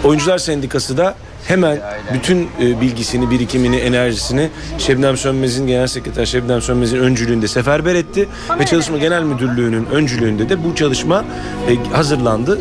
Oyuncular 0.05 0.39
Sendikası 0.39 0.97
da 0.97 1.15
hemen 1.47 1.79
bütün 2.15 2.49
e, 2.61 2.81
bilgisini, 2.81 3.31
birikimini, 3.31 3.77
enerjisini 3.77 4.51
Şebnem 4.79 5.17
Sönmez'in 5.17 5.67
Genel 5.67 5.87
Sekreter 5.87 6.27
Şebnem 6.27 6.63
Sönmez'in 6.63 6.99
öncülüğünde 6.99 7.49
seferber 7.49 7.95
etti. 7.95 8.29
Ve 8.59 8.67
Çalışma 8.67 8.99
Genel 8.99 9.23
Müdürlüğü'nün 9.23 9.87
öncülüğünde 9.87 10.49
de 10.49 10.65
bu 10.65 10.75
çalışma 10.75 11.25
e, 11.69 11.93
hazırlandı. 11.93 12.59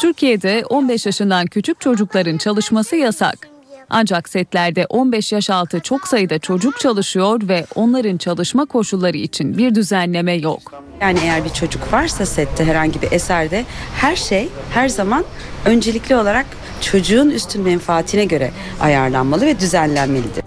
Türkiye'de 0.00 0.64
15 0.68 1.06
yaşından 1.06 1.46
küçük 1.46 1.80
çocukların 1.80 2.36
çalışması 2.36 2.96
yasak. 2.96 3.48
Ancak 3.90 4.28
setlerde 4.28 4.86
15 4.86 5.32
yaş 5.32 5.50
altı 5.50 5.80
çok 5.80 6.08
sayıda 6.08 6.38
çocuk 6.38 6.80
çalışıyor 6.80 7.40
ve 7.48 7.66
onların 7.74 8.16
çalışma 8.16 8.64
koşulları 8.64 9.16
için 9.16 9.58
bir 9.58 9.74
düzenleme 9.74 10.32
yok. 10.32 10.82
Yani 11.00 11.18
eğer 11.22 11.44
bir 11.44 11.50
çocuk 11.50 11.92
varsa 11.92 12.26
sette 12.26 12.64
herhangi 12.64 13.02
bir 13.02 13.12
eserde 13.12 13.64
her 13.94 14.16
şey 14.16 14.48
her 14.70 14.88
zaman 14.88 15.24
öncelikli 15.64 16.16
olarak 16.16 16.46
çocuğun 16.80 17.30
üstün 17.30 17.62
menfaatine 17.62 18.24
göre 18.24 18.50
ayarlanmalı 18.80 19.46
ve 19.46 19.60
düzenlenmelidir. 19.60 20.44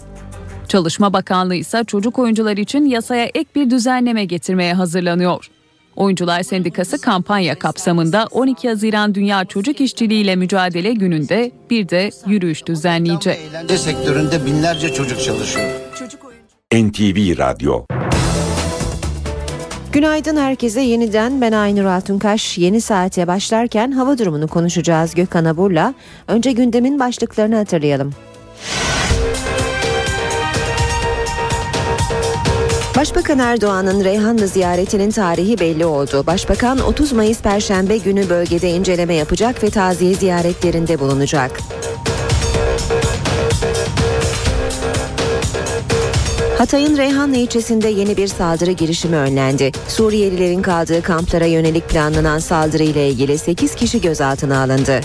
Çalışma 0.67 1.13
Bakanlığı 1.13 1.55
ise 1.55 1.83
çocuk 1.87 2.19
oyuncular 2.19 2.57
için 2.57 2.85
yasaya 2.85 3.25
ek 3.25 3.49
bir 3.55 3.69
düzenleme 3.69 4.25
getirmeye 4.25 4.73
hazırlanıyor. 4.73 5.49
Oyuncular 5.95 6.43
Sendikası 6.43 7.01
kampanya 7.01 7.59
kapsamında 7.59 8.27
12 8.31 8.69
Haziran 8.69 9.15
Dünya 9.15 9.45
Çocuk 9.45 9.81
İşçiliği 9.81 10.23
ile 10.23 10.35
Mücadele 10.35 10.93
Günü'nde 10.93 11.51
bir 11.69 11.89
de 11.89 12.09
yürüyüş 12.27 12.65
düzenleyecek. 12.65 13.39
Eğlence 13.49 13.77
sektöründe 13.77 14.45
binlerce 14.45 14.93
çocuk 14.93 15.23
çalışıyor. 15.23 15.69
NTV 16.73 17.37
Radyo 17.37 17.85
Günaydın 19.93 20.37
herkese 20.37 20.81
yeniden 20.81 21.41
ben 21.41 21.51
Aynur 21.51 21.85
Altunkaş. 21.85 22.57
Yeni 22.57 22.81
saate 22.81 23.27
başlarken 23.27 23.91
hava 23.91 24.17
durumunu 24.17 24.47
konuşacağız 24.47 25.15
Gökhan 25.15 25.45
Abur'la. 25.45 25.93
Önce 26.27 26.51
gündemin 26.51 26.99
başlıklarını 26.99 27.55
hatırlayalım. 27.55 28.13
Başbakan 32.97 33.39
Erdoğan'ın 33.39 34.03
Reyhanlı 34.03 34.47
ziyaretinin 34.47 35.11
tarihi 35.11 35.59
belli 35.59 35.85
oldu. 35.85 36.23
Başbakan 36.27 36.79
30 36.79 37.11
Mayıs 37.11 37.41
Perşembe 37.41 37.97
günü 37.97 38.29
bölgede 38.29 38.69
inceleme 38.71 39.13
yapacak 39.13 39.63
ve 39.63 39.69
taziye 39.69 40.13
ziyaretlerinde 40.13 40.99
bulunacak. 40.99 41.51
Hatay'ın 46.59 46.97
Reyhanlı 46.97 47.37
ilçesinde 47.37 47.87
yeni 47.87 48.17
bir 48.17 48.27
saldırı 48.27 48.71
girişimi 48.71 49.15
önlendi. 49.15 49.71
Suriyelilerin 49.87 50.61
kaldığı 50.61 51.01
kamplara 51.01 51.45
yönelik 51.45 51.89
planlanan 51.89 52.39
saldırı 52.39 52.83
ile 52.83 53.09
ilgili 53.09 53.37
8 53.37 53.75
kişi 53.75 54.01
gözaltına 54.01 54.63
alındı. 54.63 55.01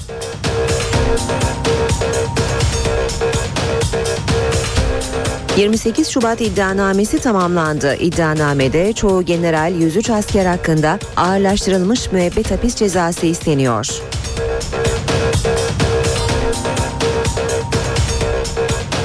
...28 5.56 6.10
Şubat 6.10 6.40
iddianamesi 6.40 7.18
tamamlandı. 7.18 7.96
İddianamede 7.96 8.92
çoğu 8.92 9.22
general 9.22 9.74
103 9.74 10.10
asker 10.10 10.46
hakkında 10.46 10.98
ağırlaştırılmış 11.16 12.12
müebbet 12.12 12.50
hapis 12.50 12.74
cezası 12.74 13.26
isteniyor. 13.26 14.00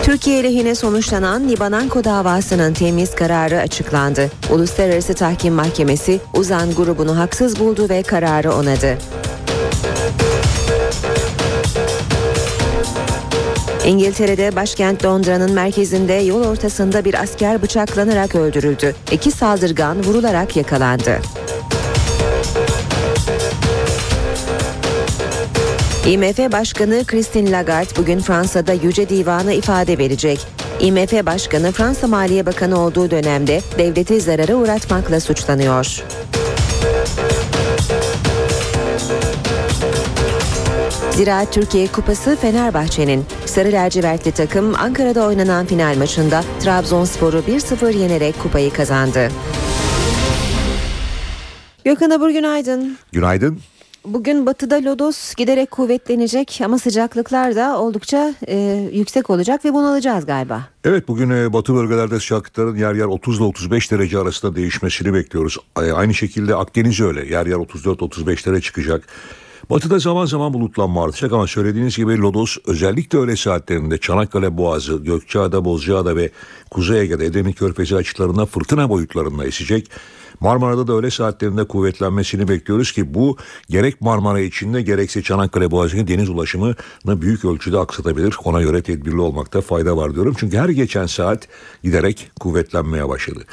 Türkiye 0.10 0.44
lehine 0.44 0.76
sonuçlanan 0.76 1.50
Libananko 1.50 2.04
davasının 2.04 2.74
temiz 2.74 3.16
kararı 3.16 3.60
açıklandı. 3.60 4.32
Uluslararası 4.52 5.14
Tahkim 5.14 5.54
Mahkemesi 5.54 6.20
Uzan 6.34 6.74
grubunu 6.76 7.18
haksız 7.18 7.60
buldu 7.60 7.90
ve 7.90 8.04
kararı 8.04 8.54
onadı. 8.54 8.98
İngiltere'de 13.86 14.56
başkent 14.56 15.06
Londra'nın 15.06 15.52
merkezinde 15.52 16.14
yol 16.14 16.44
ortasında 16.44 17.06
bir 17.06 17.22
asker 17.24 17.62
bıçaklanarak 17.62 18.36
öldürüldü. 18.36 18.96
İki 19.12 19.32
saldırgan 19.32 20.04
vurularak 20.04 20.56
yakalandı. 20.56 21.20
IMF 26.10 26.52
Başkanı 26.52 27.06
Christine 27.06 27.52
Lagarde 27.52 27.90
bugün 27.98 28.20
Fransa'da 28.20 28.74
Yüce 28.74 29.10
Divan'a 29.10 29.52
ifade 29.52 29.98
verecek. 29.98 30.40
IMF 30.80 31.26
Başkanı 31.26 31.72
Fransa 31.72 32.08
Maliye 32.08 32.46
Bakanı 32.46 32.80
olduğu 32.80 33.12
dönemde 33.12 33.62
devleti 33.78 34.22
zarara 34.22 34.56
uğratmakla 34.56 35.20
suçlanıyor. 35.20 36.04
Ziraat 41.12 41.54
Türkiye 41.54 41.88
Kupası 41.88 42.36
Fenerbahçe'nin 42.36 43.26
Sarı 43.46 43.72
lacivertli 43.72 44.32
takım 44.32 44.76
Ankara'da 44.76 45.26
oynanan 45.26 45.66
final 45.66 45.98
maçında 45.98 46.44
Trabzonspor'u 46.60 47.40
1-0 47.40 47.98
yenerek 47.98 48.40
kupayı 48.40 48.74
kazandı. 48.74 49.30
Gökhan 51.86 52.10
Abur 52.10 52.30
günaydın. 52.30 52.98
Günaydın. 53.12 53.60
Bugün 54.14 54.46
batıda 54.46 54.76
lodos 54.76 55.36
giderek 55.36 55.72
kuvvetlenecek 55.72 56.62
ama 56.66 56.80
sıcaklıklar 56.80 57.56
da 57.56 57.80
oldukça 57.80 58.34
e, 58.48 58.90
yüksek 58.94 59.30
olacak 59.30 59.66
ve 59.66 59.74
bunalacağız 59.74 60.26
galiba. 60.26 60.68
Evet 60.84 61.08
bugün 61.08 61.30
e, 61.30 61.54
batı 61.54 61.76
bölgelerde 61.76 62.20
sıcaklıkların 62.20 62.76
yer 62.76 62.94
yer 62.94 63.06
30 63.06 63.38
ile 63.38 63.44
35 63.44 63.92
derece 63.92 64.20
arasında 64.20 64.56
değişmesini 64.56 65.14
bekliyoruz. 65.14 65.58
Aynı 65.76 66.14
şekilde 66.14 66.56
Akdeniz 66.56 67.02
öyle 67.02 67.20
yer 67.20 67.46
yer 67.46 67.56
34-35'lere 67.56 68.62
çıkacak. 68.62 69.08
Batıda 69.70 70.00
zaman 70.00 70.26
zaman 70.26 70.54
bulutlanma 70.54 71.04
artacak 71.04 71.34
ama 71.34 71.48
söylediğiniz 71.48 71.98
gibi 71.98 72.18
Lodos 72.18 72.58
özellikle 72.68 73.18
öğle 73.20 73.36
saatlerinde 73.36 73.98
Çanakkale 73.98 74.58
Boğazı, 74.58 74.98
Gökçeada, 74.98 75.66
Bozcaada 75.66 76.16
ve 76.16 76.30
Kuzey 76.72 77.02
Ege'de 77.02 77.26
Edirne 77.26 77.54
Körfezi 77.54 77.96
açıklarında 77.96 78.46
fırtına 78.46 78.90
boyutlarında 78.90 79.46
esecek. 79.46 79.90
Marmara'da 80.40 80.88
da 80.88 80.94
öğle 80.94 81.12
saatlerinde 81.12 81.64
kuvvetlenmesini 81.64 82.48
bekliyoruz 82.48 82.92
ki 82.92 83.14
bu 83.14 83.38
gerek 83.70 84.02
Marmara 84.02 84.40
içinde 84.40 84.82
gerekse 84.82 85.22
Çanakkale 85.24 85.72
Boğazı'nın 85.72 86.08
deniz 86.08 86.30
ulaşımını 86.30 86.76
büyük 87.06 87.46
ölçüde 87.46 87.80
aksatabilir. 87.80 88.36
Ona 88.44 88.62
göre 88.62 88.82
tedbirli 88.82 89.20
olmakta 89.22 89.62
fayda 89.62 89.98
var 89.98 90.16
diyorum. 90.16 90.36
Çünkü 90.40 90.58
her 90.58 90.70
geçen 90.70 91.06
saat 91.06 91.48
giderek 91.84 92.32
kuvvetlenmeye 92.40 93.10
başladı. 93.10 93.44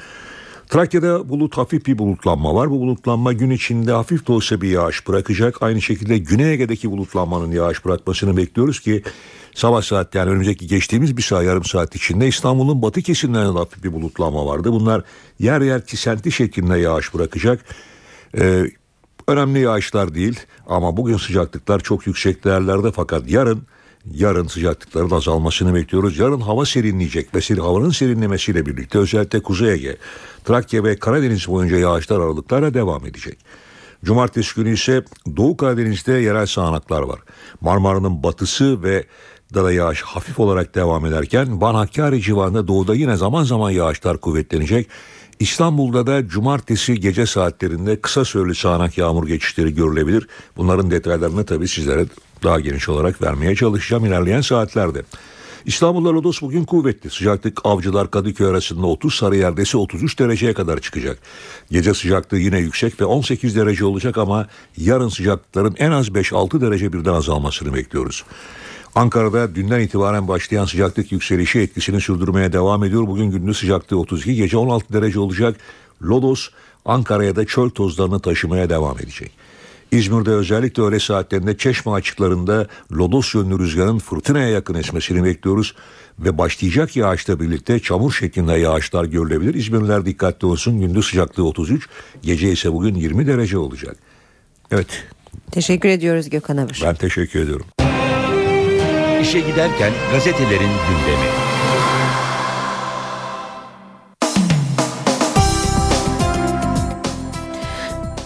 Trakya'da 0.69 1.29
bulut 1.29 1.57
hafif 1.57 1.87
bir 1.87 1.99
bulutlanma 1.99 2.55
var. 2.55 2.71
Bu 2.71 2.81
bulutlanma 2.81 3.33
gün 3.33 3.51
içinde 3.51 3.93
hafif 3.93 4.27
de 4.27 4.33
olsa 4.33 4.61
bir 4.61 4.69
yağış 4.69 5.09
bırakacak. 5.09 5.63
Aynı 5.63 5.83
şekilde 5.83 6.19
Güney 6.19 6.53
Ege'deki 6.53 6.91
bulutlanmanın 6.91 7.53
yağış 7.53 7.85
bırakmasını 7.85 8.37
bekliyoruz 8.37 8.81
ki 8.81 9.03
sabah 9.55 9.83
saat 9.83 10.15
yani 10.15 10.31
önümüzdeki 10.31 10.67
geçtiğimiz 10.67 11.17
bir 11.17 11.23
saat 11.23 11.45
yarım 11.45 11.65
saat 11.65 11.97
içinde 11.97 12.29
İstanbul'un 12.29 12.83
batı 12.83 13.03
kesimlerinde 13.03 13.59
hafif 13.59 13.85
bir 13.85 13.93
bulutlanma 13.93 14.47
vardı. 14.47 14.73
Bunlar 14.73 15.03
yer 15.39 15.61
yer 15.61 15.87
kisenti 15.87 16.33
şeklinde 16.33 16.79
yağış 16.79 17.15
bırakacak. 17.15 17.65
Ee, 18.39 18.65
önemli 19.29 19.61
yağışlar 19.61 20.15
değil 20.15 20.41
ama 20.67 20.97
bugün 20.97 21.17
sıcaklıklar 21.17 21.81
çok 21.81 22.07
yüksek 22.07 22.45
değerlerde 22.45 22.93
fakat 22.93 23.31
yarın 23.31 23.63
Yarın 24.15 24.47
sıcaklıkların 24.47 25.11
azalmasını 25.11 25.75
bekliyoruz. 25.75 26.19
Yarın 26.19 26.41
hava 26.41 26.65
serinleyecek 26.65 27.35
ve 27.35 27.61
havanın 27.61 27.91
serinlemesiyle 27.91 28.67
birlikte 28.67 28.99
özellikle 28.99 29.43
Kuzey 29.43 29.73
Ege, 29.73 29.97
Trakya 30.45 30.85
ve 30.85 30.99
Karadeniz 30.99 31.49
boyunca 31.49 31.77
yağışlar 31.77 32.21
aralıklarla 32.21 32.75
devam 32.75 33.07
edecek. 33.07 33.39
Cumartesi 34.05 34.55
günü 34.55 34.75
ise 34.75 35.05
Doğu 35.37 35.57
Karadeniz'de 35.57 36.13
yerel 36.13 36.47
sağanaklar 36.47 37.03
var. 37.03 37.21
Marmara'nın 37.61 38.23
batısı 38.23 38.83
ve 38.83 39.05
da 39.55 39.73
yağış 39.73 40.03
hafif 40.03 40.41
olarak 40.41 40.75
devam 40.75 41.07
ederken 41.07 41.61
Van 41.61 41.75
Hakkari 41.75 42.23
civarında 42.23 42.69
doğuda 42.69 42.95
yine 42.95 43.17
zaman 43.17 43.45
zaman 43.45 43.71
yağışlar 43.71 44.19
kuvvetlenecek. 44.19 44.89
İstanbul'da 45.41 46.07
da 46.07 46.29
cumartesi 46.29 47.01
gece 47.01 47.27
saatlerinde 47.27 48.01
kısa 48.01 48.25
süreli 48.25 48.55
sağanak 48.55 48.99
yağmur 48.99 49.27
geçişleri 49.27 49.75
görülebilir. 49.75 50.29
Bunların 50.57 50.91
detaylarını 50.91 51.47
tabii 51.47 51.69
sizlere 51.69 52.07
daha 52.47 52.61
geniş 52.61 52.89
olarak 52.89 53.23
vermeye 53.23 53.55
çalışacağım 53.55 54.05
ilerleyen 54.05 54.41
saatlerde. 54.41 55.03
İstanbul'da 55.67 56.15
lodos 56.15 56.43
bugün 56.43 56.65
kuvvetli. 56.65 57.11
Sıcaklık 57.11 57.61
Avcılar 57.65 58.11
Kadıköy 58.11 58.47
arasında 58.47 58.87
30, 58.87 59.15
Sarıyer'de 59.15 59.63
ise 59.63 59.79
33 59.79 60.19
dereceye 60.19 60.55
kadar 60.55 60.81
çıkacak. 60.81 61.19
Gece 61.71 61.95
sıcaklığı 61.95 62.39
yine 62.39 62.59
yüksek 62.59 63.01
ve 63.01 63.05
18 63.05 63.57
derece 63.57 63.85
olacak 63.85 64.19
ama 64.19 64.47
yarın 64.77 65.09
sıcaklıkların 65.09 65.75
en 65.79 65.91
az 65.91 66.09
5-6 66.09 66.61
derece 66.61 66.93
birden 66.93 67.13
azalmasını 67.13 67.75
bekliyoruz. 67.75 68.25
Ankara'da 68.95 69.55
dünden 69.55 69.81
itibaren 69.81 70.29
başlayan 70.29 70.65
sıcaklık 70.65 71.13
yükselişi 71.13 71.61
etkisini 71.61 72.01
sürdürmeye 72.01 72.53
devam 72.53 72.85
ediyor. 72.85 73.07
Bugün 73.07 73.31
gündüz 73.31 73.59
sıcaklığı 73.59 73.99
32, 73.99 74.35
gece 74.35 74.57
16 74.57 74.93
derece 74.93 75.21
olacak. 75.21 75.57
Lodos 76.03 76.49
Ankara'ya 76.85 77.37
da 77.37 77.47
çöl 77.47 77.71
tozlarını 77.71 78.21
taşımaya 78.21 78.71
devam 78.71 78.99
edecek. 78.99 79.33
İzmir'de 79.93 80.31
özellikle 80.31 80.83
öğle 80.83 81.01
saatlerinde 81.01 81.57
Çeşme 81.57 81.93
açıklarında 81.93 82.67
lodos 82.93 83.35
yönlü 83.35 83.59
rüzgarın 83.59 83.99
fırtınaya 83.99 84.49
yakın 84.49 84.75
esmesini 84.75 85.25
bekliyoruz 85.25 85.75
ve 86.19 86.39
başlayacak 86.39 86.97
yağışla 86.97 87.41
birlikte 87.41 87.81
çamur 87.81 88.13
şeklinde 88.13 88.53
yağışlar 88.53 89.05
görülebilir. 89.05 89.55
İzmirliler 89.55 90.07
dikkatli 90.07 90.47
olsun. 90.47 90.81
Gündüz 90.81 91.07
sıcaklığı 91.07 91.45
33, 91.45 91.89
gece 92.23 92.53
ise 92.53 92.73
bugün 92.73 92.95
20 92.95 93.27
derece 93.27 93.59
olacak. 93.59 93.97
Evet. 94.71 95.05
Teşekkür 95.51 95.89
ediyoruz 95.89 96.31
Gökhan 96.31 96.57
Abur. 96.57 96.81
Ben 96.85 96.95
teşekkür 96.95 97.41
ediyorum. 97.41 97.67
İşe 99.23 99.41
giderken 99.41 99.93
gazetelerin 100.13 100.71
gündemi. 100.89 101.56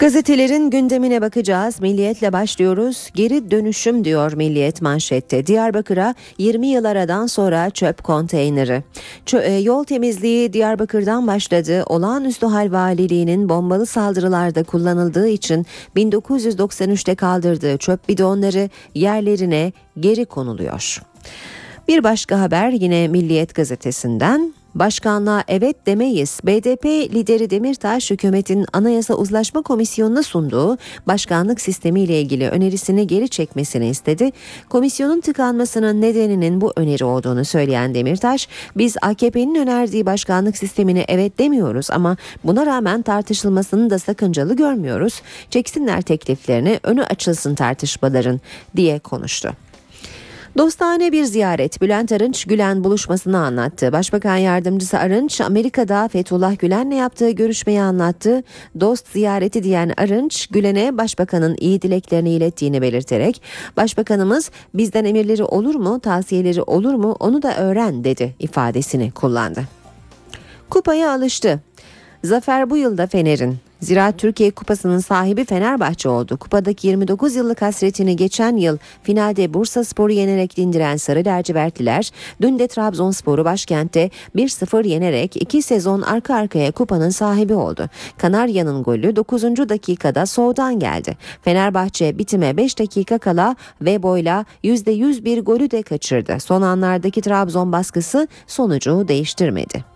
Gazetelerin 0.01 0.69
gündemine 0.69 1.21
bakacağız. 1.21 1.81
Milliyetle 1.81 2.33
başlıyoruz. 2.33 3.09
Geri 3.13 3.51
dönüşüm 3.51 4.05
diyor 4.05 4.33
Milliyet 4.33 4.81
manşette. 4.81 5.47
Diyarbakır'a 5.47 6.15
20 6.37 6.67
yıl 6.67 6.85
aradan 6.85 7.27
sonra 7.27 7.69
çöp 7.69 8.03
konteyneri. 8.03 8.83
Çö- 9.25 9.43
e, 9.43 9.59
yol 9.59 9.83
temizliği 9.83 10.53
Diyarbakır'dan 10.53 11.27
başladı. 11.27 11.83
Olağanüstü 11.87 12.45
hal 12.45 12.71
valiliğinin 12.71 13.49
bombalı 13.49 13.85
saldırılarda 13.85 14.63
kullanıldığı 14.63 15.27
için 15.27 15.65
1993'te 15.95 17.15
kaldırdığı 17.15 17.77
çöp 17.77 18.09
bidonları 18.09 18.69
yerlerine 18.95 19.73
geri 19.99 20.25
konuluyor. 20.25 21.01
Bir 21.87 22.03
başka 22.03 22.39
haber 22.39 22.69
yine 22.69 23.07
Milliyet 23.07 23.55
gazetesinden 23.55 24.53
Başkanlığa 24.75 25.43
evet 25.47 25.85
demeyiz. 25.85 26.39
BDP 26.43 26.85
lideri 26.85 27.49
Demirtaş 27.49 28.11
hükümetin 28.11 28.65
Anayasa 28.73 29.13
Uzlaşma 29.13 29.61
Komisyonu'na 29.61 30.23
sunduğu 30.23 30.77
başkanlık 31.07 31.61
sistemiyle 31.61 32.21
ilgili 32.21 32.49
önerisini 32.49 33.07
geri 33.07 33.29
çekmesini 33.29 33.89
istedi. 33.89 34.31
Komisyonun 34.69 35.21
tıkanmasının 35.21 36.01
nedeninin 36.01 36.61
bu 36.61 36.73
öneri 36.75 37.05
olduğunu 37.05 37.45
söyleyen 37.45 37.95
Demirtaş, 37.95 38.47
biz 38.77 38.95
AKP'nin 39.01 39.55
önerdiği 39.55 40.05
başkanlık 40.05 40.57
sistemini 40.57 41.05
evet 41.07 41.39
demiyoruz 41.39 41.91
ama 41.91 42.17
buna 42.43 42.65
rağmen 42.65 43.01
tartışılmasını 43.01 43.89
da 43.89 43.99
sakıncalı 43.99 44.55
görmüyoruz. 44.55 45.21
Çeksinler 45.49 46.01
tekliflerini 46.01 46.79
önü 46.83 47.03
açılsın 47.03 47.55
tartışmaların 47.55 48.39
diye 48.75 48.99
konuştu. 48.99 49.53
Dostane 50.57 51.11
bir 51.11 51.23
ziyaret 51.23 51.81
Bülent 51.81 52.11
Arınç 52.11 52.45
Gülen 52.45 52.83
buluşmasını 52.83 53.37
anlattı. 53.37 53.91
Başbakan 53.91 54.35
yardımcısı 54.37 54.99
Arınç 54.99 55.41
Amerika'da 55.41 56.07
Fethullah 56.07 56.59
Gülen'le 56.59 56.91
yaptığı 56.91 57.29
görüşmeyi 57.29 57.81
anlattı. 57.81 58.43
Dost 58.79 59.07
ziyareti 59.07 59.63
diyen 59.63 59.93
Arınç 59.97 60.47
Gülen'e 60.47 60.97
başbakanın 60.97 61.55
iyi 61.59 61.81
dileklerini 61.81 62.29
ilettiğini 62.29 62.81
belirterek 62.81 63.41
Başbakanımız 63.77 64.51
bizden 64.73 65.05
emirleri 65.05 65.43
olur 65.43 65.75
mu 65.75 65.99
tavsiyeleri 65.99 66.61
olur 66.61 66.93
mu 66.93 67.15
onu 67.19 67.41
da 67.41 67.57
öğren 67.57 68.03
dedi 68.03 68.35
ifadesini 68.39 69.11
kullandı. 69.11 69.63
Kupaya 70.69 71.11
alıştı. 71.11 71.59
Zafer 72.23 72.69
bu 72.69 72.77
yılda 72.77 73.07
Fener'in. 73.07 73.70
Zira 73.81 74.11
Türkiye 74.11 74.51
Kupası'nın 74.51 74.99
sahibi 74.99 75.45
Fenerbahçe 75.45 76.09
oldu. 76.09 76.37
Kupadaki 76.37 76.87
29 76.87 77.35
yıllık 77.35 77.61
hasretini 77.61 78.15
geçen 78.15 78.55
yıl 78.55 78.77
finalde 79.03 79.53
Bursa 79.53 79.83
Spor'u 79.83 80.11
yenerek 80.11 80.57
dindiren 80.57 80.97
Sarı 80.97 81.25
Lacivertliler 81.25 82.11
dün 82.41 82.59
de 82.59 82.67
Trabzonspor'u 82.67 83.45
başkentte 83.45 84.09
1-0 84.35 84.87
yenerek 84.87 85.41
iki 85.41 85.61
sezon 85.61 86.01
arka 86.01 86.35
arkaya 86.35 86.71
kupanın 86.71 87.09
sahibi 87.09 87.53
oldu. 87.53 87.89
Kanarya'nın 88.17 88.83
golü 88.83 89.15
9. 89.15 89.43
dakikada 89.43 90.25
soldan 90.25 90.79
geldi. 90.79 91.17
Fenerbahçe 91.41 92.17
bitime 92.17 92.57
5 92.57 92.79
dakika 92.79 93.17
kala 93.17 93.55
ve 93.81 94.03
boyla 94.03 94.45
%100 94.63 95.25
bir 95.25 95.41
golü 95.41 95.71
de 95.71 95.81
kaçırdı. 95.81 96.39
Son 96.39 96.61
anlardaki 96.61 97.21
Trabzon 97.21 97.71
baskısı 97.71 98.27
sonucu 98.47 99.07
değiştirmedi. 99.07 99.90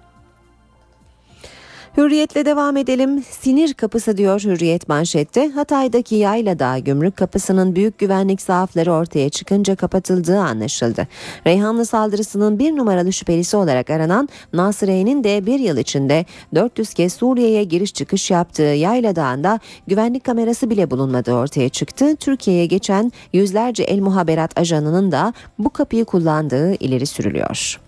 Hürriyetle 1.98 2.46
devam 2.46 2.78
edelim. 2.78 3.24
Sinir 3.24 3.74
kapısı 3.74 4.18
diyor 4.18 4.40
Hürriyet 4.40 4.90
manşette. 4.90 5.50
Hatay'daki 5.50 6.16
Yaylada 6.16 6.78
gümrük 6.78 7.18
kapısının 7.18 7.76
büyük 7.76 7.98
güvenlik 7.98 8.42
zaafları 8.42 8.94
ortaya 8.94 9.30
çıkınca 9.30 9.76
kapatıldığı 9.76 10.40
anlaşıldı. 10.40 11.08
Reyhanlı 11.48 11.86
saldırısının 11.86 12.60
bir 12.60 12.76
numaralı 12.76 13.14
şüphelisi 13.14 13.58
olarak 13.58 13.90
aranan 13.90 14.30
Nasır 14.54 14.88
E'nin 14.88 15.24
de 15.24 15.46
bir 15.46 15.60
yıl 15.60 15.78
içinde 15.78 16.26
400 16.56 16.94
kez 16.94 17.14
Suriye'ye 17.14 17.64
giriş 17.64 17.94
çıkış 17.94 18.32
yaptığı 18.32 18.62
Yayla 18.62 19.16
Dağı'nda 19.16 19.60
güvenlik 19.88 20.24
kamerası 20.24 20.70
bile 20.70 20.92
bulunmadığı 20.92 21.34
ortaya 21.34 21.70
çıktı. 21.70 22.16
Türkiye'ye 22.16 22.66
geçen 22.66 23.12
yüzlerce 23.34 23.84
el 23.84 24.00
muhaberat 24.00 24.60
ajanının 24.60 25.12
da 25.12 25.34
bu 25.60 25.70
kapıyı 25.70 26.06
kullandığı 26.06 26.74
ileri 26.74 27.06
sürülüyor. 27.06 27.85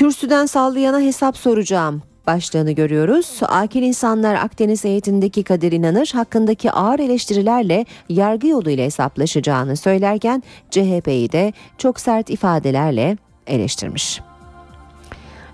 Kürsüden 0.00 0.46
sallayana 0.46 1.00
hesap 1.00 1.36
soracağım 1.36 2.02
başlığını 2.26 2.72
görüyoruz. 2.72 3.40
Akil 3.42 3.82
insanlar 3.82 4.34
Akdeniz 4.34 4.84
heyetindeki 4.84 5.42
Kadir 5.42 5.72
İnanır 5.72 6.10
hakkındaki 6.14 6.72
ağır 6.72 6.98
eleştirilerle 6.98 7.84
yargı 8.08 8.46
yoluyla 8.46 8.84
hesaplaşacağını 8.84 9.76
söylerken 9.76 10.42
CHP'yi 10.70 11.32
de 11.32 11.52
çok 11.78 12.00
sert 12.00 12.30
ifadelerle 12.30 13.16
eleştirmiş. 13.46 14.20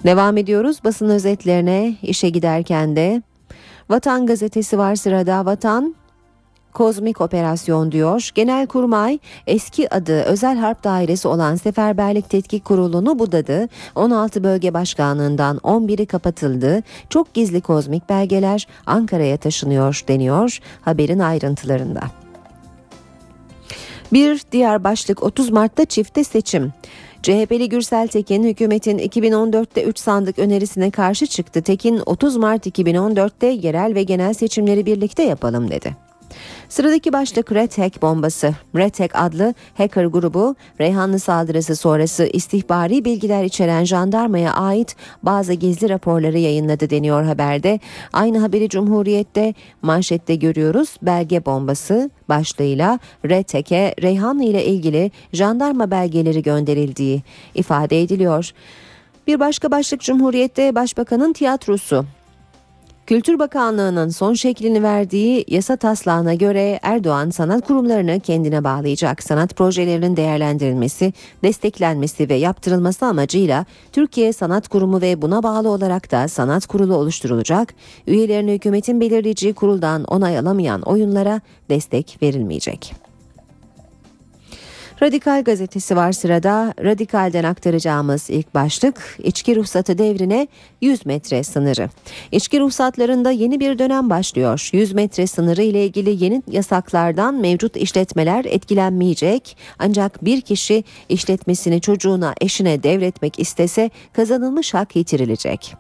Devam 0.05 0.37
ediyoruz 0.37 0.85
basın 0.85 1.09
özetlerine 1.09 1.97
işe 2.03 2.29
giderken 2.29 2.97
de 2.97 3.23
Vatan 3.91 4.27
gazetesi 4.27 4.79
var 4.79 4.97
sırada 4.97 5.47
Vatan 5.47 5.95
kozmik 6.77 7.21
operasyon 7.21 7.93
diyor. 7.93 8.31
Genelkurmay 8.35 9.19
eski 9.47 9.95
adı 9.95 10.23
Özel 10.23 10.57
Harp 10.57 10.85
Dairesi 10.85 11.29
olan 11.29 11.57
Seferberlik 11.57 12.31
Tetkik 12.31 12.65
Kurulu'nu 12.65 13.19
budadı. 13.19 13.69
16 13.95 14.45
bölge 14.45 14.75
başkanlığından 14.75 15.57
11'i 15.57 16.07
kapatıldı. 16.07 16.83
Çok 17.11 17.35
gizli 17.35 17.61
kozmik 17.61 18.09
belgeler 18.09 18.67
Ankara'ya 18.87 19.37
taşınıyor 19.37 20.05
deniyor 20.09 20.59
haberin 20.81 21.19
ayrıntılarında. 21.19 22.01
Bir 24.13 24.43
diğer 24.53 24.85
başlık 24.85 25.23
30 25.23 25.51
Mart'ta 25.51 25.85
çifte 25.85 26.25
seçim. 26.25 26.73
CHP'li 27.23 27.69
Gürsel 27.69 28.09
Tekin 28.09 28.45
hükümetin 28.45 28.99
2014'te 28.99 29.85
3 29.85 29.99
sandık 29.99 30.39
önerisine 30.39 30.91
karşı 30.91 31.27
çıktı. 31.27 31.63
Tekin 31.63 32.03
30 32.07 32.37
Mart 32.37 32.67
2014'te 32.67 33.47
yerel 33.47 33.95
ve 33.95 34.03
genel 34.03 34.35
seçimleri 34.35 34.87
birlikte 34.87 35.23
yapalım 35.23 35.71
dedi. 35.71 36.06
Sıradaki 36.69 37.13
başlık 37.13 37.53
Red 37.53 37.79
Hack 37.79 38.03
bombası. 38.03 38.55
Red 38.77 38.99
Hack 38.99 39.13
adlı 39.15 39.55
hacker 39.75 40.05
grubu 40.05 40.57
Reyhanlı 40.81 41.19
saldırısı 41.19 41.77
sonrası 41.77 42.27
istihbari 42.33 43.05
bilgiler 43.05 43.45
içeren 43.45 43.85
jandarmaya 43.85 44.55
ait 44.55 44.97
bazı 45.23 45.53
gizli 45.53 45.89
raporları 45.89 46.39
yayınladı 46.39 46.91
deniyor 46.91 47.25
haberde. 47.25 47.81
Aynı 48.13 48.39
haberi 48.39 48.69
Cumhuriyet'te 48.69 49.55
manşette 49.83 50.35
görüyoruz. 50.35 50.97
Belge 51.03 51.47
bombası 51.47 52.11
başlığıyla 52.29 52.99
Red 53.25 53.55
Hack'e 53.55 53.95
Reyhanlı 54.03 54.45
ile 54.45 54.65
ilgili 54.65 55.11
jandarma 55.33 55.91
belgeleri 55.91 56.43
gönderildiği 56.43 57.23
ifade 57.55 58.03
ediliyor. 58.03 58.53
Bir 59.27 59.41
başka 59.41 59.71
başlık 59.71 60.01
Cumhuriyet'te 60.01 60.75
Başbakanın 60.75 61.33
tiyatrosu. 61.33 62.05
Kültür 63.07 63.39
Bakanlığı'nın 63.39 64.09
son 64.09 64.35
şeklini 64.35 64.83
verdiği 64.83 65.45
yasa 65.49 65.77
taslağına 65.77 66.35
göre 66.35 66.79
Erdoğan 66.83 67.31
sanat 67.31 67.67
kurumlarını 67.67 68.21
kendine 68.21 68.65
bağlayacak. 68.65 69.23
Sanat 69.23 69.57
projelerinin 69.57 70.17
değerlendirilmesi, 70.17 71.13
desteklenmesi 71.43 72.29
ve 72.29 72.35
yaptırılması 72.35 73.07
amacıyla 73.07 73.65
Türkiye 73.93 74.33
Sanat 74.33 74.69
Kurumu 74.69 75.01
ve 75.01 75.23
buna 75.23 75.43
bağlı 75.43 75.69
olarak 75.69 76.13
da 76.13 76.29
sanat 76.29 76.67
kurulu 76.67 76.95
oluşturulacak. 76.95 77.75
Üyelerine 78.07 78.55
hükümetin 78.55 79.01
belirleyeceği 79.01 79.55
kuruldan 79.55 80.05
onay 80.05 80.39
alamayan 80.39 80.83
oyunlara 80.83 81.41
destek 81.71 82.19
verilmeyecek. 82.23 83.06
Radikal 85.03 85.45
gazetesi 85.45 85.97
var 85.97 86.13
sırada. 86.13 86.75
Radikal'den 86.85 87.45
aktaracağımız 87.45 88.31
ilk 88.31 88.55
başlık 88.55 89.19
içki 89.19 89.57
ruhsatı 89.57 89.99
devrine 89.99 90.49
100 90.81 91.07
metre 91.07 91.45
sınırı. 91.45 91.91
İçki 92.33 92.61
ruhsatlarında 92.61 93.31
yeni 93.31 93.61
bir 93.61 93.79
dönem 93.79 94.11
başlıyor. 94.11 94.69
100 94.73 94.93
metre 94.93 95.27
sınırı 95.27 95.63
ile 95.63 95.85
ilgili 95.85 96.25
yeni 96.25 96.43
yasaklardan 96.51 97.35
mevcut 97.35 97.77
işletmeler 97.77 98.45
etkilenmeyecek. 98.45 99.57
Ancak 99.79 100.25
bir 100.25 100.41
kişi 100.41 100.85
işletmesini 101.09 101.81
çocuğuna, 101.81 102.35
eşine 102.41 102.83
devretmek 102.83 103.39
istese 103.39 103.91
kazanılmış 104.13 104.75
hak 104.75 104.97
yitirilecek. 104.97 105.75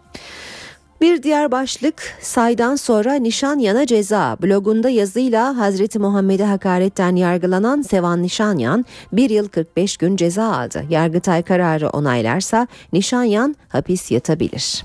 Bir 1.01 1.23
diğer 1.23 1.51
başlık 1.51 2.17
saydan 2.21 2.77
sonra 2.77 3.15
Nişanyan'a 3.15 3.87
ceza. 3.87 4.37
Blogunda 4.43 4.89
yazıyla 4.91 5.57
Hazreti 5.57 5.99
Muhammed'e 5.99 6.45
hakaretten 6.45 7.17
yargılanan 7.17 7.83
Sevan 7.83 8.23
Nişanyan 8.23 8.85
bir 9.13 9.31
yıl 9.31 9.49
45 9.49 9.97
gün 9.97 10.17
ceza 10.17 10.53
aldı. 10.53 10.85
Yargıtay 10.91 11.43
kararı 11.43 11.89
onaylarsa 11.89 12.67
Nişanyan 12.93 13.57
hapis 13.69 14.11
yatabilir. 14.11 14.85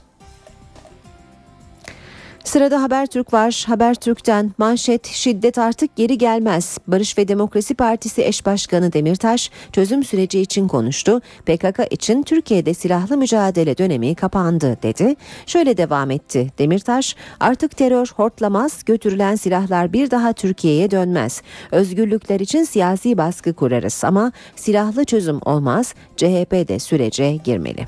Sırada 2.44 2.82
Habertürk 2.82 3.34
var. 3.34 3.66
Habertürk'ten 3.68 4.52
manşet 4.58 5.08
şiddet 5.08 5.58
artık 5.58 5.96
geri 5.96 6.18
gelmez. 6.18 6.78
Barış 6.88 7.18
ve 7.18 7.28
Demokrasi 7.28 7.76
Partisi 7.76 8.24
eş 8.24 8.46
başkanı 8.46 8.94
Demirtaş 8.94 9.52
çözüm 9.72 10.04
süreci 10.04 10.40
için 10.40 10.68
konuştu. 10.68 11.22
PKK 11.46 11.80
için 11.90 12.24
Türkiye'de 12.24 12.74
silahlı 12.74 13.18
mücadele 13.18 13.78
dönemi 13.78 14.16
kapandı 14.16 14.78
dedi. 14.84 15.16
Şöyle 15.46 15.78
devam 15.78 16.12
etti. 16.12 16.48
Demirtaş 16.58 17.16
artık 17.40 17.78
terör 17.78 18.08
hortlamaz, 18.16 18.84
götürülen 18.86 19.36
silahlar 19.36 19.94
bir 19.94 20.12
daha 20.12 20.34
Türkiye'ye 20.34 20.92
dönmez. 20.92 21.42
Özgürlükler 21.72 22.40
için 22.40 22.64
siyasi 22.64 23.18
baskı 23.18 23.54
kurarız 23.54 24.02
ama 24.06 24.32
silahlı 24.56 25.06
çözüm 25.06 25.40
olmaz. 25.46 25.94
CHP 26.18 26.68
de 26.68 26.80
sürece 26.80 27.36
girmeli. 27.36 27.88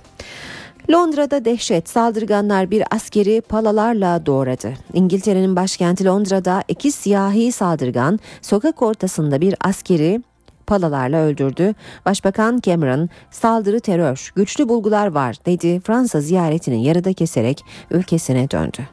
Londra'da 0.92 1.46
dehşet 1.46 1.90
saldırganlar 1.90 2.72
bir 2.72 2.84
askeri 2.92 3.42
palalarla 3.42 4.26
doğradı. 4.26 4.74
İngiltere'nin 4.94 5.56
başkenti 5.56 6.06
Londra'da 6.06 6.64
iki 6.68 6.92
siyahi 6.92 7.52
saldırgan 7.52 8.20
sokak 8.42 8.82
ortasında 8.82 9.42
bir 9.42 9.56
askeri 9.62 10.22
palalarla 10.68 11.18
öldürdü. 11.18 11.74
Başbakan 12.06 12.60
Cameron 12.64 13.10
saldırı 13.32 13.80
terör, 13.80 14.32
güçlü 14.36 14.70
bulgular 14.70 15.08
var 15.08 15.36
dedi. 15.46 15.80
Fransa 15.80 16.22
ziyaretini 16.22 16.84
yarıda 16.84 17.14
keserek 17.14 17.66
ülkesine 17.92 18.52
döndü. 18.52 18.88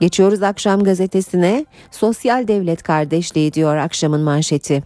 Geçiyoruz 0.00 0.42
akşam 0.42 0.84
gazetesine. 0.84 1.66
Sosyal 1.90 2.48
devlet 2.48 2.82
kardeşliği 2.82 3.52
diyor 3.52 3.76
akşamın 3.76 4.20
manşeti. 4.20 4.82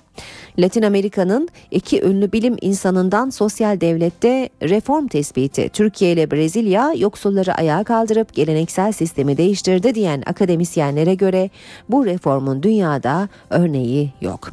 Latin 0.59 0.83
Amerika'nın 0.83 1.49
iki 1.71 2.03
ünlü 2.03 2.33
bilim 2.33 2.57
insanından 2.61 3.31
sosyal 3.31 3.81
devlette 3.81 4.49
reform 4.63 5.07
tespiti. 5.07 5.69
Türkiye 5.73 6.13
ile 6.13 6.31
Brezilya 6.31 6.93
yoksulları 6.97 7.55
ayağa 7.55 7.85
kaldırıp 7.85 8.35
geleneksel 8.35 8.93
sistemi 8.93 9.37
değiştirdi 9.37 9.95
diyen 9.95 10.23
akademisyenlere 10.27 11.15
göre 11.15 11.51
bu 11.89 12.07
reformun 12.07 12.63
dünyada 12.63 13.29
örneği 13.51 14.13
yok. 14.21 14.51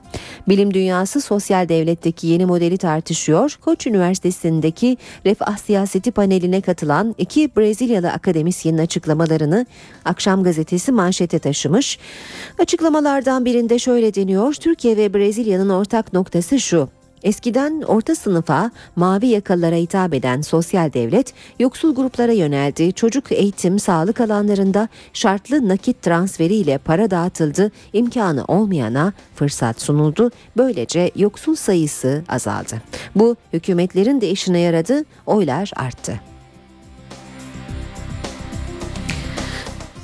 Bilim 0.47 0.73
dünyası 0.73 1.21
sosyal 1.21 1.69
devletteki 1.69 2.27
yeni 2.27 2.45
modeli 2.45 2.77
tartışıyor. 2.77 3.57
Koç 3.61 3.87
Üniversitesi'ndeki 3.87 4.97
refah 5.25 5.57
siyaseti 5.57 6.11
paneline 6.11 6.61
katılan 6.61 7.15
iki 7.17 7.55
Brezilyalı 7.57 8.11
akademisyenin 8.11 8.77
açıklamalarını 8.77 9.65
Akşam 10.05 10.43
gazetesi 10.43 10.91
manşete 10.91 11.39
taşımış. 11.39 11.99
Açıklamalardan 12.59 13.45
birinde 13.45 13.79
şöyle 13.79 14.15
deniyor. 14.15 14.53
Türkiye 14.53 14.97
ve 14.97 15.13
Brezilya'nın 15.13 15.69
ortak 15.69 15.92
noktası 16.13 16.59
şu. 16.59 16.89
Eskiden 17.23 17.81
orta 17.81 18.15
sınıfa, 18.15 18.71
mavi 18.95 19.27
yakalılara 19.27 19.75
hitap 19.75 20.13
eden 20.13 20.41
sosyal 20.41 20.93
devlet, 20.93 21.33
yoksul 21.59 21.95
gruplara 21.95 22.31
yöneldi. 22.31 22.93
Çocuk 22.93 23.31
eğitim, 23.31 23.79
sağlık 23.79 24.21
alanlarında 24.21 24.87
şartlı 25.13 25.67
nakit 25.67 26.01
transferiyle 26.01 26.77
para 26.77 27.11
dağıtıldı. 27.11 27.71
İmkanı 27.93 28.45
olmayana 28.45 29.13
fırsat 29.35 29.81
sunuldu. 29.81 30.31
Böylece 30.57 31.11
yoksul 31.15 31.55
sayısı 31.55 32.23
azaldı. 32.29 32.81
Bu 33.15 33.35
hükümetlerin 33.53 34.21
de 34.21 34.29
işine 34.29 34.59
yaradı, 34.59 35.05
oylar 35.25 35.71
arttı. 35.75 36.32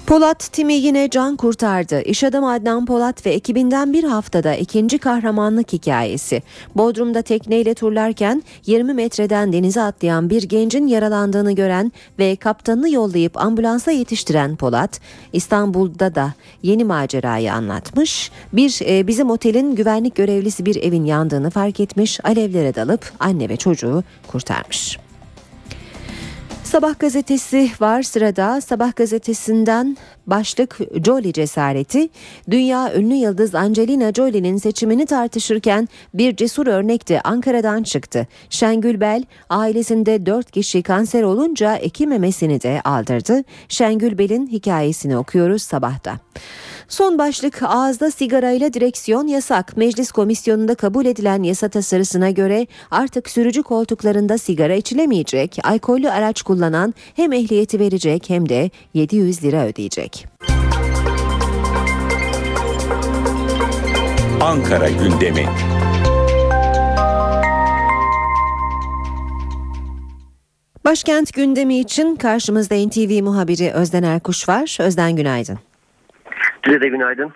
Polat 0.10 0.40
Timi 0.40 0.74
yine 0.74 1.10
can 1.10 1.36
kurtardı. 1.36 2.02
İş 2.02 2.24
adamı 2.24 2.52
Adnan 2.52 2.86
Polat 2.86 3.26
ve 3.26 3.30
ekibinden 3.30 3.94
bir 3.94 4.04
haftada 4.04 4.56
ikinci 4.56 4.98
kahramanlık 4.98 5.74
hikayesi. 5.74 6.44
Bodrum'da 6.76 7.22
tekneyle 7.22 7.74
turlarken 7.74 8.44
20 8.66 8.94
metreden 8.94 9.54
denize 9.54 9.82
atlayan 9.82 10.30
bir 10.30 10.44
gencin 10.44 10.88
yaralandığını 10.88 11.52
gören 11.52 11.92
ve 12.20 12.36
kaptanını 12.36 12.90
yollayıp 12.90 13.38
ambulansa 13.38 13.92
yetiştiren 13.92 14.56
Polat, 14.56 15.00
İstanbul'da 15.34 16.16
da 16.16 16.34
yeni 16.64 16.84
macerayı 16.84 17.54
anlatmış. 17.54 18.32
Bir 18.54 18.80
e, 18.86 19.08
bizim 19.08 19.30
otelin 19.30 19.76
güvenlik 19.76 20.16
görevlisi 20.16 20.66
bir 20.66 20.76
evin 20.76 21.06
yandığını 21.06 21.50
fark 21.50 21.80
etmiş, 21.80 22.20
alevlere 22.26 22.76
dalıp 22.76 23.12
anne 23.20 23.50
ve 23.50 23.58
çocuğu 23.58 24.04
kurtarmış. 24.28 25.09
Sabah 26.72 27.00
gazetesi 27.00 27.72
var 27.82 28.04
sırada. 28.04 28.62
Sabah 28.62 28.96
gazetesinden 28.96 29.98
başlık 30.28 30.78
Jolie 31.06 31.34
cesareti. 31.34 32.10
Dünya 32.50 32.96
ünlü 32.96 33.14
yıldız 33.14 33.56
Angelina 33.56 34.14
Jolie'nin 34.14 34.58
seçimini 34.58 35.06
tartışırken 35.06 35.88
bir 36.14 36.36
cesur 36.36 36.68
örnek 36.68 37.10
de 37.10 37.22
Ankara'dan 37.22 37.84
çıktı. 37.84 38.28
Şengül 38.50 39.00
Bel 39.00 39.24
ailesinde 39.50 40.26
4 40.26 40.52
kişi 40.52 40.84
kanser 40.84 41.24
olunca 41.24 41.76
eki 41.76 42.08
memesini 42.08 42.62
de 42.62 42.82
aldırdı. 42.84 43.44
Şengül 43.70 44.18
Bel'in 44.18 44.48
hikayesini 44.48 45.18
okuyoruz 45.18 45.62
sabahta. 45.62 46.20
Son 46.88 47.18
başlık 47.18 47.64
ağızda 47.64 48.12
sigarayla 48.12 48.74
direksiyon 48.74 49.28
yasak. 49.28 49.78
Meclis 49.78 50.12
komisyonunda 50.12 50.76
kabul 50.76 51.06
edilen 51.06 51.44
yasa 51.44 51.70
tasarısına 51.70 52.30
göre 52.30 52.68
artık 52.92 53.30
sürücü 53.30 53.64
koltuklarında 53.64 54.38
sigara 54.38 54.76
içilemeyecek. 54.76 55.58
Alkollü 55.64 56.10
araç 56.10 56.42
kullanan 56.60 56.94
hem 57.16 57.34
ehliyeti 57.34 57.80
verecek 57.80 58.30
hem 58.30 58.50
de 58.50 58.70
700 58.94 59.44
lira 59.44 59.66
ödeyecek. 59.66 60.28
Ankara 64.42 64.90
gündemi. 64.90 65.46
Başkent 70.86 71.34
gündemi 71.34 71.80
için 71.80 72.16
karşımızda 72.16 72.76
NTV 72.76 73.24
muhabiri 73.24 73.72
Özden 73.72 74.04
Erkuş 74.04 74.50
var. 74.50 74.78
Özden 74.82 75.16
günaydın. 75.16 75.60
Size 76.66 76.82
de 76.82 76.88
günaydın. 76.88 77.34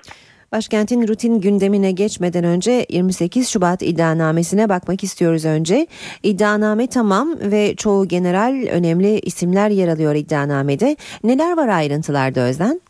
Başkentin 0.53 1.07
rutin 1.07 1.41
gündemine 1.41 1.91
geçmeden 1.91 2.43
önce 2.43 2.85
28 2.89 3.49
Şubat 3.49 3.81
iddianamesine 3.81 4.69
bakmak 4.69 5.03
istiyoruz 5.03 5.45
önce. 5.45 5.87
İddianame 6.23 6.87
tamam 6.87 7.35
ve 7.39 7.75
çoğu 7.75 8.07
general 8.07 8.67
önemli 8.71 9.19
isimler 9.19 9.69
yer 9.69 9.87
alıyor 9.87 10.15
iddianamede. 10.15 10.97
Neler 11.23 11.57
var 11.57 11.67
ayrıntılarda 11.67 12.41
Özden? 12.41 12.81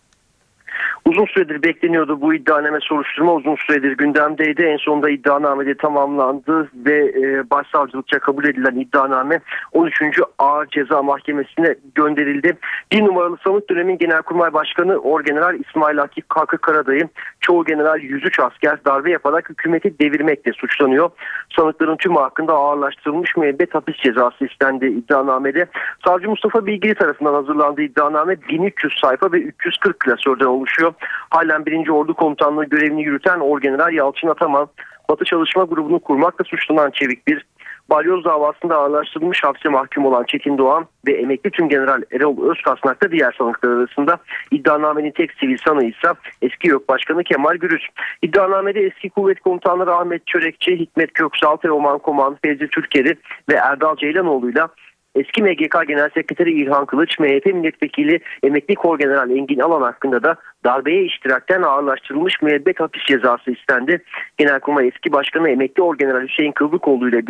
Uzun 1.05 1.25
süredir 1.25 1.63
bekleniyordu 1.63 2.21
bu 2.21 2.33
iddianame 2.33 2.79
soruşturma 2.81 3.33
uzun 3.33 3.55
süredir 3.55 3.91
gündemdeydi. 3.97 4.63
En 4.63 4.77
sonunda 4.77 5.09
iddianame 5.09 5.77
tamamlandı 5.77 6.69
ve 6.75 6.95
e, 6.95 7.49
başsavcılıkça 7.49 8.19
kabul 8.19 8.45
edilen 8.45 8.75
iddianame 8.75 9.39
13. 9.71 10.01
Ağır 10.39 10.67
Ceza 10.67 11.03
Mahkemesi'ne 11.03 11.75
gönderildi. 11.95 12.57
Bir 12.91 13.01
numaralı 13.05 13.37
sanık 13.43 13.69
dönemin 13.69 13.97
Genelkurmay 13.97 14.53
Başkanı 14.53 14.97
Orgeneral 14.97 15.59
İsmail 15.59 16.01
Akif 16.01 16.29
Kalkı 16.29 16.57
Karadayı 16.57 17.09
çoğu 17.39 17.65
general 17.65 17.99
103 17.99 18.39
asker 18.39 18.85
darbe 18.85 19.11
yaparak 19.11 19.49
hükümeti 19.49 19.99
devirmekle 19.99 20.53
suçlanıyor. 20.53 21.09
Sanıkların 21.55 21.97
tümü 21.97 22.15
hakkında 22.15 22.53
ağırlaştırılmış 22.53 23.37
müebbet 23.37 23.75
hapis 23.75 23.95
cezası 23.95 24.45
istendi 24.45 24.85
iddianamede. 24.85 25.65
Savcı 26.05 26.29
Mustafa 26.29 26.65
Bilgili 26.65 26.95
tarafından 26.95 27.33
hazırlandığı 27.33 27.81
iddianame 27.81 28.41
1300 28.49 28.93
sayfa 29.01 29.31
ve 29.31 29.37
340 29.37 29.99
klasörden 29.99 30.45
oluşuyor. 30.45 30.92
Halen 31.29 31.65
1. 31.65 31.89
Ordu 31.89 32.13
Komutanlığı 32.13 32.65
görevini 32.65 33.03
yürüten 33.03 33.39
Orgeneral 33.39 33.93
Yalçın 33.93 34.27
Ataman, 34.27 34.67
Batı 35.09 35.25
Çalışma 35.25 35.63
Grubu'nu 35.63 35.99
kurmakla 35.99 36.45
suçlanan 36.45 36.91
Çevik 36.91 37.27
bir 37.27 37.45
balyoz 37.89 38.25
davasında 38.25 38.75
ağırlaştırılmış 38.77 39.43
hapse 39.43 39.69
mahkum 39.69 40.05
olan 40.05 40.23
Çetin 40.23 40.57
Doğan 40.57 40.87
ve 41.07 41.13
emekli 41.13 41.51
tümgeneral 41.51 42.01
Erol 42.11 42.51
Özkasnak 42.51 43.03
da 43.03 43.11
diğer 43.11 43.35
sanıklar 43.37 43.69
arasında. 43.69 44.17
İddianamenin 44.51 45.11
tek 45.11 45.31
sivil 45.31 45.57
sanığı 45.57 45.85
ise 45.85 46.13
eski 46.41 46.67
YÖK 46.67 46.89
Başkanı 46.89 47.23
Kemal 47.23 47.55
Gürüz. 47.55 47.87
İddianamede 48.21 48.81
eski 48.81 49.09
kuvvet 49.09 49.39
komutanları 49.39 49.95
Ahmet 49.95 50.27
Çörekçi, 50.27 50.79
Hikmet 50.79 51.13
Köksal, 51.13 51.55
Teoman 51.55 51.99
Koman, 51.99 52.37
Fevzi 52.45 52.67
Türkeri 52.67 53.15
ve 53.49 53.53
Erdal 53.53 53.95
Ceylanoğlu'yla 53.95 54.69
Eski 55.15 55.43
MGK 55.43 55.87
Genel 55.87 56.09
Sekreteri 56.09 56.51
İlhan 56.51 56.85
Kılıç, 56.85 57.19
MHP 57.19 57.45
Milletvekili 57.45 58.19
Emekli 58.43 58.75
Kor 58.75 58.99
General 58.99 59.29
Engin 59.29 59.59
Alan 59.59 59.81
hakkında 59.81 60.23
da 60.23 60.35
darbeye 60.65 61.03
iştirakten 61.03 61.61
ağırlaştırılmış 61.61 62.41
müebbet 62.41 62.79
hapis 62.79 63.03
cezası 63.03 63.51
istendi. 63.51 64.03
Genelkurmay 64.37 64.87
eski 64.87 65.13
başkanı 65.13 65.49
Emekli 65.49 65.83
Orgeneral 65.83 66.27
Hüseyin 66.27 66.51
Kıvlıkoğlu 66.51 67.09
ile 67.09 67.27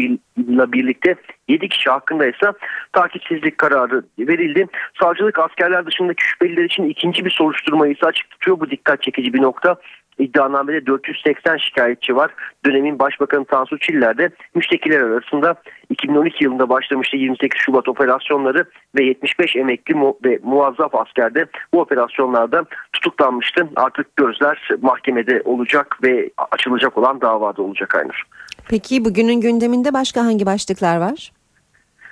birlikte 0.74 1.16
7 1.48 1.70
kişi 1.70 1.90
hakkında 1.90 2.26
ise 2.26 2.52
takipsizlik 2.94 3.58
kararı 3.58 4.04
verildi. 4.20 4.68
Savcılık 5.02 5.40
askerler 5.40 5.86
dışındaki 5.86 6.24
şüpheliler 6.24 6.64
için 6.64 6.90
ikinci 6.90 7.26
bir 7.26 7.32
soruşturmayı 7.32 7.94
ise 7.94 8.06
açık 8.06 8.30
tutuyor. 8.30 8.60
Bu 8.60 8.70
dikkat 8.70 9.02
çekici 9.02 9.34
bir 9.34 9.42
nokta. 9.42 9.76
İddianamede 10.20 10.86
480 10.86 11.58
şikayetçi 11.58 12.16
var. 12.16 12.32
Dönemin 12.66 13.00
Başbakanı 13.00 13.46
Tansu 13.46 13.80
Çiller 13.80 14.18
de 14.18 14.30
müştekiler 14.56 15.02
arasında 15.02 15.56
2012 15.90 16.44
yılında 16.44 16.70
başlamıştı 16.70 17.18
28 17.18 17.62
Şubat 17.62 17.88
operasyonları 17.88 18.66
ve 18.96 19.04
75 19.04 19.56
emekli 19.56 19.96
mu 19.96 20.18
ve 20.26 20.40
muazzaf 20.44 20.96
asker 20.96 21.36
de 21.36 21.46
bu 21.74 21.82
operasyonlarda 21.82 22.66
tutuklanmıştı. 22.94 23.70
Artık 23.76 24.16
gözler 24.16 24.70
mahkemede 24.82 25.42
olacak 25.46 25.98
ve 26.04 26.30
açılacak 26.52 26.98
olan 26.98 27.22
davada 27.22 27.62
olacak 27.62 27.96
Aynur. 27.96 28.24
Peki 28.70 29.06
bugünün 29.06 29.42
gündeminde 29.42 29.94
başka 29.94 30.26
hangi 30.26 30.46
başlıklar 30.46 30.98
var? 30.98 31.32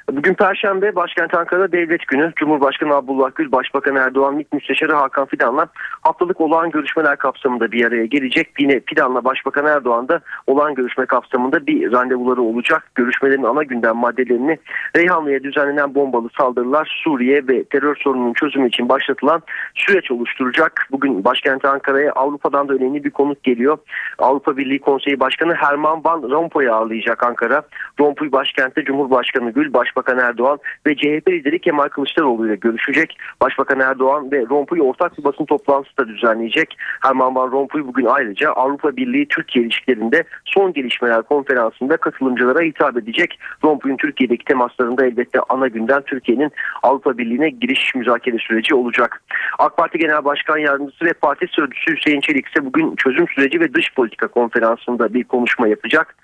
Bugün 0.10 0.34
Perşembe 0.34 0.96
başkent 0.96 1.34
Ankara'da 1.34 1.72
devlet 1.72 2.08
günü. 2.08 2.34
Cumhurbaşkanı 2.36 2.96
Abdullah 2.96 3.32
Gül, 3.36 3.52
Başbakan 3.52 3.96
Erdoğan, 3.96 4.36
MİT 4.36 4.54
Müsteşarı 4.54 4.94
Hakan 4.94 5.26
Fidan'la 5.26 5.68
haftalık 6.02 6.42
olağan 6.42 6.72
görüşmeler 6.72 7.18
kapsamında 7.18 7.72
bir 7.72 7.86
araya 7.86 8.06
gelecek. 8.06 8.50
Yine 8.60 8.82
Fidan'la 8.86 9.24
Başbakan 9.24 9.66
Erdoğan 9.66 10.08
da 10.08 10.22
olağan 10.48 10.76
görüşme 10.76 11.06
kapsamında 11.06 11.68
bir 11.68 11.92
randevuları 11.92 12.42
olacak. 12.42 12.92
Görüşmelerin 12.96 13.44
ana 13.44 13.64
gündem 13.64 13.96
maddelerini 13.96 14.60
Reyhanlı'ya 14.96 15.44
düzenlenen 15.44 15.96
bombalı 15.96 16.30
saldırılar, 16.38 17.02
Suriye 17.04 17.48
ve 17.48 17.64
terör 17.64 17.96
sorununun 17.96 18.34
çözümü 18.34 18.68
için 18.68 18.90
başlatılan 18.90 19.42
süreç 19.76 20.12
oluşturacak. 20.12 20.88
Bugün 20.92 21.24
başkent 21.24 21.66
Ankara'ya 21.66 22.12
Avrupa'dan 22.12 22.70
da 22.70 22.74
önemli 22.74 23.04
bir 23.04 23.12
konuk 23.12 23.44
geliyor. 23.44 23.78
Avrupa 24.20 24.58
Birliği 24.58 24.80
Konseyi 24.80 25.20
Başkanı 25.20 25.54
Herman 25.54 26.04
Van 26.04 26.22
Rompuy'u 26.22 26.74
ağırlayacak 26.74 27.24
Ankara. 27.24 27.62
Rompuy 28.00 28.32
başkentte 28.32 28.84
Cumhurbaşkanı 28.84 29.52
Gül, 29.52 29.74
Baş 29.74 29.91
Başbakan 29.92 30.20
Erdoğan 30.20 30.60
ve 30.88 30.96
CHP 30.96 31.30
lideri 31.30 31.60
Kemal 31.60 31.88
Kılıçdaroğlu 31.88 32.48
ile 32.48 32.56
görüşecek. 32.56 33.18
Başbakan 33.42 33.80
Erdoğan 33.80 34.32
ve 34.32 34.46
Rompuy 34.50 34.82
ortak 34.82 35.18
bir 35.18 35.24
basın 35.24 35.46
toplantısı 35.46 35.98
da 35.98 36.08
düzenleyecek. 36.08 36.78
Herman 37.02 37.36
Van 37.36 37.52
Rompuy 37.52 37.84
bugün 37.88 38.06
ayrıca 38.06 38.52
Avrupa 38.52 38.96
Birliği 38.96 39.28
Türkiye 39.28 39.66
ilişkilerinde 39.66 40.24
son 40.46 40.74
gelişmeler 40.74 41.22
konferansında 41.22 41.98
katılımcılara 41.98 42.62
hitap 42.62 42.98
edecek. 42.98 43.40
Rompuy'un 43.64 43.98
Türkiye'deki 43.98 44.46
temaslarında 44.46 45.06
elbette 45.06 45.40
ana 45.50 45.68
gündem 45.68 46.02
Türkiye'nin 46.02 46.52
Avrupa 46.84 47.18
Birliği'ne 47.18 47.50
giriş 47.50 47.96
müzakere 47.96 48.38
süreci 48.38 48.76
olacak. 48.76 49.22
AK 49.60 49.78
Parti 49.78 49.98
Genel 49.98 50.26
Başkan 50.26 50.58
Yardımcısı 50.58 51.06
ve 51.06 51.14
Parti 51.14 51.48
Sözcüsü 51.48 51.96
Hüseyin 51.96 52.22
Çelik 52.22 52.48
ise 52.48 52.66
bugün 52.66 52.96
çözüm 52.96 53.28
süreci 53.28 53.60
ve 53.60 53.74
dış 53.74 53.94
politika 53.96 54.28
konferansında 54.28 55.14
bir 55.14 55.24
konuşma 55.24 55.68
yapacak. 55.68 56.16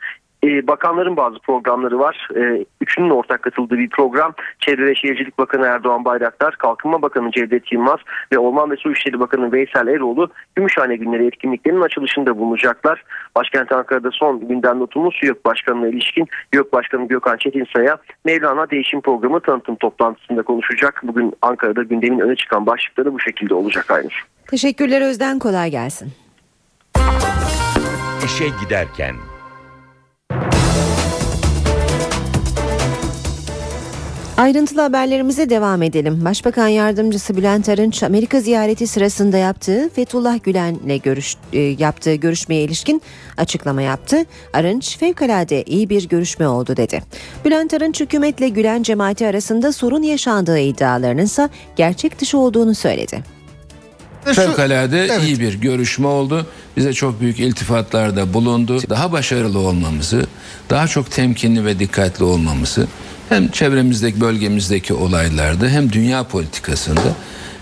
Ee, 0.43 0.67
bakanların 0.67 1.17
bazı 1.17 1.39
programları 1.39 1.99
var. 1.99 2.27
Ee, 2.35 2.65
üçünün 2.81 3.09
ortak 3.09 3.41
katıldığı 3.41 3.77
bir 3.77 3.89
program. 3.89 4.33
Çevre 4.59 4.85
ve 4.85 4.95
Şehircilik 4.95 5.37
Bakanı 5.37 5.65
Erdoğan 5.65 6.05
Bayraktar, 6.05 6.55
Kalkınma 6.55 7.01
Bakanı 7.01 7.31
Cevdet 7.31 7.71
Yılmaz 7.71 7.99
ve 8.33 8.37
Orman 8.37 8.71
ve 8.71 8.75
Su 8.75 8.91
İşleri 8.91 9.19
Bakanı 9.19 9.51
Veysel 9.51 9.87
Eroğlu 9.87 10.29
Gümüşhane 10.55 10.95
Günleri 10.95 11.27
etkinliklerinin 11.27 11.81
açılışında 11.81 12.37
bulunacaklar. 12.37 13.03
Başkent 13.35 13.71
Ankara'da 13.71 14.09
son 14.11 14.47
gündem 14.47 14.79
notumuz 14.79 15.19
YÖK 15.23 15.45
Başkanı'na 15.45 15.87
ilişkin 15.87 16.27
YÖK 16.53 16.73
Başkanı 16.73 17.07
Gökhan 17.07 17.37
Çetinsay'a 17.37 17.97
Mevlana 18.25 18.69
Değişim 18.69 19.01
Programı 19.01 19.39
tanıtım 19.39 19.75
toplantısında 19.75 20.41
konuşacak. 20.41 21.01
Bugün 21.03 21.33
Ankara'da 21.41 21.83
gündemin 21.83 22.19
öne 22.19 22.35
çıkan 22.35 22.65
başlıkları 22.65 23.13
bu 23.13 23.19
şekilde 23.19 23.53
olacak 23.53 23.91
Aynur. 23.91 24.25
Teşekkürler 24.49 25.01
Özden 25.01 25.39
kolay 25.39 25.71
gelsin. 25.71 26.11
İşe 28.25 28.45
giderken 28.63 29.15
Ayrıntılı 34.37 34.81
haberlerimize 34.81 35.49
devam 35.49 35.81
edelim. 35.81 36.25
Başbakan 36.25 36.67
Yardımcısı 36.67 37.37
Bülent 37.37 37.69
Arınç 37.69 38.03
Amerika 38.03 38.39
ziyareti 38.39 38.87
sırasında 38.87 39.37
yaptığı 39.37 39.89
Fethullah 39.89 40.43
Gülen'le 40.43 41.01
görüş, 41.03 41.35
e, 41.53 41.59
yaptığı 41.59 42.13
görüşmeye 42.13 42.63
ilişkin 42.63 43.01
açıklama 43.37 43.81
yaptı. 43.81 44.17
Arınç 44.53 44.97
fevkalade 44.97 45.63
iyi 45.63 45.89
bir 45.89 46.09
görüşme 46.09 46.47
oldu 46.47 46.77
dedi. 46.77 47.01
Bülent 47.45 47.73
Arınç 47.73 48.01
hükümetle 48.01 48.49
Gülen 48.49 48.83
cemaati 48.83 49.27
arasında 49.27 49.71
sorun 49.71 50.01
yaşandığı 50.01 50.59
iddialarının 50.59 51.25
ise 51.25 51.49
gerçek 51.75 52.19
dışı 52.19 52.37
olduğunu 52.37 52.75
söyledi. 52.75 53.36
Fevkalade 54.33 55.17
iyi 55.25 55.39
bir 55.39 55.53
görüşme 55.53 56.07
oldu. 56.07 56.45
Bize 56.77 56.93
çok 56.93 57.21
büyük 57.21 57.39
iltifatlarda 57.39 58.33
bulundu. 58.33 58.81
Daha 58.89 59.11
başarılı 59.11 59.59
olmamızı, 59.59 60.27
daha 60.69 60.87
çok 60.87 61.11
temkinli 61.11 61.65
ve 61.65 61.79
dikkatli 61.79 62.23
olmamızı 62.23 62.87
hem 63.29 63.47
çevremizdeki 63.51 64.21
bölgemizdeki 64.21 64.93
olaylarda 64.93 65.67
hem 65.67 65.91
dünya 65.91 66.23
politikasında 66.23 67.01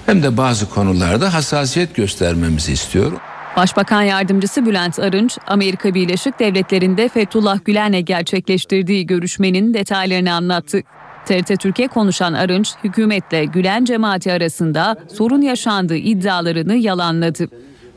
hem 0.05 0.24
de 0.24 0.38
bazı 0.38 0.70
konularda 0.70 1.34
hassasiyet 1.34 1.95
göstermemizi 1.95 2.74
istiyorum. 2.74 3.18
Başbakan 3.57 4.01
Yardımcısı 4.01 4.66
Bülent 4.66 4.99
Arınç, 4.99 5.38
Amerika 5.47 5.93
Birleşik 5.93 6.39
Devletleri'nde 6.39 7.09
Fethullah 7.09 7.59
Gülen'le 7.66 8.05
gerçekleştirdiği 8.05 9.05
görüşmenin 9.05 9.74
detaylarını 9.74 10.34
anlattı. 10.34 10.82
TRT 11.26 11.59
Türkiye 11.59 11.88
konuşan 11.88 12.34
Arınç, 12.34 12.73
hükümetle 12.84 13.45
Gülen 13.45 13.86
cemaati 13.86 14.32
arasında 14.32 14.97
sorun 15.13 15.41
yaşandığı 15.41 15.95
iddialarını 15.95 16.76
yalanladı. 16.76 17.47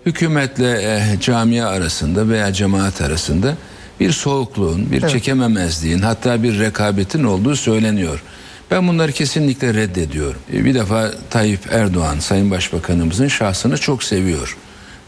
Hükümetle 0.06 0.82
e, 0.82 1.20
camia 1.20 1.68
arasında 1.68 2.28
veya 2.28 2.52
cemaat 2.52 3.00
arasında 3.00 3.54
bir 4.00 4.12
soğukluğun, 4.12 4.92
bir 4.92 5.02
evet. 5.02 5.10
çekememezliğin 5.10 5.98
hatta 5.98 6.42
bir 6.42 6.58
rekabetin 6.58 7.24
olduğu 7.24 7.56
söyleniyor. 7.56 8.22
Ben 8.70 8.88
bunları 8.88 9.12
kesinlikle 9.12 9.74
reddediyorum. 9.74 10.40
E, 10.52 10.64
bir 10.64 10.74
defa 10.74 11.10
Tayyip 11.30 11.72
Erdoğan 11.72 12.18
Sayın 12.18 12.50
Başbakanımızın 12.50 13.28
şahsını 13.28 13.78
çok 13.78 14.02
seviyor. 14.02 14.56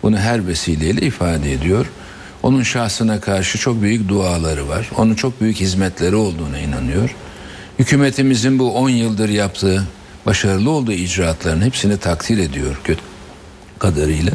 Bunu 0.02 0.16
her 0.18 0.46
vesileyle 0.46 1.00
ifade 1.00 1.52
ediyor. 1.52 1.86
Onun 2.42 2.62
şahsına 2.62 3.20
karşı 3.20 3.58
çok 3.58 3.82
büyük 3.82 4.08
duaları 4.08 4.68
var. 4.68 4.90
Onun 4.96 5.14
çok 5.14 5.40
büyük 5.40 5.56
hizmetleri 5.56 6.14
olduğuna 6.16 6.58
inanıyor. 6.58 7.16
Hükümetimizin 7.80 8.58
bu 8.58 8.72
10 8.72 8.88
yıldır 8.88 9.28
yaptığı 9.28 9.86
başarılı 10.26 10.70
olduğu 10.70 10.92
icraatların 10.92 11.62
hepsini 11.62 11.96
takdir 11.96 12.38
ediyor 12.38 12.80
kadarıyla. 13.78 14.32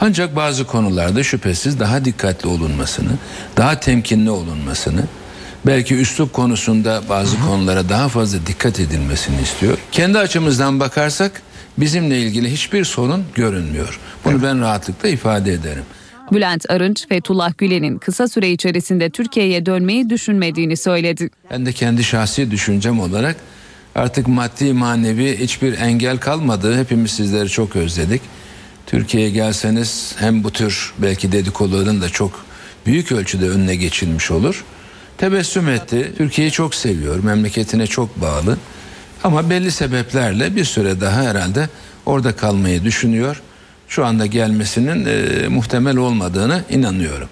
Ancak 0.00 0.36
bazı 0.36 0.66
konularda 0.66 1.22
şüphesiz 1.22 1.80
daha 1.80 2.04
dikkatli 2.04 2.48
olunmasını, 2.48 3.10
daha 3.56 3.80
temkinli 3.80 4.30
olunmasını, 4.30 5.04
belki 5.66 5.94
üslup 5.94 6.32
konusunda 6.32 7.02
bazı 7.08 7.40
konulara 7.40 7.88
daha 7.88 8.08
fazla 8.08 8.46
dikkat 8.46 8.80
edilmesini 8.80 9.42
istiyor. 9.42 9.78
Kendi 9.92 10.18
açımızdan 10.18 10.80
bakarsak 10.80 11.42
bizimle 11.78 12.20
ilgili 12.20 12.52
hiçbir 12.52 12.84
sorun 12.84 13.24
görünmüyor. 13.34 14.00
Bunu 14.24 14.42
ben 14.42 14.60
rahatlıkla 14.60 15.08
ifade 15.08 15.52
ederim. 15.52 15.84
Bülent 16.32 16.70
Arınç, 16.70 17.08
Fethullah 17.08 17.58
Gülen'in 17.58 17.98
kısa 17.98 18.28
süre 18.28 18.50
içerisinde 18.50 19.10
Türkiye'ye 19.10 19.66
dönmeyi 19.66 20.10
düşünmediğini 20.10 20.76
söyledi. 20.76 21.30
Ben 21.50 21.66
de 21.66 21.72
kendi 21.72 22.04
şahsi 22.04 22.50
düşüncem 22.50 23.00
olarak 23.00 23.36
artık 23.94 24.28
maddi 24.28 24.72
manevi 24.72 25.38
hiçbir 25.38 25.78
engel 25.78 26.18
kalmadı. 26.18 26.78
Hepimiz 26.78 27.10
sizleri 27.10 27.48
çok 27.48 27.76
özledik. 27.76 28.22
Türkiye'ye 28.86 29.30
gelseniz 29.30 30.14
hem 30.18 30.44
bu 30.44 30.50
tür 30.50 30.92
belki 30.98 31.32
dedikoduların 31.32 32.00
da 32.00 32.08
çok 32.08 32.46
büyük 32.86 33.12
ölçüde 33.12 33.48
önüne 33.48 33.76
geçilmiş 33.76 34.30
olur. 34.30 34.64
Tebessüm 35.18 35.68
etti. 35.68 36.12
Türkiye'yi 36.18 36.52
çok 36.52 36.74
seviyor. 36.74 37.24
Memleketine 37.24 37.86
çok 37.86 38.20
bağlı. 38.20 38.58
Ama 39.24 39.50
belli 39.50 39.70
sebeplerle 39.70 40.56
bir 40.56 40.64
süre 40.64 41.00
daha 41.00 41.22
herhalde 41.22 41.68
orada 42.06 42.36
kalmayı 42.36 42.84
düşünüyor. 42.84 43.42
Şu 43.88 44.04
anda 44.04 44.26
gelmesinin 44.26 45.04
e, 45.06 45.48
muhtemel 45.48 45.96
olmadığını 45.96 46.62
inanıyorum. 46.70 47.28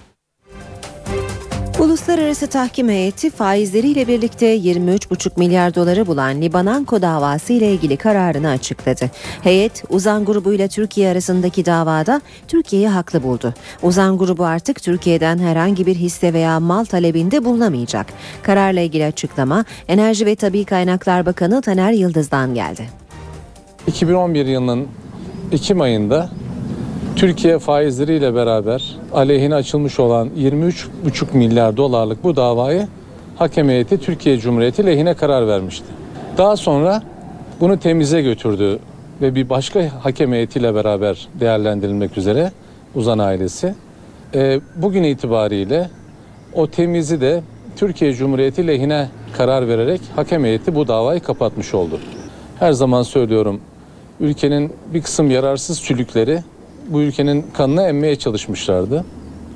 Uluslararası 1.79 2.47
Tahkim 2.47 2.89
Heyeti 2.89 3.31
faizleriyle 3.31 4.09
birlikte 4.09 4.57
23,5 4.57 5.39
milyar 5.39 5.75
doları 5.75 6.07
bulan 6.07 6.41
Libananko 6.43 7.03
davası 7.03 7.53
ile 7.53 7.73
ilgili 7.73 7.97
kararını 7.97 8.49
açıkladı. 8.49 9.11
Heyet, 9.43 9.85
Uzan 9.89 10.25
grubu 10.25 10.53
ile 10.53 10.69
Türkiye 10.69 11.11
arasındaki 11.11 11.67
davada 11.67 12.21
Türkiye'yi 12.49 12.89
haklı 12.89 13.23
buldu. 13.23 13.55
Uzan 13.83 14.19
grubu 14.19 14.45
artık 14.45 14.83
Türkiye'den 14.83 15.39
herhangi 15.39 15.87
bir 15.87 15.95
hisse 15.97 16.33
veya 16.33 16.61
mal 16.61 16.85
talebinde 16.85 17.45
bulunamayacak. 17.45 18.07
Kararla 18.43 18.81
ilgili 18.81 19.05
açıklama 19.05 19.65
Enerji 19.89 20.27
ve 20.27 20.37
Tabi 20.37 20.65
Kaynaklar 20.65 21.27
Bakanı 21.27 21.63
Taner 21.63 21.93
Yıldız'dan 21.93 22.55
geldi. 22.55 22.89
2011 23.87 24.47
yılının 24.47 24.89
Ekim 25.53 25.81
ayında 25.81 26.29
Türkiye 27.17 27.59
faizleriyle 27.59 28.35
beraber 28.35 28.97
aleyhine 29.13 29.55
açılmış 29.55 30.01
olan 30.01 30.31
23,5 30.39 31.37
milyar 31.37 31.77
dolarlık 31.77 32.25
bu 32.25 32.37
davayı 32.37 32.89
hakem 33.37 33.69
heyeti 33.69 33.99
Türkiye 33.99 34.39
Cumhuriyeti 34.39 34.87
lehine 34.87 35.15
karar 35.15 35.49
vermişti. 35.49 35.87
Daha 36.39 36.57
sonra 36.57 37.03
bunu 37.61 37.79
temize 37.79 38.23
götürdü 38.23 38.79
ve 39.23 39.35
bir 39.35 39.49
başka 39.49 39.91
hakem 40.03 40.33
heyetiyle 40.33 40.75
beraber 40.75 41.29
değerlendirilmek 41.41 42.19
üzere 42.19 42.53
Uzan 42.95 43.19
ailesi. 43.19 43.75
E, 44.35 44.61
bugün 44.77 45.03
itibariyle 45.03 45.91
o 46.55 46.67
temizi 46.67 47.21
de 47.21 47.43
Türkiye 47.77 48.15
Cumhuriyeti 48.15 48.67
lehine 48.67 49.09
karar 49.37 49.69
vererek 49.69 50.01
hakem 50.17 50.45
heyeti 50.45 50.75
bu 50.75 50.89
davayı 50.89 51.21
kapatmış 51.21 51.75
oldu. 51.75 52.01
Her 52.59 52.73
zaman 52.73 53.03
söylüyorum 53.03 53.61
ülkenin 54.25 54.73
bir 54.95 55.03
kısım 55.03 55.31
yararsız 55.31 55.83
çülükleri 55.83 56.43
bu 56.89 57.01
ülkenin 57.01 57.47
kanını 57.55 57.83
emmeye 57.83 58.17
çalışmışlardı. 58.17 59.05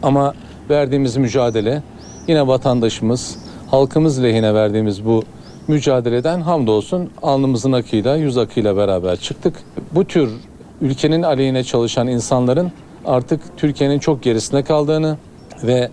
Ama 0.03 0.35
verdiğimiz 0.71 1.17
mücadele 1.17 1.83
yine 2.29 2.47
vatandaşımız, 2.47 3.37
halkımız 3.71 4.23
lehine 4.23 4.55
verdiğimiz 4.55 5.05
bu 5.05 5.23
mücadeleden 5.69 6.41
hamdolsun 6.41 7.11
alnımızın 7.23 7.73
akıyla, 7.73 8.17
yüz 8.17 8.39
akıyla 8.39 8.77
beraber 8.77 9.17
çıktık. 9.17 9.55
Bu 9.93 10.05
tür 10.05 10.31
ülkenin 10.81 11.23
aleyhine 11.23 11.65
çalışan 11.65 12.09
insanların 12.09 12.73
artık 13.07 13.41
Türkiye'nin 13.57 13.99
çok 13.99 14.23
gerisinde 14.23 14.63
kaldığını 14.63 15.17
ve 15.63 15.89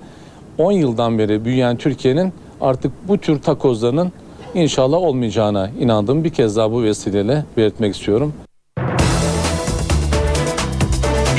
10 0.58 0.72
yıldan 0.72 1.20
beri 1.20 1.46
büyüyen 1.46 1.78
Türkiye'nin 1.78 2.34
artık 2.62 2.92
bu 3.08 3.18
tür 3.18 3.42
takozlarının 3.42 4.12
inşallah 4.54 4.98
olmayacağına 4.98 5.70
inandığım 5.80 6.24
bir 6.24 6.30
kez 6.30 6.56
daha 6.56 6.72
bu 6.72 6.84
vesileyle 6.84 7.46
belirtmek 7.58 7.96
istiyorum. 7.96 8.34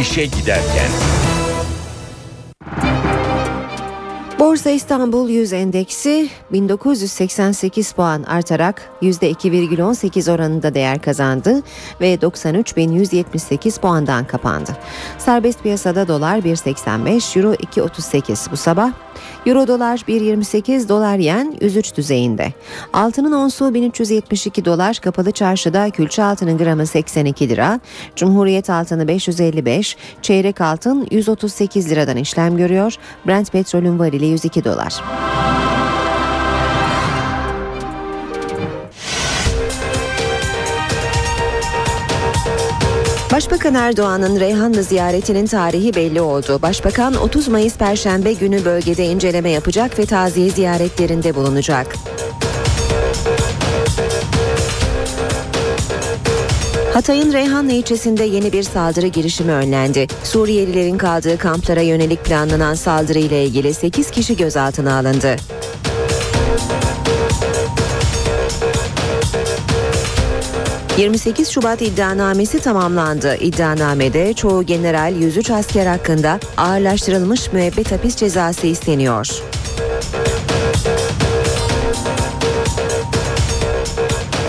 İşe 0.01 0.25
giderken. 0.25 0.91
Borsa 4.39 4.71
İstanbul 4.71 5.29
100 5.29 5.53
endeksi 5.53 6.29
1988 6.53 7.93
puan 7.93 8.23
artarak 8.23 8.91
%2,18 9.03 10.33
oranında 10.33 10.75
değer 10.75 11.03
kazandı 11.03 11.63
ve 12.01 12.15
93.178 12.15 13.81
puandan 13.81 14.27
kapandı. 14.27 14.71
Serbest 15.19 15.63
piyasada 15.63 16.09
dolar 16.09 16.39
1.85, 16.39 17.39
euro 17.39 17.55
2.38 17.55 18.51
bu 18.51 18.57
sabah 18.57 18.93
Euro 19.47 19.67
dolar 19.67 19.99
1.28 19.99 20.89
dolar 20.89 21.19
yen 21.19 21.57
103 21.61 21.97
düzeyinde. 21.97 22.53
Altının 22.93 23.33
onsu 23.33 23.75
1372 23.75 24.64
dolar 24.64 24.97
kapalı 24.97 25.31
çarşıda 25.31 25.91
külçe 25.91 26.23
altının 26.23 26.59
gramı 26.59 26.87
82 26.87 27.49
lira. 27.49 27.81
Cumhuriyet 28.17 28.71
altını 28.71 29.09
555, 29.09 29.97
çeyrek 30.23 30.61
altın 30.61 31.07
138 31.11 31.91
liradan 31.91 32.17
işlem 32.17 32.57
görüyor. 32.57 32.95
Brent 33.27 33.53
petrolün 33.53 33.99
varili 33.99 34.27
102 34.27 34.64
dolar. 34.64 35.03
Başbakan 43.37 43.74
Erdoğan'ın 43.74 44.41
Reyhanlı 44.41 44.82
ziyaretinin 44.82 45.47
tarihi 45.47 45.95
belli 45.95 46.20
oldu. 46.20 46.59
Başbakan 46.62 47.14
30 47.14 47.49
Mayıs 47.49 47.76
Perşembe 47.76 48.32
günü 48.32 48.64
bölgede 48.64 49.07
inceleme 49.07 49.51
yapacak 49.51 49.99
ve 49.99 50.07
taziye 50.07 50.51
ziyaretlerinde 50.51 51.34
bulunacak. 51.34 51.87
Hatay'ın 56.95 57.32
Reyhanlı 57.32 57.72
ilçesinde 57.72 58.24
yeni 58.24 58.53
bir 58.53 58.62
saldırı 58.62 59.07
girişimi 59.07 59.53
önlendi. 59.53 60.07
Suriyelilerin 60.24 60.99
kaldığı 60.99 61.39
kamplara 61.39 61.80
yönelik 61.80 62.24
planlanan 62.24 62.74
saldırı 62.74 63.18
ile 63.18 63.45
ilgili 63.45 63.74
8 63.74 64.11
kişi 64.11 64.37
gözaltına 64.37 64.99
alındı. 64.99 65.37
...28 70.99 71.53
Şubat 71.53 71.83
iddianamesi 71.83 72.59
tamamlandı. 72.59 73.37
İddianamede 73.37 74.33
çoğu 74.33 74.63
general 74.63 75.15
103 75.17 75.51
asker 75.51 75.87
hakkında 75.87 76.41
ağırlaştırılmış 76.57 77.53
müebbet 77.53 77.93
hapis 77.93 78.17
cezası 78.17 78.67
isteniyor. 78.67 79.43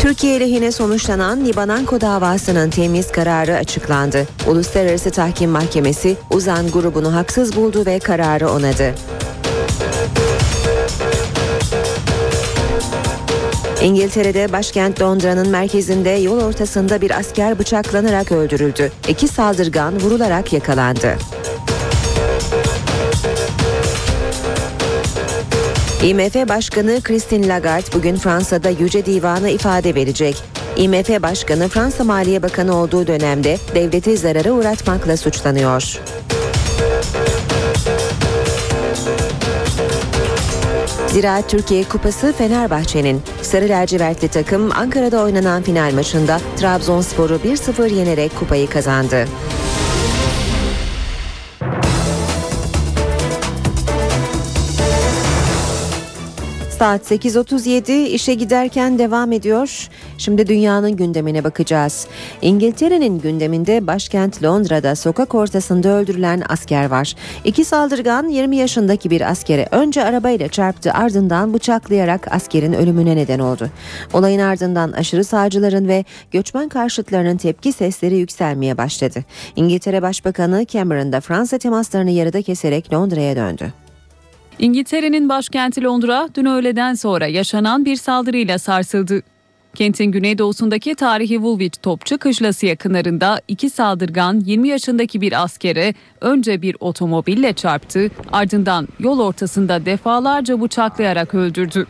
Türkiye 0.08 0.40
lehine 0.40 0.72
sonuçlanan 0.72 1.46
Libananko 1.46 2.02
davasının 2.02 2.70
temiz 2.70 3.12
kararı 3.12 3.56
açıklandı. 3.56 4.28
Uluslararası 4.48 5.12
Tahkim 5.12 5.50
Mahkemesi 5.50 6.18
Uzan 6.32 6.72
grubunu 6.72 7.16
haksız 7.16 7.56
buldu 7.56 7.86
ve 7.86 8.00
kararı 8.00 8.50
onadı. 8.50 8.96
İngiltere'de 13.84 14.52
başkent 14.54 15.02
Londra'nın 15.02 15.50
merkezinde 15.50 16.10
yol 16.10 16.42
ortasında 16.42 17.02
bir 17.02 17.20
asker 17.20 17.60
bıçaklanarak 17.60 18.32
öldürüldü. 18.32 18.92
İki 19.08 19.28
saldırgan 19.28 20.00
vurularak 20.00 20.54
yakalandı. 20.54 21.18
IMF 26.04 26.50
Başkanı 26.50 27.02
Christine 27.02 27.48
Lagarde 27.48 27.88
bugün 27.94 28.16
Fransa'da 28.16 28.70
Yüce 28.70 29.06
Divan'a 29.06 29.50
ifade 29.50 29.96
verecek. 29.96 30.36
IMF 30.78 31.10
Başkanı 31.10 31.68
Fransa 31.68 32.04
Maliye 32.04 32.44
Bakanı 32.44 32.76
olduğu 32.76 33.08
dönemde 33.08 33.58
devleti 33.76 34.18
zarara 34.18 34.52
uğratmakla 34.52 35.18
suçlanıyor. 35.18 36.00
Ziraat 41.18 41.50
Türkiye 41.50 41.84
Kupası 41.84 42.34
Fenerbahçe'nin. 42.34 43.22
Sarı 43.42 43.70
lacivertli 43.70 44.28
takım 44.28 44.72
Ankara'da 44.72 45.24
oynanan 45.24 45.64
final 45.64 45.94
maçında 45.94 46.40
Trabzonspor'u 46.58 47.36
1-0 47.36 47.94
yenerek 47.94 48.40
kupayı 48.40 48.70
kazandı. 48.70 49.26
Saat 56.80 57.12
8.37 57.12 58.06
işe 58.06 58.34
giderken 58.34 59.00
devam 59.00 59.32
ediyor. 59.32 59.90
Şimdi 60.18 60.48
dünyanın 60.48 60.96
gündemine 60.96 61.44
bakacağız. 61.44 62.08
İngiltere'nin 62.42 63.20
gündeminde 63.20 63.88
başkent 63.88 64.44
Londra'da 64.44 64.96
sokak 64.96 65.36
ortasında 65.36 65.90
öldürülen 65.90 66.44
asker 66.50 66.86
var. 66.86 67.16
İki 67.44 67.66
saldırgan 67.66 68.28
20 68.28 68.58
yaşındaki 68.58 69.10
bir 69.10 69.32
askere 69.32 69.68
önce 69.72 70.04
arabayla 70.04 70.48
çarptı 70.48 70.92
ardından 70.92 71.54
bıçaklayarak 71.54 72.32
askerin 72.32 72.74
ölümüne 72.74 73.16
neden 73.16 73.40
oldu. 73.40 73.70
Olayın 74.14 74.40
ardından 74.40 74.92
aşırı 74.92 75.24
sağcıların 75.24 75.88
ve 75.88 76.06
göçmen 76.32 76.70
karşıtlarının 76.70 77.38
tepki 77.38 77.74
sesleri 77.74 78.18
yükselmeye 78.18 78.78
başladı. 78.78 79.20
İngiltere 79.56 80.02
Başbakanı 80.02 80.66
Cameron 80.66 81.12
da 81.12 81.22
Fransa 81.22 81.58
temaslarını 81.58 82.12
yarıda 82.12 82.42
keserek 82.42 82.94
Londra'ya 82.94 83.36
döndü. 83.36 83.74
İngiltere'nin 84.60 85.30
başkenti 85.30 85.84
Londra 85.84 86.30
dün 86.36 86.46
öğleden 86.46 86.94
sonra 86.94 87.28
yaşanan 87.28 87.86
bir 87.86 87.96
saldırıyla 87.96 88.60
sarsıldı. 88.60 89.22
Kentin 89.76 90.06
güneydoğusundaki 90.06 90.96
tarihi 90.96 91.34
Woolwich 91.34 91.82
Topçu 91.82 92.18
Kışlası 92.18 92.66
yakınlarında 92.66 93.42
iki 93.48 93.70
saldırgan 93.70 94.40
20 94.40 94.68
yaşındaki 94.68 95.22
bir 95.22 95.44
askere 95.44 95.94
önce 96.22 96.62
bir 96.62 96.76
otomobille 96.80 97.54
çarptı 97.54 98.10
ardından 98.32 98.88
yol 99.00 99.20
ortasında 99.20 99.86
defalarca 99.86 100.62
bıçaklayarak 100.62 101.34
öldürdü. 101.34 101.88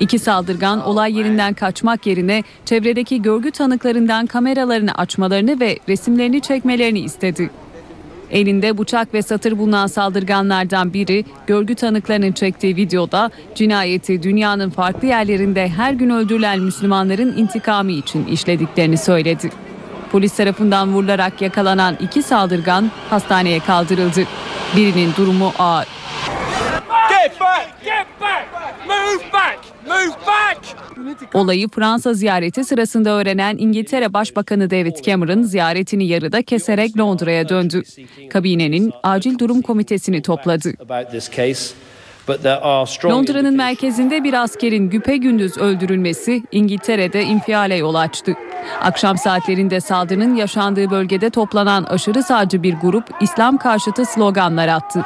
İki 0.00 0.18
saldırgan 0.18 0.86
olay 0.86 1.18
yerinden 1.18 1.54
kaçmak 1.54 2.06
yerine 2.06 2.42
çevredeki 2.64 3.22
görgü 3.22 3.50
tanıklarından 3.50 4.26
kameralarını 4.26 4.94
açmalarını 4.94 5.60
ve 5.60 5.78
resimlerini 5.88 6.40
çekmelerini 6.40 7.00
istedi. 7.00 7.50
Elinde 8.32 8.78
bıçak 8.78 9.14
ve 9.14 9.22
satır 9.22 9.58
bulunan 9.58 9.86
saldırganlardan 9.86 10.92
biri 10.92 11.24
görgü 11.46 11.74
tanıklarının 11.74 12.32
çektiği 12.32 12.76
videoda 12.76 13.30
cinayeti 13.54 14.22
dünyanın 14.22 14.70
farklı 14.70 15.08
yerlerinde 15.08 15.68
her 15.68 15.92
gün 15.92 16.10
öldürülen 16.10 16.60
Müslümanların 16.60 17.36
intikamı 17.36 17.92
için 17.92 18.26
işlediklerini 18.26 18.98
söyledi. 18.98 19.50
Polis 20.12 20.36
tarafından 20.36 20.94
vurularak 20.94 21.42
yakalanan 21.42 21.96
iki 22.00 22.22
saldırgan 22.22 22.90
hastaneye 23.10 23.60
kaldırıldı. 23.60 24.24
Birinin 24.76 25.10
durumu 25.16 25.52
ağır. 25.58 25.86
Get 27.22 27.40
back! 27.40 27.84
Get 27.84 28.06
back! 28.20 28.46
Move 28.86 29.32
back! 29.32 29.58
Move 29.86 30.16
back! 30.26 31.34
Olayı 31.34 31.68
Fransa 31.68 32.14
ziyareti 32.14 32.64
sırasında 32.64 33.10
öğrenen 33.10 33.56
İngiltere 33.58 34.12
Başbakanı 34.12 34.70
David 34.70 34.96
Cameron 34.96 35.42
ziyaretini 35.42 36.06
yarıda 36.06 36.42
keserek 36.42 36.98
Londra'ya 36.98 37.48
döndü. 37.48 37.82
Kabinenin 38.30 38.92
acil 39.02 39.38
durum 39.38 39.62
komitesini 39.62 40.22
topladı. 40.22 40.72
Londra'nın 43.04 43.56
merkezinde 43.56 44.24
bir 44.24 44.32
askerin 44.32 44.90
güpe 44.90 45.16
gündüz 45.16 45.58
öldürülmesi 45.58 46.42
İngiltere'de 46.52 47.22
infiale 47.22 47.76
yol 47.76 47.94
açtı. 47.94 48.34
Akşam 48.80 49.18
saatlerinde 49.18 49.80
saldırının 49.80 50.34
yaşandığı 50.34 50.90
bölgede 50.90 51.30
toplanan 51.30 51.84
aşırı 51.84 52.22
sağcı 52.22 52.62
bir 52.62 52.74
grup 52.74 53.04
İslam 53.20 53.58
karşıtı 53.58 54.04
sloganlar 54.04 54.68
attı. 54.68 55.04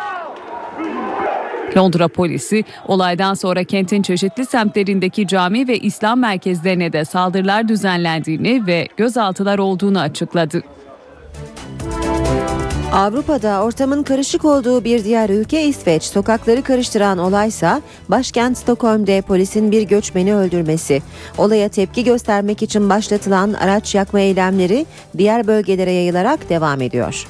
Londra 1.77 2.09
polisi 2.09 2.65
olaydan 2.89 3.35
sonra 3.35 3.65
kentin 3.65 4.03
çeşitli 4.03 4.47
semtlerindeki 4.47 5.27
cami 5.27 5.69
ve 5.69 5.79
İslam 5.79 6.21
merkezlerine 6.21 6.93
de 6.93 7.05
saldırılar 7.05 7.69
düzenlendiğini 7.69 8.67
ve 8.67 8.89
gözaltılar 8.97 9.59
olduğunu 9.59 10.01
açıkladı. 10.01 10.63
Avrupa'da 12.93 13.63
ortamın 13.63 14.03
karışık 14.03 14.45
olduğu 14.45 14.85
bir 14.85 15.05
diğer 15.05 15.29
ülke 15.29 15.63
İsveç. 15.63 16.03
Sokakları 16.03 16.63
karıştıran 16.63 17.19
olaysa 17.19 17.83
başkent 18.09 18.59
Stockholm'de 18.59 19.23
polisin 19.23 19.73
bir 19.73 19.83
göçmeni 19.83 20.35
öldürmesi. 20.35 21.03
Olaya 21.39 21.69
tepki 21.69 22.05
göstermek 22.05 22.63
için 22.63 22.91
başlatılan 22.91 23.53
araç 23.53 23.95
yakma 23.95 24.21
eylemleri 24.21 24.87
diğer 25.19 25.47
bölgelere 25.47 25.93
yayılarak 25.93 26.49
devam 26.49 26.81
ediyor. 26.81 27.27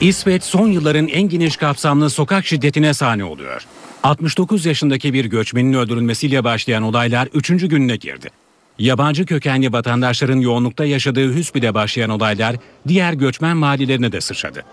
İsveç 0.00 0.42
son 0.42 0.68
yılların 0.68 1.08
en 1.08 1.28
geniş 1.28 1.56
kapsamlı 1.56 2.10
sokak 2.10 2.46
şiddetine 2.46 2.94
sahne 2.94 3.24
oluyor. 3.24 3.66
69 4.02 4.66
yaşındaki 4.66 5.12
bir 5.12 5.24
göçmenin 5.24 5.72
öldürülmesiyle 5.72 6.44
başlayan 6.44 6.82
olaylar 6.82 7.28
3. 7.34 7.48
gününe 7.48 7.96
girdi. 7.96 8.28
Yabancı 8.78 9.26
kökenli 9.26 9.72
vatandaşların 9.72 10.36
yoğunlukta 10.36 10.84
yaşadığı 10.84 11.34
Hüsbi'de 11.34 11.74
başlayan 11.74 12.10
olaylar 12.10 12.56
diğer 12.88 13.12
göçmen 13.12 13.56
mahallelerine 13.56 14.12
de 14.12 14.20
sıçradı. 14.20 14.64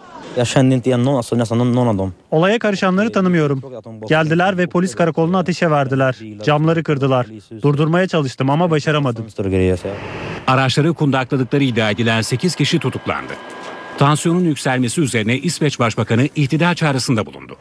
Olaya 2.32 2.60
karışanları 2.60 3.12
tanımıyorum. 3.12 3.62
Geldiler 4.08 4.58
ve 4.58 4.68
polis 4.68 4.96
karakoluna 4.96 5.40
ateşe 5.40 5.72
verdiler. 5.72 6.16
Camları 6.44 6.84
kırdılar. 6.84 7.26
Durdurmaya 7.62 8.08
çalıştım 8.08 8.50
ama 8.50 8.72
başaramadım. 8.72 9.26
Araçları 10.48 10.94
kundakladıkları 10.94 11.64
iddia 11.64 11.90
edilen 11.92 12.22
8 12.22 12.56
kişi 12.56 12.80
tutuklandı. 12.80 13.34
Tansiyonun 13.98 14.44
yükselmesi 14.46 15.02
üzerine 15.02 15.38
İsveç 15.38 15.80
Başbakanı 15.80 16.30
ihtidal 16.36 16.76
çağrısında 16.76 17.26
bulundu. 17.26 17.56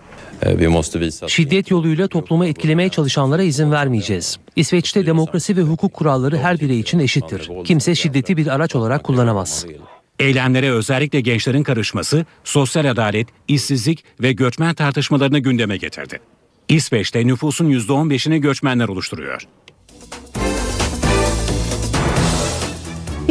Şiddet 1.29 1.71
yoluyla 1.71 2.09
toplumu 2.09 2.47
etkilemeye 2.47 2.89
çalışanlara 2.89 3.43
izin 3.43 3.71
vermeyeceğiz. 3.71 4.39
İsveç'te 4.57 5.07
demokrasi 5.07 5.57
ve 5.57 5.63
hukuk 5.63 5.95
kuralları 5.95 6.39
her 6.39 6.61
birey 6.61 6.81
için 6.81 6.99
eşittir. 6.99 7.51
Kimse 7.65 7.95
şiddeti 7.95 8.37
bir 8.37 8.47
araç 8.47 8.75
olarak 8.75 9.05
kullanamaz. 9.05 9.67
Eylemlere 10.19 10.71
özellikle 10.71 11.21
gençlerin 11.21 11.63
karışması, 11.63 12.27
sosyal 12.45 12.85
adalet, 12.85 13.29
işsizlik 13.49 14.05
ve 14.21 14.33
göçmen 14.33 14.75
tartışmalarını 14.75 15.39
gündeme 15.39 15.77
getirdi. 15.77 16.21
İsveç'te 16.69 17.27
nüfusun 17.27 17.71
%15'ini 17.71 18.37
göçmenler 18.37 18.89
oluşturuyor. 18.89 19.43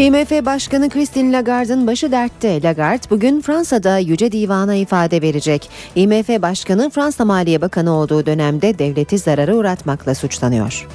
IMF 0.01 0.31
Başkanı 0.45 0.89
Christine 0.89 1.31
Lagarde'ın 1.31 1.87
başı 1.87 2.11
dertte. 2.11 2.63
Lagarde 2.63 3.09
bugün 3.09 3.41
Fransa'da 3.41 3.97
Yüce 3.97 4.31
Divan'a 4.31 4.75
ifade 4.75 5.21
verecek. 5.21 5.69
IMF 5.95 6.29
Başkanı 6.29 6.89
Fransa 6.89 7.25
Maliye 7.25 7.61
Bakanı 7.61 7.91
olduğu 7.91 8.25
dönemde 8.25 8.79
devleti 8.79 9.17
zarara 9.17 9.55
uğratmakla 9.55 10.15
suçlanıyor. 10.15 10.87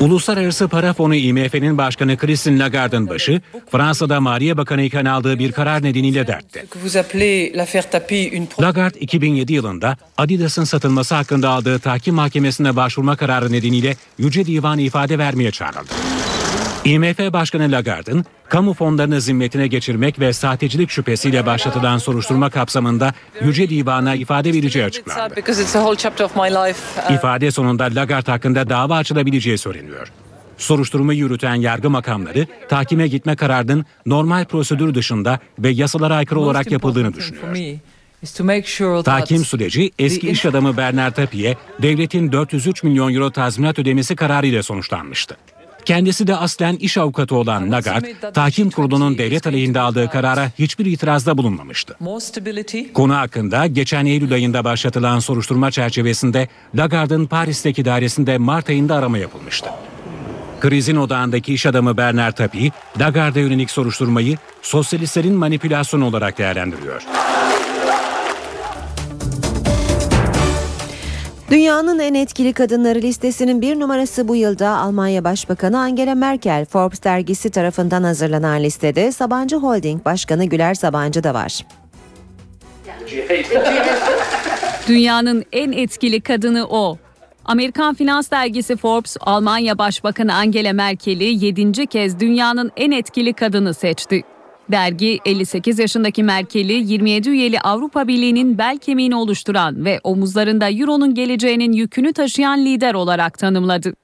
Uluslararası 0.00 0.68
Para 0.68 0.92
Fonu 0.92 1.14
IMF'nin 1.14 1.78
başkanı 1.78 2.16
Christine 2.16 2.58
Lagarde'ın 2.58 3.08
başı 3.08 3.40
Fransa'da 3.70 4.20
Maliye 4.20 4.56
Bakanı 4.56 4.82
iken 4.82 5.04
aldığı 5.04 5.38
bir 5.38 5.52
karar 5.52 5.82
nedeniyle 5.82 6.26
dertte. 6.26 6.64
Lagarde 8.60 8.98
2007 8.98 9.52
yılında 9.52 9.96
Adidas'ın 10.18 10.64
satılması 10.64 11.14
hakkında 11.14 11.48
aldığı 11.48 11.78
tahkim 11.78 12.14
mahkemesine 12.14 12.76
başvurma 12.76 13.16
kararı 13.16 13.52
nedeniyle 13.52 13.96
Yüce 14.18 14.46
Divan 14.46 14.78
ifade 14.78 15.18
vermeye 15.18 15.50
çağrıldı. 15.50 15.92
IMF 16.86 17.18
Başkanı 17.18 17.72
Lagarde'ın 17.72 18.24
kamu 18.48 18.74
fonlarını 18.74 19.20
zimmetine 19.20 19.66
geçirmek 19.66 20.20
ve 20.20 20.32
sahtecilik 20.32 20.90
şüphesiyle 20.90 21.46
başlatılan 21.46 21.98
soruşturma 21.98 22.50
kapsamında 22.50 23.14
Yüce 23.44 23.68
Divan'a 23.68 24.14
ifade 24.14 24.52
vereceği 24.52 24.84
açıklandı. 24.84 25.20
İfade 27.10 27.50
sonunda 27.50 27.84
Lagarde 27.84 28.30
hakkında 28.30 28.68
dava 28.68 28.96
açılabileceği 28.96 29.58
söyleniyor. 29.58 30.12
Soruşturma 30.58 31.12
yürüten 31.12 31.54
yargı 31.54 31.90
makamları 31.90 32.46
tahkime 32.68 33.08
gitme 33.08 33.36
kararının 33.36 33.86
normal 34.06 34.44
prosedür 34.44 34.94
dışında 34.94 35.38
ve 35.58 35.68
yasalara 35.68 36.14
aykırı 36.14 36.40
olarak 36.40 36.70
yapıldığını 36.72 37.14
düşünüyor. 37.14 37.44
Tahkim 39.04 39.44
süreci 39.44 39.90
eski 39.98 40.30
iş 40.30 40.46
adamı 40.46 40.76
Bernard 40.76 41.14
Tapie'ye 41.14 41.56
devletin 41.82 42.32
403 42.32 42.82
milyon 42.82 43.14
euro 43.14 43.30
tazminat 43.30 43.78
ödemesi 43.78 44.16
kararıyla 44.16 44.62
sonuçlanmıştı. 44.62 45.36
Kendisi 45.86 46.26
de 46.26 46.36
aslen 46.36 46.76
iş 46.76 46.98
avukatı 46.98 47.36
olan 47.36 47.72
Lagarde, 47.72 48.14
tahkim 48.34 48.70
kurulunun 48.70 49.18
devlet 49.18 49.46
aleyhinde 49.46 49.80
aldığı 49.80 50.10
karara 50.10 50.50
hiçbir 50.58 50.86
itirazda 50.86 51.38
bulunmamıştı. 51.38 51.96
Konu 52.94 53.16
hakkında 53.16 53.66
geçen 53.66 54.06
Eylül 54.06 54.32
ayında 54.32 54.64
başlatılan 54.64 55.18
soruşturma 55.18 55.70
çerçevesinde 55.70 56.48
Lagarde'ın 56.74 57.26
Paris'teki 57.26 57.84
dairesinde 57.84 58.38
Mart 58.38 58.68
ayında 58.68 58.94
arama 58.94 59.18
yapılmıştı. 59.18 59.68
Krizin 60.60 60.96
odağındaki 60.96 61.54
iş 61.54 61.66
adamı 61.66 61.96
Bernard 61.96 62.36
Tapie, 62.36 62.70
Lagarde'a 63.00 63.42
yönelik 63.42 63.70
soruşturmayı 63.70 64.36
sosyalistlerin 64.62 65.34
manipülasyonu 65.34 66.06
olarak 66.06 66.38
değerlendiriyor. 66.38 67.02
Dünyanın 71.50 71.98
en 71.98 72.14
etkili 72.14 72.52
kadınları 72.52 72.98
listesinin 72.98 73.62
bir 73.62 73.80
numarası 73.80 74.28
bu 74.28 74.36
yılda 74.36 74.68
Almanya 74.68 75.24
Başbakanı 75.24 75.78
Angela 75.78 76.14
Merkel. 76.14 76.64
Forbes 76.64 77.02
dergisi 77.02 77.50
tarafından 77.50 78.02
hazırlanan 78.02 78.62
listede 78.62 79.12
Sabancı 79.12 79.56
Holding 79.56 80.04
Başkanı 80.04 80.44
Güler 80.44 80.74
Sabancı 80.74 81.24
da 81.24 81.34
var. 81.34 81.66
Dünyanın 84.88 85.44
en 85.52 85.72
etkili 85.72 86.20
kadını 86.20 86.66
o. 86.70 86.98
Amerikan 87.44 87.94
finans 87.94 88.30
dergisi 88.30 88.76
Forbes, 88.76 89.16
Almanya 89.20 89.78
Başbakanı 89.78 90.34
Angela 90.34 90.72
Merkel'i 90.72 91.44
7. 91.44 91.86
kez 91.86 92.20
dünyanın 92.20 92.72
en 92.76 92.90
etkili 92.90 93.32
kadını 93.32 93.74
seçti. 93.74 94.22
Dergi 94.70 95.18
58 95.24 95.78
yaşındaki 95.78 96.22
Merkel'i 96.22 96.72
27 96.72 97.28
üyeli 97.28 97.60
Avrupa 97.60 98.08
Birliği'nin 98.08 98.58
bel 98.58 98.78
kemiğini 98.78 99.16
oluşturan 99.16 99.84
ve 99.84 100.00
omuzlarında 100.04 100.70
Euro'nun 100.70 101.14
geleceğinin 101.14 101.72
yükünü 101.72 102.12
taşıyan 102.12 102.64
lider 102.64 102.94
olarak 102.94 103.38
tanımladı. 103.38 103.94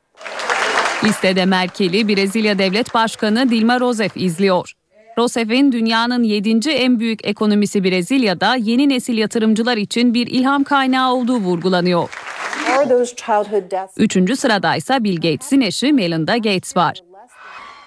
Listede 1.05 1.47
Merkel'i 1.47 2.09
Brezilya 2.09 2.59
Devlet 2.59 2.95
Başkanı 2.95 3.51
Dilma 3.51 3.81
Rousseff 3.81 4.17
izliyor. 4.17 4.73
Rousseff'in 5.19 5.73
dünyanın 5.73 6.23
7. 6.23 6.71
en 6.71 7.01
büyük 7.01 7.27
ekonomisi 7.27 7.85
Brezilya'da 7.85 8.55
yeni 8.55 8.89
nesil 8.89 9.19
yatırımcılar 9.19 9.77
için 9.77 10.15
bir 10.15 10.27
ilham 10.27 10.65
kaynağı 10.65 11.15
olduğu 11.15 11.37
vurgulanıyor. 11.37 12.09
Üçüncü 13.97 14.37
sırada 14.37 14.77
ise 14.77 15.05
Bill 15.05 15.17
Gates'in 15.17 15.61
eşi 15.61 15.93
Melinda 15.93 16.37
Gates 16.37 16.77
var. 16.77 17.01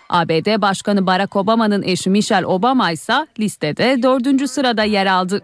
ABD 0.10 0.62
Başkanı 0.62 1.08
Barack 1.08 1.36
Obama'nın 1.36 1.84
eşi 1.84 2.10
Michelle 2.10 2.46
Obama 2.46 2.92
ise 2.92 3.28
listede 3.40 4.04
dördüncü 4.04 4.48
sırada 4.48 4.84
yer 4.84 5.06
aldı. 5.06 5.42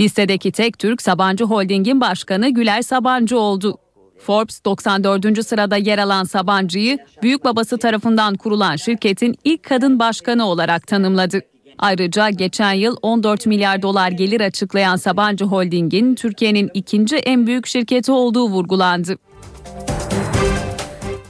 Listedeki 0.00 0.52
tek 0.52 0.78
Türk 0.78 1.02
Sabancı 1.02 1.44
Holding'in 1.44 2.00
başkanı 2.00 2.48
Güler 2.48 2.82
Sabancı 2.82 3.38
oldu. 3.38 3.78
Forbes 4.18 4.64
94. 4.64 5.46
sırada 5.46 5.76
yer 5.76 5.98
alan 5.98 6.24
Sabancı'yı 6.24 6.98
büyük 7.22 7.44
babası 7.44 7.78
tarafından 7.78 8.34
kurulan 8.34 8.76
şirketin 8.76 9.36
ilk 9.44 9.62
kadın 9.62 9.98
başkanı 9.98 10.46
olarak 10.46 10.86
tanımladı. 10.86 11.40
Ayrıca 11.78 12.30
geçen 12.30 12.72
yıl 12.72 12.96
14 13.02 13.46
milyar 13.46 13.82
dolar 13.82 14.10
gelir 14.10 14.40
açıklayan 14.40 14.96
Sabancı 14.96 15.44
Holding'in 15.44 16.14
Türkiye'nin 16.14 16.70
ikinci 16.74 17.16
en 17.16 17.46
büyük 17.46 17.66
şirketi 17.66 18.12
olduğu 18.12 18.48
vurgulandı. 18.48 19.16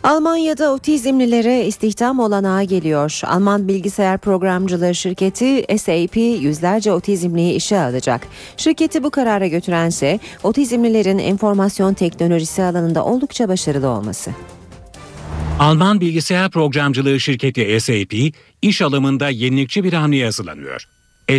Almanya'da 0.06 0.72
otizmlilere 0.72 1.66
istihdam 1.66 2.18
olanağı 2.18 2.62
geliyor. 2.62 3.20
Alman 3.24 3.68
bilgisayar 3.68 4.18
programcılığı 4.18 4.94
şirketi 4.94 5.78
SAP 5.78 6.16
yüzlerce 6.16 6.92
otizmliyi 6.92 7.54
işe 7.54 7.78
alacak. 7.78 8.26
Şirketi 8.56 9.02
bu 9.02 9.10
karara 9.10 9.46
götürense 9.46 10.20
otizmlilerin 10.42 11.18
enformasyon 11.18 11.94
teknolojisi 11.94 12.62
alanında 12.62 13.04
oldukça 13.04 13.48
başarılı 13.48 13.88
olması. 13.88 14.30
Alman 15.58 16.00
bilgisayar 16.00 16.50
programcılığı 16.50 17.20
şirketi 17.20 17.80
SAP, 17.80 18.14
iş 18.62 18.82
alımında 18.82 19.28
yenilikçi 19.28 19.84
bir 19.84 19.92
hamleye 19.92 20.24
hazırlanıyor. 20.24 20.84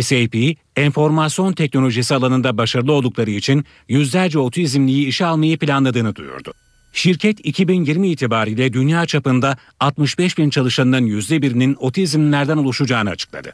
SAP, 0.00 0.56
enformasyon 0.76 1.52
teknolojisi 1.52 2.14
alanında 2.14 2.58
başarılı 2.58 2.92
oldukları 2.92 3.30
için 3.30 3.64
yüzlerce 3.88 4.38
otizmliyi 4.38 5.06
işe 5.06 5.26
almayı 5.26 5.58
planladığını 5.58 6.16
duyurdu. 6.16 6.54
Şirket 6.92 7.46
2020 7.46 8.08
itibariyle 8.08 8.72
dünya 8.72 9.06
çapında 9.06 9.56
65 9.80 10.38
bin 10.38 10.50
çalışanının 10.50 11.06
%1'inin 11.06 11.76
otizmlerden 11.80 12.56
oluşacağını 12.56 13.10
açıkladı. 13.10 13.52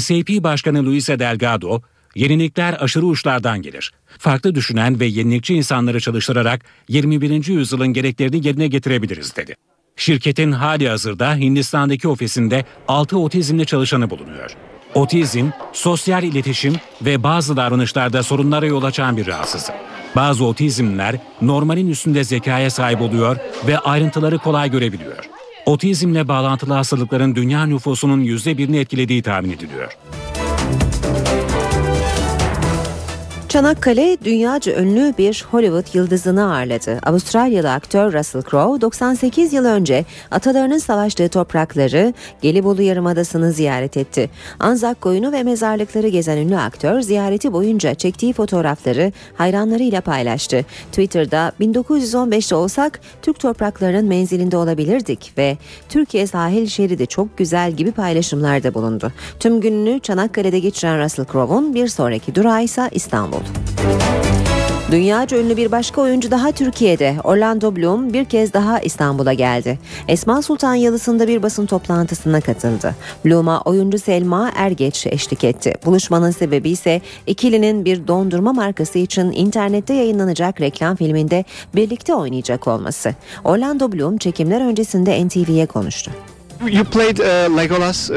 SAP 0.00 0.28
Başkanı 0.28 0.86
Luisa 0.86 1.18
Delgado, 1.18 1.80
yenilikler 2.14 2.76
aşırı 2.80 3.06
uçlardan 3.06 3.62
gelir. 3.62 3.92
Farklı 4.18 4.54
düşünen 4.54 5.00
ve 5.00 5.06
yenilikçi 5.06 5.54
insanları 5.54 6.00
çalıştırarak 6.00 6.64
21. 6.88 7.46
yüzyılın 7.46 7.88
gereklerini 7.88 8.46
yerine 8.46 8.68
getirebiliriz 8.68 9.36
dedi. 9.36 9.54
Şirketin 9.96 10.52
hali 10.52 10.88
hazırda 10.88 11.36
Hindistan'daki 11.36 12.08
ofisinde 12.08 12.64
6 12.88 13.18
otizmli 13.18 13.66
çalışanı 13.66 14.10
bulunuyor. 14.10 14.56
Otizm, 14.94 15.50
sosyal 15.72 16.22
iletişim 16.22 16.74
ve 17.02 17.22
bazı 17.22 17.56
davranışlarda 17.56 18.22
sorunlara 18.22 18.66
yol 18.66 18.82
açan 18.82 19.16
bir 19.16 19.26
rahatsızlık. 19.26 19.76
Bazı 20.16 20.44
otizmler 20.44 21.16
normalin 21.42 21.90
üstünde 21.90 22.24
zekaya 22.24 22.70
sahip 22.70 23.00
oluyor 23.00 23.36
ve 23.66 23.78
ayrıntıları 23.78 24.38
kolay 24.38 24.70
görebiliyor. 24.70 25.28
Otizmle 25.66 26.28
bağlantılı 26.28 26.74
hastalıkların 26.74 27.34
dünya 27.34 27.66
nüfusunun 27.66 28.24
%1'ini 28.24 28.78
etkilediği 28.78 29.22
tahmin 29.22 29.50
ediliyor. 29.50 29.96
Çanakkale 33.56 34.16
dünyaca 34.24 34.82
ünlü 34.82 35.14
bir 35.18 35.44
Hollywood 35.50 35.94
yıldızını 35.94 36.52
ağırladı. 36.52 36.98
Avustralyalı 37.06 37.72
aktör 37.72 38.12
Russell 38.12 38.42
Crowe 38.42 38.80
98 38.80 39.52
yıl 39.52 39.64
önce 39.64 40.04
atalarının 40.30 40.78
savaştığı 40.78 41.28
toprakları 41.28 42.14
Gelibolu 42.42 42.82
Yarımadası'nı 42.82 43.52
ziyaret 43.52 43.96
etti. 43.96 44.30
Anzak 44.60 45.00
koyunu 45.00 45.32
ve 45.32 45.42
mezarlıkları 45.42 46.08
gezen 46.08 46.36
ünlü 46.36 46.56
aktör 46.56 47.00
ziyareti 47.00 47.52
boyunca 47.52 47.94
çektiği 47.94 48.32
fotoğrafları 48.32 49.12
hayranlarıyla 49.34 50.00
paylaştı. 50.00 50.64
Twitter'da 50.90 51.52
1915'te 51.60 52.54
olsak 52.54 53.00
Türk 53.22 53.40
topraklarının 53.40 54.04
menzilinde 54.04 54.56
olabilirdik 54.56 55.32
ve 55.38 55.56
Türkiye 55.88 56.26
sahil 56.26 56.66
şeridi 56.66 57.06
çok 57.06 57.38
güzel 57.38 57.72
gibi 57.72 57.92
paylaşımlarda 57.92 58.74
bulundu. 58.74 59.12
Tüm 59.40 59.60
gününü 59.60 60.00
Çanakkale'de 60.00 60.58
geçiren 60.58 61.04
Russell 61.04 61.26
Crowe'un 61.32 61.74
bir 61.74 61.88
sonraki 61.88 62.34
durağı 62.34 62.64
ise 62.64 62.88
İstanbul. 62.92 63.45
Dünyaca 64.90 65.38
ünlü 65.38 65.56
bir 65.56 65.72
başka 65.72 66.00
oyuncu 66.00 66.30
daha 66.30 66.52
Türkiye'de. 66.52 67.16
Orlando 67.24 67.76
Bloom 67.76 68.12
bir 68.12 68.24
kez 68.24 68.52
daha 68.52 68.80
İstanbul'a 68.80 69.32
geldi. 69.32 69.78
Esma 70.08 70.42
Sultan 70.42 70.74
Yalısı'nda 70.74 71.28
bir 71.28 71.42
basın 71.42 71.66
toplantısına 71.66 72.40
katıldı. 72.40 72.94
Bloom'a 73.24 73.60
oyuncu 73.60 73.98
Selma 73.98 74.50
Ergeç 74.56 75.06
eşlik 75.06 75.44
etti. 75.44 75.74
Buluşmanın 75.84 76.30
sebebi 76.30 76.70
ise 76.70 77.00
ikilinin 77.26 77.84
bir 77.84 78.08
dondurma 78.08 78.52
markası 78.52 78.98
için 78.98 79.32
internette 79.32 79.94
yayınlanacak 79.94 80.60
reklam 80.60 80.96
filminde 80.96 81.44
birlikte 81.74 82.14
oynayacak 82.14 82.68
olması. 82.68 83.14
Orlando 83.44 83.92
Bloom 83.92 84.18
çekimler 84.18 84.60
öncesinde 84.60 85.26
NTV'ye 85.26 85.66
konuştu. 85.66 86.10
You 86.64 86.84
played 86.84 87.18
uh, 87.18 87.56
Legolas 87.56 88.10
uh, 88.10 88.16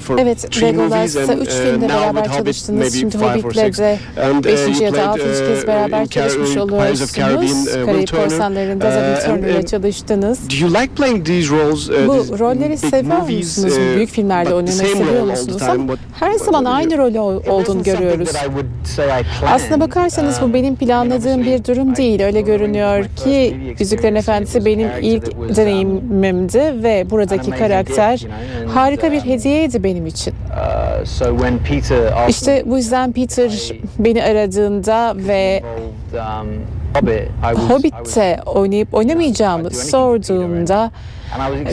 for 0.00 0.18
Evet, 0.18 0.50
three 0.52 0.72
movies 0.72 1.16
and 1.16 1.38
üç 1.40 1.48
uh, 1.48 1.52
filmde 1.52 1.88
now 1.88 2.00
beraber 2.00 2.22
with 2.22 2.34
Hobbit 2.34 2.44
çalıştınız. 2.44 2.78
maybe 2.78 2.90
Şimdi 2.98 3.18
five 3.18 3.26
or 3.26 3.42
Hobbit'le 3.42 3.64
six. 3.66 3.78
de 3.78 3.98
And, 4.22 4.38
uh, 4.38 4.44
beşinci 4.44 4.84
you 4.84 4.84
ya 4.84 4.92
da 4.92 4.94
played, 4.96 5.08
altıncı 5.08 5.46
kez 5.48 5.62
uh, 5.64 5.66
beraber 5.66 6.00
in 6.00 6.04
Car- 6.04 6.08
çalışmış 6.08 6.56
of 6.56 6.56
Caribbean, 7.14 7.34
uh, 7.34 7.38
oluyorsunuz. 7.38 7.64
Will 7.72 7.84
Karayip 7.86 8.08
Turner. 8.08 8.24
Korsanları'nda 8.24 8.84
da 8.84 8.88
Uh, 8.88 8.94
and- 9.04 9.24
Turner'la 9.36 9.58
and 9.58 9.64
çalıştınız. 9.66 10.38
Do 10.50 10.54
you 10.66 10.70
like 10.74 10.88
playing 10.96 11.26
these 11.26 11.48
roles? 11.56 11.88
uh, 11.90 11.94
Bu 12.08 12.12
these 12.16 12.38
rolleri 12.38 12.70
big 12.70 12.78
seviyor 12.78 13.18
movies, 13.18 13.58
musunuz? 13.58 13.74
uh, 13.92 13.96
Büyük 13.96 14.10
filmlerde 14.10 14.54
oynamayı 14.54 14.76
seviyor 14.78 15.22
musunuz? 15.26 15.58
time? 15.58 15.70
Ama 15.72 15.94
her 16.20 16.32
zaman 16.34 16.64
aynı 16.64 16.98
rolü 16.98 17.18
ol- 17.20 17.42
olduğunu 17.48 17.82
görüyoruz. 17.82 18.28
Aslına 19.46 19.80
bakarsanız 19.80 20.40
bu 20.42 20.54
benim 20.54 20.76
planladığım 20.76 21.44
bir 21.44 21.64
durum 21.64 21.96
değil. 21.96 22.22
Öyle 22.22 22.40
görünüyor 22.40 23.04
ki 23.24 23.56
Yüzüklerin 23.80 24.14
Efendisi 24.14 24.64
benim 24.64 24.88
ilk 25.02 25.56
deneyimimdi 25.56 26.58
ve 26.82 27.06
buradaki 27.10 27.50
karakter 27.50 27.67
harika 28.74 29.12
bir 29.12 29.20
hediyeydi 29.20 29.84
benim 29.84 30.06
için. 30.06 30.34
İşte 32.28 32.62
bu 32.66 32.76
yüzden 32.76 33.12
Peter 33.12 33.72
beni 33.98 34.22
aradığında 34.24 35.14
ve 35.16 35.62
Hobbit'te 37.68 38.38
oynayıp 38.46 38.94
oynamayacağımı 38.94 39.70
sorduğumda 39.70 40.90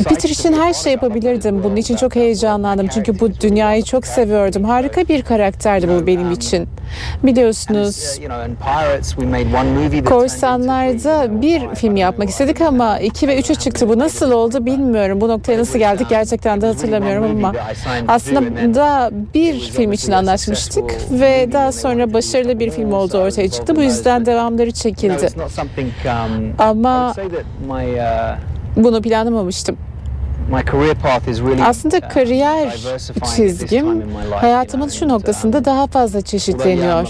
Peter 0.03 0.29
için 0.29 0.53
her 0.53 0.73
şey 0.73 0.91
yapabilirdim. 0.93 1.63
Bunun 1.63 1.75
için 1.75 1.95
çok 1.95 2.15
heyecanlandım. 2.15 2.87
Çünkü 2.87 3.19
bu 3.19 3.29
dünyayı 3.41 3.83
çok 3.83 4.05
seviyordum. 4.07 4.63
Harika 4.63 5.07
bir 5.07 5.21
karakterdi 5.21 5.87
bu 5.89 6.07
benim 6.07 6.31
için. 6.31 6.67
Biliyorsunuz 7.23 8.19
Korsanlar'da 10.05 11.41
bir 11.41 11.75
film 11.75 11.95
yapmak 11.95 12.29
istedik 12.29 12.61
ama 12.61 12.99
2 12.99 13.27
ve 13.27 13.39
3'e 13.39 13.55
çıktı. 13.55 13.89
Bu 13.89 13.99
nasıl 13.99 14.31
oldu 14.31 14.65
bilmiyorum. 14.65 15.21
Bu 15.21 15.27
noktaya 15.29 15.59
nasıl 15.59 15.79
geldik 15.79 16.07
gerçekten 16.09 16.61
de 16.61 16.65
hatırlamıyorum 16.67 17.25
ama 17.45 17.53
aslında 18.07 18.41
bir 19.33 19.59
film 19.59 19.91
için 19.91 20.11
anlaşmıştık 20.11 20.91
ve 21.11 21.49
daha 21.53 21.71
sonra 21.71 22.13
başarılı 22.13 22.59
bir 22.59 22.71
film 22.71 22.93
olduğu 22.93 23.17
ortaya 23.17 23.49
çıktı. 23.49 23.75
Bu 23.75 23.81
yüzden 23.81 24.25
devamları 24.25 24.71
çekildi. 24.71 25.27
Ama 26.59 27.13
bunu 28.75 29.01
planlamamıştım. 29.01 29.77
Aslında 31.65 31.99
kariyer 31.99 32.75
çizgim 33.35 34.03
hayatımın 34.31 34.87
şu 34.87 35.09
noktasında 35.09 35.65
daha 35.65 35.87
fazla 35.87 36.21
çeşitleniyor. 36.21 37.07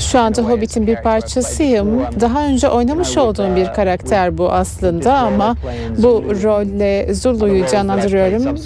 Şu 0.00 0.18
anda 0.18 0.42
Hobbit'in 0.42 0.86
bir 0.86 0.96
parçasıyım. 1.02 2.00
Daha 2.20 2.46
önce 2.46 2.68
oynamış 2.68 3.16
olduğum 3.16 3.56
bir 3.56 3.66
karakter 3.72 4.38
bu 4.38 4.52
aslında 4.52 5.14
ama 5.18 5.56
bu 5.98 6.24
rolle 6.42 7.14
Zulu'yu 7.14 7.66
canlandırıyorum. 7.66 8.56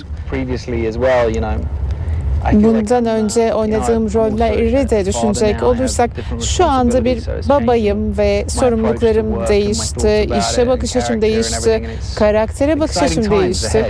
Bundan 2.52 3.06
önce 3.06 3.54
oynadığım 3.54 4.14
rolleri 4.14 4.90
de 4.90 5.06
düşünecek 5.06 5.62
olursak 5.62 6.10
şu 6.40 6.64
anda 6.64 7.04
bir 7.04 7.22
babayım 7.48 8.18
ve 8.18 8.44
sorumluluklarım 8.48 9.46
değişti, 9.48 10.28
işe 10.38 10.68
bakış 10.68 10.96
açım 10.96 11.22
değişti, 11.22 11.88
karaktere 12.16 12.80
bakış 12.80 13.02
açım 13.02 13.30
değişti. 13.30 13.86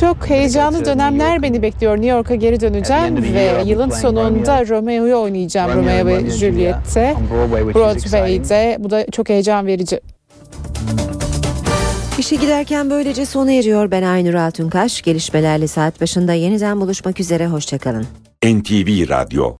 Çok 0.00 0.30
heyecanlı 0.30 0.84
dönemler 0.84 1.42
beni 1.42 1.62
bekliyor. 1.62 1.96
New 1.96 2.10
York'a 2.10 2.34
geri 2.34 2.60
döneceğim 2.60 3.34
ve 3.34 3.50
yılın 3.64 3.90
sonunda 3.90 4.68
Romeo'yu 4.68 5.16
oynayacağım 5.16 5.72
Romeo 5.74 6.06
ve 6.06 6.30
Juliet'te. 6.30 7.14
Broadway'de. 7.74 8.76
Bu 8.78 8.90
da 8.90 9.06
çok 9.10 9.28
heyecan 9.28 9.66
verici. 9.66 10.00
İşe 12.18 12.36
giderken 12.36 12.90
böylece 12.90 13.26
sona 13.26 13.52
eriyor. 13.52 13.90
Ben 13.90 14.02
Aynur 14.02 14.34
Altunkaş. 14.34 15.02
Gelişmelerle 15.02 15.66
saat 15.66 16.00
başında 16.00 16.32
yeniden 16.32 16.80
buluşmak 16.80 17.20
üzere. 17.20 17.46
Hoşçakalın. 17.46 18.06
NTV 18.44 19.08
Radyo 19.08 19.56